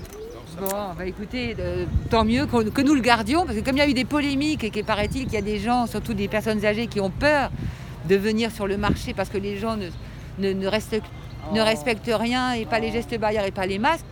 Bon, 0.60 0.68
bah 0.98 1.06
écoutez, 1.06 1.56
euh, 1.58 1.86
tant 2.10 2.24
mieux 2.26 2.44
que 2.46 2.82
nous 2.82 2.94
le 2.94 3.00
gardions, 3.00 3.46
parce 3.46 3.56
que 3.58 3.64
comme 3.64 3.76
il 3.76 3.80
y 3.80 3.82
a 3.82 3.88
eu 3.88 3.94
des 3.94 4.04
polémiques 4.04 4.62
et 4.64 4.70
qu'il 4.70 4.84
paraît-il 4.84 5.24
qu'il 5.24 5.32
y 5.32 5.38
a 5.38 5.40
des 5.42 5.58
gens, 5.58 5.86
surtout 5.86 6.12
des 6.12 6.28
personnes 6.28 6.62
âgées, 6.66 6.88
qui 6.88 7.00
ont 7.00 7.08
peur 7.10 7.50
de 8.08 8.16
venir 8.16 8.50
sur 8.50 8.66
le 8.66 8.76
marché 8.76 9.14
parce 9.14 9.28
que 9.28 9.38
les 9.38 9.58
gens 9.58 9.76
ne, 9.76 9.88
ne, 10.38 10.52
ne 10.52 10.66
respectent, 10.66 11.06
ne 11.52 11.60
Oh. 11.60 11.64
respectent 11.64 12.10
rien 12.12 12.52
et 12.52 12.64
pas 12.66 12.78
les 12.78 12.90
gestes 12.92 13.18
barrières 13.18 13.44
et 13.44 13.50
pas 13.50 13.66
les 13.66 13.78
masques. 13.78 14.04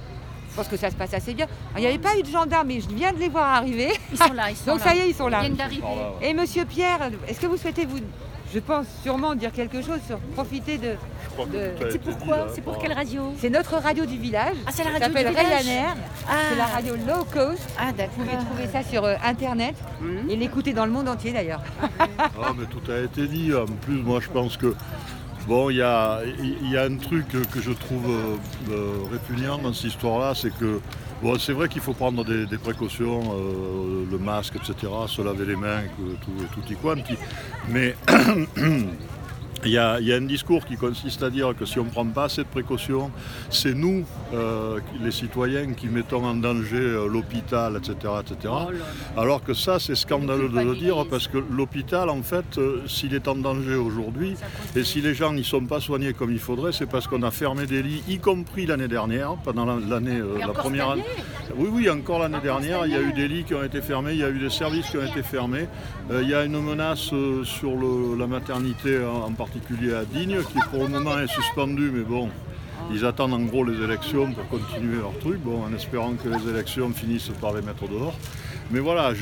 Je 0.51 0.57
pense 0.57 0.67
que 0.67 0.77
ça 0.77 0.91
se 0.91 0.97
passe 0.97 1.15
assez 1.15 1.33
bien. 1.33 1.47
Alors, 1.47 1.79
Il 1.79 1.81
n'y 1.83 1.87
avait 1.87 1.99
pas 1.99 2.19
eu 2.19 2.23
de 2.23 2.29
gendarmes, 2.29 2.67
mais 2.67 2.81
je 2.81 2.89
viens 2.89 3.13
de 3.13 3.19
les 3.19 3.29
voir 3.29 3.55
arriver. 3.55 3.93
Ils 4.11 4.19
sont 4.19 4.33
là, 4.33 4.51
ils 4.51 4.57
sont 4.57 4.67
Donc 4.73 4.81
là. 4.81 4.85
ça 4.87 4.95
y 4.97 4.99
est, 4.99 5.09
ils 5.11 5.15
sont 5.15 5.29
là. 5.29 5.39
Ils 5.39 5.43
viennent 5.47 5.55
d'arriver. 5.55 5.83
Et 6.23 6.35
monsieur 6.35 6.65
Pierre, 6.65 7.09
est-ce 7.29 7.39
que 7.41 7.47
vous 7.47 7.57
souhaitez 7.57 7.87
vous, 7.87 7.99
je 8.53 8.59
pense 8.59 8.87
sûrement 9.03 9.35
dire 9.35 9.53
quelque 9.53 9.81
chose 9.83 10.01
sur 10.07 10.19
profiter 10.35 10.79
de. 10.79 10.95
de- 11.53 11.73
C'est 11.91 12.01
pourquoi 12.03 12.49
C'est 12.55 12.61
pour 12.63 12.79
quelle 12.79 12.93
radio 12.93 13.33
C'est 13.39 13.51
notre 13.51 13.77
radio 13.77 14.05
du 14.07 14.17
village. 14.19 14.57
Ah, 14.67 14.71
c'est 14.73 14.85
la 14.85 14.91
radio 14.91 15.09
du 15.09 15.13
s'appelle 15.15 15.29
village 15.29 15.63
Ryanair. 15.63 15.97
Ah. 16.29 16.33
C'est 16.51 16.59
la 16.59 16.67
radio 16.67 16.95
low 16.97 17.25
cost. 17.33 17.63
Ah, 17.79 17.91
Vous 17.93 18.25
pouvez 18.25 18.37
trouver 18.37 18.67
ça 18.73 18.83
sur 18.83 19.05
euh, 19.05 19.15
internet 19.25 19.75
et 20.29 20.37
l'écouter 20.37 20.73
dans 20.73 20.85
le 20.87 20.93
monde 20.93 21.09
entier 21.09 21.33
d'ailleurs. 21.33 21.63
Ah, 22.19 22.53
mais 22.59 22.65
tout 22.67 22.91
a 22.91 22.99
été 23.01 23.27
dit. 23.27 23.53
En 23.55 23.67
plus, 23.67 23.95
moi, 24.03 24.21
je 24.21 24.29
pense 24.29 24.57
que. 24.57 24.75
Bon, 25.47 25.71
il 25.71 25.77
y 25.77 25.83
a, 25.83 26.21
il 26.39 26.71
y 26.71 26.77
a 26.77 26.83
un 26.83 26.97
truc 26.97 27.27
que 27.29 27.61
je 27.61 27.71
trouve 27.73 28.07
euh, 28.09 28.37
euh, 28.71 28.93
répugnant 29.11 29.59
dans 29.59 29.73
cette 29.73 29.85
histoire-là, 29.93 30.35
c'est 30.35 30.51
que. 30.57 30.81
Bon, 31.23 31.39
c'est 31.39 31.53
vrai 31.53 31.69
qu'il 31.69 31.83
faut 31.83 31.93
prendre 31.93 32.25
des, 32.25 32.59
précautions, 32.59 33.21
euh, 33.35 34.07
le 34.11 34.19
masque, 34.19 34.57
etc., 34.57 34.91
se 35.07 35.21
laver 35.21 35.45
les 35.45 35.57
mains, 35.57 35.83
tout, 35.97 36.33
tout 36.55 36.73
y 36.73 36.77
quanti. 36.77 37.15
Mais 37.69 37.95
il 39.65 39.73
y, 39.73 39.79
a, 39.79 40.01
il 40.01 40.07
y 40.07 40.13
a 40.13 40.17
un 40.17 40.23
discours 40.23 40.65
qui 40.65 40.77
consiste 40.77 41.23
à 41.23 41.29
dire 41.31 41.55
que 41.59 41.65
si 41.67 41.79
on 41.79 41.85
ne 41.85 41.91
prend 41.91 42.07
pas 42.07 42.29
cette 42.29 42.47
précaution, 42.49 43.11
c'est 43.51 43.75
nous, 43.75 44.05
euh, 44.33 44.81
les 45.03 45.11
citoyens, 45.11 45.75
qui 45.75 45.89
mettons 45.89 46.25
en 46.25 46.35
danger 46.35 46.77
euh, 46.79 47.07
l'hôpital, 47.07 47.77
etc., 47.77 48.13
etc. 48.21 48.55
Alors 49.17 49.43
que 49.45 49.53
ça, 49.55 49.79
c'est 49.79 49.95
scandaleux 49.95 50.49
de 50.49 50.61
le 50.61 50.75
dire 50.77 51.05
parce 51.11 51.29
que 51.29 51.39
l'hôpital, 51.39 52.09
en 52.09 52.23
fait, 52.23 52.57
euh, 52.59 52.83
s'il 52.87 53.15
est 53.15 53.29
en 53.29 53.35
danger 53.37 53.75
aujourd'hui 53.75 54.35
et 54.77 54.83
si 54.85 55.01
les 55.01 55.15
gens 55.15 55.33
n'y 55.33 55.45
sont 55.45 55.65
pas 55.67 55.81
soignés 55.81 56.15
comme 56.15 56.33
il 56.33 56.39
faudrait, 56.39 56.73
c'est 56.73 56.87
parce 56.89 57.07
qu'on 57.07 57.23
a 57.23 57.31
fermé 57.31 57.67
des 57.67 57.83
lits, 57.83 58.03
y 58.09 58.19
compris 58.19 58.67
l'année 58.67 58.89
dernière, 58.89 59.35
pendant 59.45 59.67
la- 59.67 59.79
l'année, 59.87 60.21
la 60.41 60.49
première 60.55 60.91
année? 60.91 61.05
Oui, 61.57 61.69
oui, 61.73 61.91
encore 61.91 62.21
l'année 62.21 62.41
dernière, 62.43 62.87
il 62.87 62.93
y 62.93 62.97
a 62.97 63.01
eu 63.03 63.13
des 63.13 63.27
lits 63.29 63.45
qui 63.45 63.55
ont 63.55 63.63
été 63.65 63.83
fermés, 63.83 64.13
il 64.13 64.19
y 64.19 64.25
a 64.25 64.31
eu 64.31 64.39
des 64.39 64.51
services 64.51 64.89
qui 64.89 64.97
ont 64.97 65.05
été 65.05 65.23
fermés. 65.23 65.67
Euh, 66.11 66.23
il 66.23 66.29
y 66.29 66.35
a 66.35 66.45
une 66.45 66.61
menace 66.61 67.13
euh, 67.13 67.45
sur 67.45 67.71
la 68.19 68.27
maternité, 68.27 68.99
en, 69.05 69.33
particulier 69.33 69.95
à 69.95 70.05
Digne, 70.05 70.39
qui 70.43 70.59
pour 70.71 70.83
le 70.83 70.89
moment 70.89 71.19
est 71.21 71.29
suspendue, 71.29 71.91
mais 71.95 72.03
bon. 72.03 72.29
Ils 72.93 73.05
attendent 73.05 73.35
en 73.35 73.43
gros 73.43 73.63
les 73.63 73.81
élections 73.81 74.33
pour 74.33 74.49
continuer 74.49 74.97
leur 74.97 75.17
truc, 75.21 75.39
bon, 75.41 75.63
en 75.63 75.73
espérant 75.73 76.15
que 76.15 76.29
les 76.29 76.51
élections 76.51 76.91
finissent 76.91 77.31
par 77.41 77.53
les 77.53 77.63
mettre 77.63 77.87
dehors. 77.89 78.15
Mais 78.73 78.81
voilà, 78.81 79.13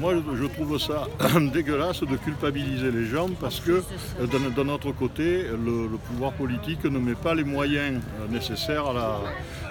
moi 0.00 0.14
je 0.34 0.46
trouve 0.46 0.78
ça 0.78 1.06
dégueulasse 1.52 2.00
de 2.00 2.16
culpabiliser 2.16 2.90
les 2.90 3.06
gens 3.06 3.28
parce 3.40 3.60
que 3.60 3.82
euh, 4.20 4.50
d'un 4.56 4.68
autre 4.68 4.90
côté, 4.90 5.44
le, 5.44 5.88
pouvoir 6.08 6.32
politique 6.32 6.82
ne 6.84 6.98
met 6.98 7.14
pas 7.14 7.34
les 7.34 7.44
moyens 7.44 8.00
nécessaires 8.30 8.86
à 8.88 8.92
la- 8.92 9.20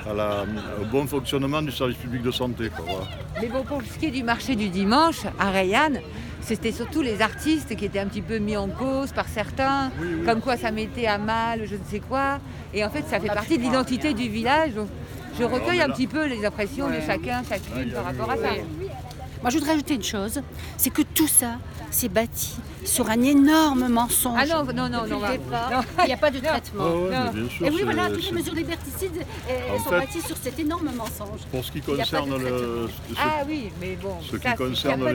à 0.09 0.13
la- 0.13 0.45
au 0.81 0.85
bon 0.85 1.05
fonctionnement 1.07 1.61
du 1.61 1.71
service 1.71 1.97
public 1.97 2.21
de 2.23 2.31
santé. 2.31 2.69
quoi, 2.75 2.85
voilà. 2.87 3.05
Mais 3.41 3.47
bon, 3.47 3.63
pour 3.63 3.81
ce 3.81 3.97
qui 3.99 4.07
est 4.07 4.11
du 4.11 4.23
marché 4.23 4.55
du 4.55 4.69
dimanche 4.69 5.21
à 5.39 5.51
Rayanne, 5.51 5.99
c'était 6.41 6.71
surtout 6.71 7.01
les 7.01 7.21
artistes 7.21 7.75
qui 7.75 7.85
étaient 7.85 7.99
un 7.99 8.07
petit 8.07 8.21
peu 8.21 8.37
mis 8.39 8.55
en 8.57 8.67
cause 8.69 9.11
par 9.11 9.27
certains, 9.27 9.91
comme 10.25 10.41
quoi 10.41 10.55
ça 10.57 10.71
mettait 10.71 11.07
à 11.07 11.17
mal, 11.17 11.61
je 11.65 11.75
ne 11.75 11.83
sais 11.89 11.99
quoi. 11.99 12.39
Et 12.73 12.83
en 12.85 12.89
fait, 12.89 13.03
ça 13.09 13.19
fait 13.19 13.27
partie 13.27 13.57
de 13.57 13.63
l'identité 13.63 14.13
du 14.13 14.29
village. 14.29 14.73
Donc, 14.73 14.87
je 15.37 15.43
recueille 15.43 15.81
un 15.81 15.89
petit 15.89 16.07
peu 16.07 16.25
les 16.25 16.45
impressions 16.45 16.87
de 16.87 16.99
chacun, 17.05 17.43
chacune 17.47 17.91
par 17.91 18.05
rapport 18.05 18.31
à 18.31 18.37
ça. 18.37 18.49
Moi, 19.41 19.49
je 19.51 19.57
voudrais 19.57 19.73
ajouter 19.73 19.95
une 19.95 20.03
chose, 20.03 20.41
c'est 20.77 20.89
que 20.89 21.01
tout 21.03 21.27
ça, 21.27 21.57
c'est 21.91 22.09
bâti 22.09 22.55
sur 22.83 23.09
un 23.09 23.21
énorme 23.21 23.87
mensonge. 23.87 24.37
Ah 24.39 24.45
non, 24.45 24.63
non, 24.73 24.89
non, 24.89 25.05
non, 25.07 25.17
il 26.03 26.05
n'y 26.07 26.13
a 26.13 26.17
pas 26.17 26.31
de 26.31 26.39
traitement. 26.39 26.83
Ah 26.83 26.95
ouais, 26.95 27.09
mais 27.33 27.41
bien 27.41 27.49
sûr, 27.49 27.65
Et 27.65 27.69
oui, 27.69 27.81
voilà, 27.83 28.09
toutes 28.09 28.25
les 28.25 28.31
mesures 28.31 28.53
liberticides 28.55 29.25
euh, 29.49 29.75
En 29.75 29.83
sont 29.83 29.89
fait- 29.89 29.99
bâties 29.99 30.21
sur 30.21 30.37
cet 30.37 30.57
énorme 30.59 30.89
mensonge. 30.95 31.39
Pour 31.51 31.63
ce 31.63 31.71
qui 31.71 31.81
concerne 31.81 32.37
le, 32.37 32.87
Ah 33.17 33.43
oui, 33.47 33.69
mais 33.79 33.95
bon. 34.01 34.15
Ce 34.29 34.37
ça, 34.37 34.51
qui 34.51 34.57
concerne 34.57 35.05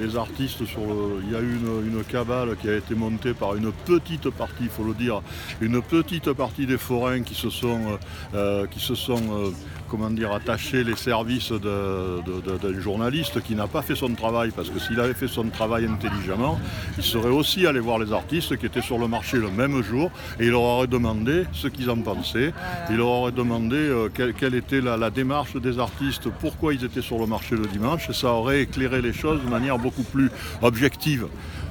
les, 0.00 0.16
artistes, 0.16 0.64
sur 0.64 0.80
le- 0.80 1.20
il 1.24 1.32
y 1.32 1.36
a 1.36 1.40
eu 1.40 1.56
une, 1.56 1.96
une 1.96 2.04
cabale 2.04 2.56
qui 2.60 2.68
a 2.68 2.76
été 2.76 2.94
montée 2.94 3.34
par 3.34 3.54
une 3.56 3.70
petite 3.72 4.30
partie, 4.30 4.54
il 4.64 4.68
faut 4.70 4.84
le 4.84 4.94
dire, 4.94 5.22
une 5.60 5.82
petite 5.82 6.32
partie 6.32 6.66
des 6.66 6.78
forains 6.78 7.22
qui 7.22 7.34
se 7.34 7.50
sont, 7.50 7.80
euh, 7.90 7.96
euh, 8.34 8.66
qui 8.66 8.80
se 8.80 8.94
sont 8.94 9.20
euh, 9.30 9.50
comment 9.88 10.10
dire, 10.10 10.32
attacher 10.32 10.84
les 10.84 10.96
services 10.96 11.52
d'un 11.52 12.80
journaliste 12.80 13.42
qui 13.42 13.54
n'a 13.54 13.66
pas 13.66 13.82
fait 13.82 13.94
son 13.94 14.12
travail, 14.14 14.50
parce 14.54 14.70
que 14.70 14.78
s'il 14.78 15.00
avait 15.00 15.14
fait 15.14 15.28
son 15.28 15.48
travail 15.48 15.86
intelligemment, 15.86 16.58
il 16.96 17.04
serait 17.04 17.30
aussi 17.30 17.66
allé 17.66 17.80
voir 17.80 17.98
les 17.98 18.12
artistes 18.12 18.56
qui 18.56 18.66
étaient 18.66 18.82
sur 18.82 18.98
le 18.98 19.08
marché 19.08 19.38
le 19.38 19.50
même 19.50 19.82
jour 19.82 20.10
et 20.38 20.44
il 20.44 20.50
leur 20.50 20.62
aurait 20.62 20.86
demandé 20.86 21.44
ce 21.52 21.68
qu'ils 21.68 21.90
en 21.90 21.96
pensaient. 21.96 22.52
Il 22.90 22.96
leur 22.96 23.08
aurait 23.08 23.32
demandé 23.32 23.76
euh, 23.76 24.08
quelle, 24.12 24.34
quelle 24.34 24.54
était 24.54 24.80
la, 24.80 24.96
la 24.96 25.10
démarche 25.10 25.56
des 25.56 25.78
artistes, 25.78 26.28
pourquoi 26.40 26.74
ils 26.74 26.84
étaient 26.84 27.02
sur 27.02 27.18
le 27.18 27.26
marché 27.26 27.56
le 27.56 27.66
dimanche, 27.66 28.08
et 28.10 28.12
ça 28.12 28.32
aurait 28.32 28.62
éclairé 28.62 29.02
les 29.02 29.12
choses 29.12 29.42
de 29.42 29.48
manière 29.48 29.78
beaucoup 29.78 30.02
plus 30.02 30.30
objective. 30.62 31.26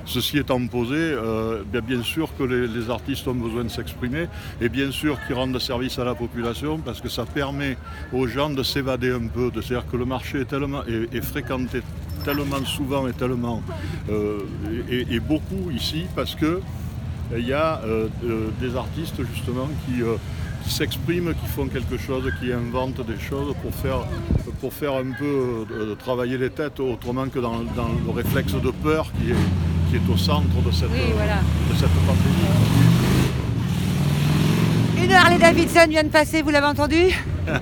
Ceci 0.05 0.37
étant 0.37 0.65
posé, 0.67 0.95
euh, 0.97 1.63
bien, 1.65 1.81
bien 1.81 2.03
sûr 2.03 2.29
que 2.37 2.43
les, 2.43 2.89
artistes 2.89 3.27
ont 3.27 3.33
besoin 3.33 3.63
de 3.63 3.69
s'exprimer 3.69 4.27
et 4.61 4.69
bien 4.69 4.91
sûr 4.91 5.17
qu'ils 5.25 5.35
rendent 5.35 5.57
service 5.59 5.97
à 5.97 6.03
la 6.03 6.13
population 6.13 6.77
parce 6.77 7.01
que 7.01 7.09
ça 7.09 7.25
permet 7.25 7.77
aux 8.13 8.27
gens 8.27 8.49
de 8.49 8.63
s'évader 8.63 9.11
un 9.11 9.27
peu. 9.27 9.49
C'est-à-dire 9.53 9.87
que 9.89 9.97
le 9.97 10.05
marché 10.05 10.41
est, 10.41 10.45
tellement, 10.45 10.83
fréquenté 11.21 11.81
tellement 12.23 12.63
souvent 12.65 13.07
et 13.07 13.13
tellement 13.13 13.61
euh, 14.09 14.39
et, 14.89 15.19
beaucoup 15.19 15.69
ici 15.71 16.05
parce 16.15 16.33
que 16.35 16.59
il 17.35 17.47
y 17.47 17.53
a 17.53 17.81
euh, 17.83 18.07
euh, 18.23 18.49
des 18.59 18.75
artistes 18.75 19.21
justement 19.33 19.67
qui, 19.85 20.01
euh, 20.01 20.15
s'expriment, 20.67 21.33
qui 21.33 21.47
font 21.47 21.67
quelque 21.67 21.97
chose, 21.97 22.31
qui 22.39 22.51
inventent 22.51 23.05
des 23.05 23.19
choses 23.19 23.53
pour 23.61 24.73
faire, 24.73 24.93
un 24.93 25.11
peu 25.17 25.65
euh, 25.71 25.95
travailler 25.95 26.37
les 26.37 26.49
têtes 26.49 26.79
autrement 26.79 27.27
que 27.27 27.39
dans 27.39 27.57
le 27.59 28.11
réflexe 28.11 28.53
de 28.53 28.71
peur 28.71 29.11
qui 29.19 29.31
est, 29.31 29.35
qui 29.99 30.09
est 30.09 30.13
au 30.13 30.17
centre 30.17 30.61
de 30.65 30.71
cette, 30.71 30.89
Oui, 30.91 31.11
voilà. 31.15 31.35
de 31.69 31.75
cette 31.75 31.89
pandémie. 32.05 32.84
Une 35.15 35.21
Harley 35.21 35.37
Davidson 35.37 35.85
vient 35.87 36.03
de 36.03 36.09
passer, 36.09 36.41
vous 36.41 36.49
l'avez 36.49 36.67
entendu 36.67 36.97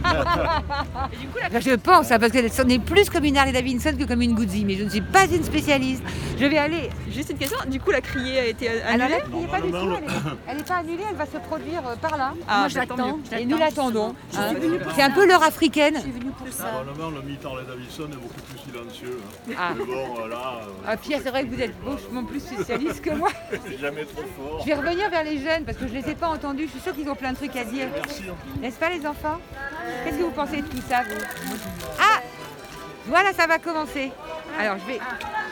Je 1.60 1.76
pense, 1.76 2.12
hein, 2.12 2.18
parce 2.18 2.32
que 2.32 2.48
ce 2.50 2.62
n'est 2.64 2.80
plus 2.80 3.10
comme 3.12 3.26
une 3.26 3.38
Harley 3.38 3.52
Davidson 3.52 3.92
que 4.00 4.06
comme 4.06 4.22
une 4.24 4.34
Guzzi, 4.34 4.66
mais 4.66 4.76
je 4.76 4.86
ne 4.86 4.90
suis 4.90 5.02
pas 5.02 5.26
une 5.26 5.44
spécialiste. 5.44 6.02
Je 6.40 6.46
vais 6.46 6.58
aller. 6.58 6.90
Juste 7.12 7.30
une 7.30 7.38
question, 7.38 7.58
du 7.68 7.80
coup 7.80 7.92
la 7.92 8.02
criée 8.02 8.40
a 8.40 8.46
été 8.48 8.70
Alors 8.70 9.06
annulée 9.06 9.20
la 9.20 9.20
criée, 9.20 9.48
pas 9.48 9.62
du 9.62 9.72
tout, 9.72 9.78
elle 9.78 10.04
est- 10.04 10.08
elle 10.48 10.58
n'est 10.58 10.64
pas 10.64 10.76
annulée, 10.78 11.04
elle 11.10 11.16
va 11.16 11.26
se 11.26 11.38
produire 11.38 11.82
euh, 11.86 11.96
par 11.98 12.18
là. 12.18 12.34
Ah, 12.48 12.60
Moi 12.62 12.68
je 12.70 12.76
bah, 12.76 12.86
tant 12.88 12.96
l'attends, 12.96 13.20
et 13.38 13.46
nous 13.46 13.58
l'attendons. 13.58 14.16
Je 14.32 14.38
hein. 14.40 14.54
C'est 14.96 15.04
un 15.04 15.12
peu 15.12 15.28
l'heure 15.28 15.44
africaine. 15.44 15.96
Normalement, 15.96 17.10
le 17.20 17.22
mythe 17.28 17.46
Harley 17.46 17.64
Davidson 17.68 18.04
est 18.12 18.16
beaucoup 18.16 18.42
plus 18.50 18.60
silencieux. 18.72 19.20
hein. 19.50 19.54
Ah. 19.60 19.74
Mais 19.78 19.86
bon, 19.86 20.14
voilà, 20.16 20.36
euh, 20.36 20.72
Ah, 20.88 20.98
Pierre, 20.98 21.20
c'est 21.24 21.30
vrai 21.30 21.44
que 21.46 21.54
vous 21.54 21.62
êtes 21.62 21.74
vachement 21.84 22.24
plus 22.24 22.40
spécialiste 22.40 23.02
que 23.02 23.12
moi. 23.12 23.30
c'est 23.52 23.80
jamais 23.80 24.06
trop 24.06 24.24
fort. 24.38 24.60
Je 24.62 24.66
vais 24.66 24.76
revenir 24.76 25.10
vers 25.10 25.24
les 25.24 25.40
jeunes 25.40 25.66
parce 25.66 25.78
que 25.78 25.88
je 25.88 25.94
ne 25.94 26.02
les 26.02 26.10
ai 26.10 26.16
pas 26.16 26.30
entendus. 26.30 26.66
Je 26.66 26.72
suis 26.72 26.80
sûre 26.80 26.94
qu'ils 26.96 27.10
ont 27.10 27.16
plein 27.16 27.34
de 27.34 27.38
trucs 27.48 27.62
à 27.62 27.66
dire. 27.66 27.88
N'est-ce 28.62 28.78
pas 28.78 28.90
les 28.90 29.06
enfants? 29.06 29.40
Qu'est-ce 30.04 30.18
que 30.18 30.24
vous 30.24 30.32
pensez 30.32 30.62
de 30.62 30.68
tout 30.68 30.82
ça 30.88 31.04
vous? 31.04 31.22
Ah! 32.00 32.22
Voilà, 33.06 33.34
ça 33.34 33.48
va 33.48 33.60
commencer. 33.60 34.12
Alors 34.58 34.78
je 34.80 34.86
vais, 34.86 35.00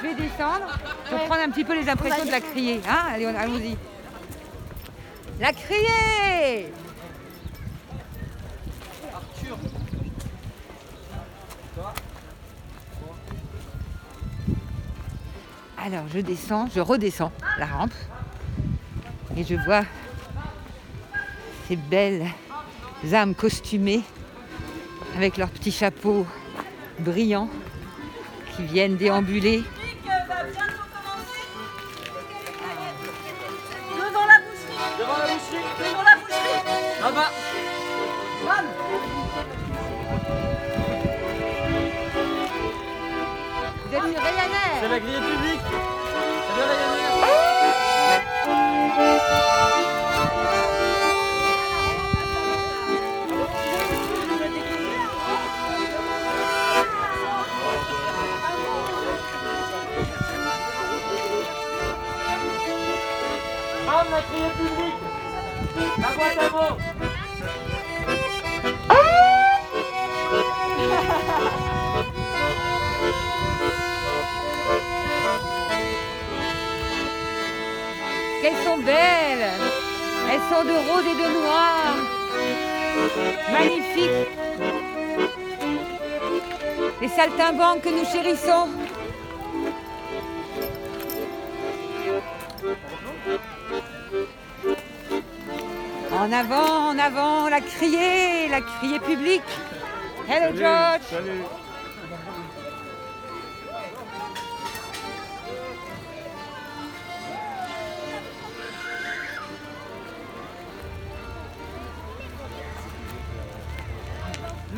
je 0.02 0.08
vais 0.08 0.16
descendre. 0.16 0.80
Pour 1.10 1.20
prendre 1.26 1.42
un 1.42 1.50
petit 1.50 1.66
peu 1.66 1.78
les 1.78 1.90
impressions 1.90 2.26
de 2.26 2.32
la 2.32 2.40
criée. 2.40 2.80
Hein? 2.88 3.08
Allez, 3.14 3.28
on- 3.28 3.36
allons-y. 3.36 3.78
La 5.40 5.52
criée! 5.52 6.72
Alors 15.84 16.04
je 16.14 16.20
descends, 16.20 16.68
je 16.74 16.80
redescends 16.80 17.32
la 17.58 17.66
rampe. 17.66 17.94
Et 19.36 19.44
je 19.44 19.56
vois 19.56 19.82
belles 21.76 22.28
âmes 23.14 23.36
costumées 23.36 24.02
avec 25.16 25.38
leurs 25.38 25.50
petits 25.50 25.72
chapeaux 25.72 26.26
brillants 27.00 27.50
qui 28.56 28.64
viennent 28.64 28.96
déambuler. 28.96 29.64
Chérissons 88.12 88.68
En 96.14 96.32
avant, 96.32 96.90
en 96.90 97.00
avant, 97.00 97.50
la 97.50 97.62
criée, 97.62 98.48
la 98.50 98.62
criée 98.62 99.00
publique. 99.00 99.42
Hello 100.30 100.56
George. 100.56 101.02
Salut. 101.10 101.61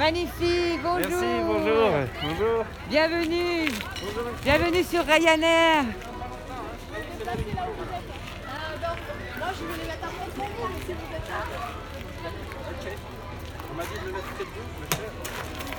Magnifique, 0.04 0.82
bonjour. 0.84 1.00
Merci, 1.00 1.26
bonjour. 1.48 1.92
Bonjour. 2.24 2.66
Bienvenue. 2.90 3.70
Bienvenue 4.44 4.84
sur 4.84 5.06
Ryanair. 5.06 5.84
Moi, 5.84 5.94
je 9.56 9.64
voulais 9.64 9.88
mettre 9.88 10.04
un 10.04 10.12
contrôle, 10.12 10.52
mais 10.60 10.82
si 10.86 10.92
vous 10.92 11.08
êtes 11.16 11.30
là. 11.30 11.40
On 13.72 13.76
m'a 13.76 13.84
dit 13.84 13.94
de 13.94 14.06
le 14.06 14.12
mettre 14.12 14.28
près 14.36 14.44
de 14.44 14.50
vous, 14.50 14.68
je 14.76 14.98
vais 14.98 15.08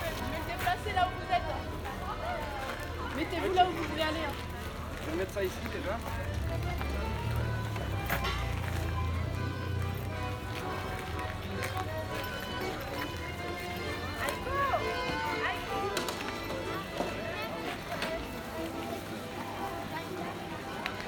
Je 0.08 0.24
vais 0.24 0.40
me 0.40 0.46
déplacer 0.56 0.92
là 0.96 1.02
où 1.04 1.12
vous 1.20 1.28
êtes. 1.36 1.50
Mettez-vous 3.18 3.52
là 3.54 3.62
où 3.66 3.72
vous 3.76 3.84
voulez 3.90 4.02
aller. 4.04 4.24
hein. 4.26 4.32
Je 5.04 5.10
vais 5.10 5.16
mettre 5.18 5.34
ça 5.34 5.44
ici 5.44 5.52
déjà. 5.70 5.98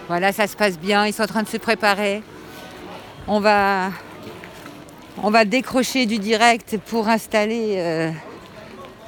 Voilà, 0.09 0.33
ça 0.33 0.47
se 0.47 0.57
passe 0.57 0.79
bien, 0.79 1.05
ils 1.07 1.13
sont 1.13 1.25
en 1.25 1.27
train 1.27 1.43
de 1.43 1.49
se 1.49 1.57
préparer. 1.57 2.23
On 3.27 3.41
va, 3.41 3.91
on 5.21 5.31
va 5.31 5.45
décrocher 5.45 6.07
du 6.07 6.19
direct 6.19 6.79
pour 6.87 7.09
installer 7.09 7.75
euh, 7.79 8.11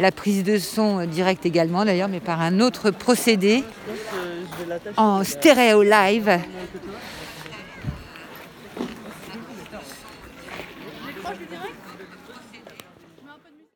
la 0.01 0.11
prise 0.11 0.43
de 0.43 0.59
son 0.59 0.99
euh, 0.99 1.07
direct 1.07 1.47
également 1.47 1.85
d'ailleurs, 1.85 2.09
mais 2.09 2.19
par 2.19 2.41
un 2.41 2.59
autre 2.59 2.91
procédé 2.91 3.63
en 4.97 5.23
stéréo 5.23 5.85
live. 5.85 6.41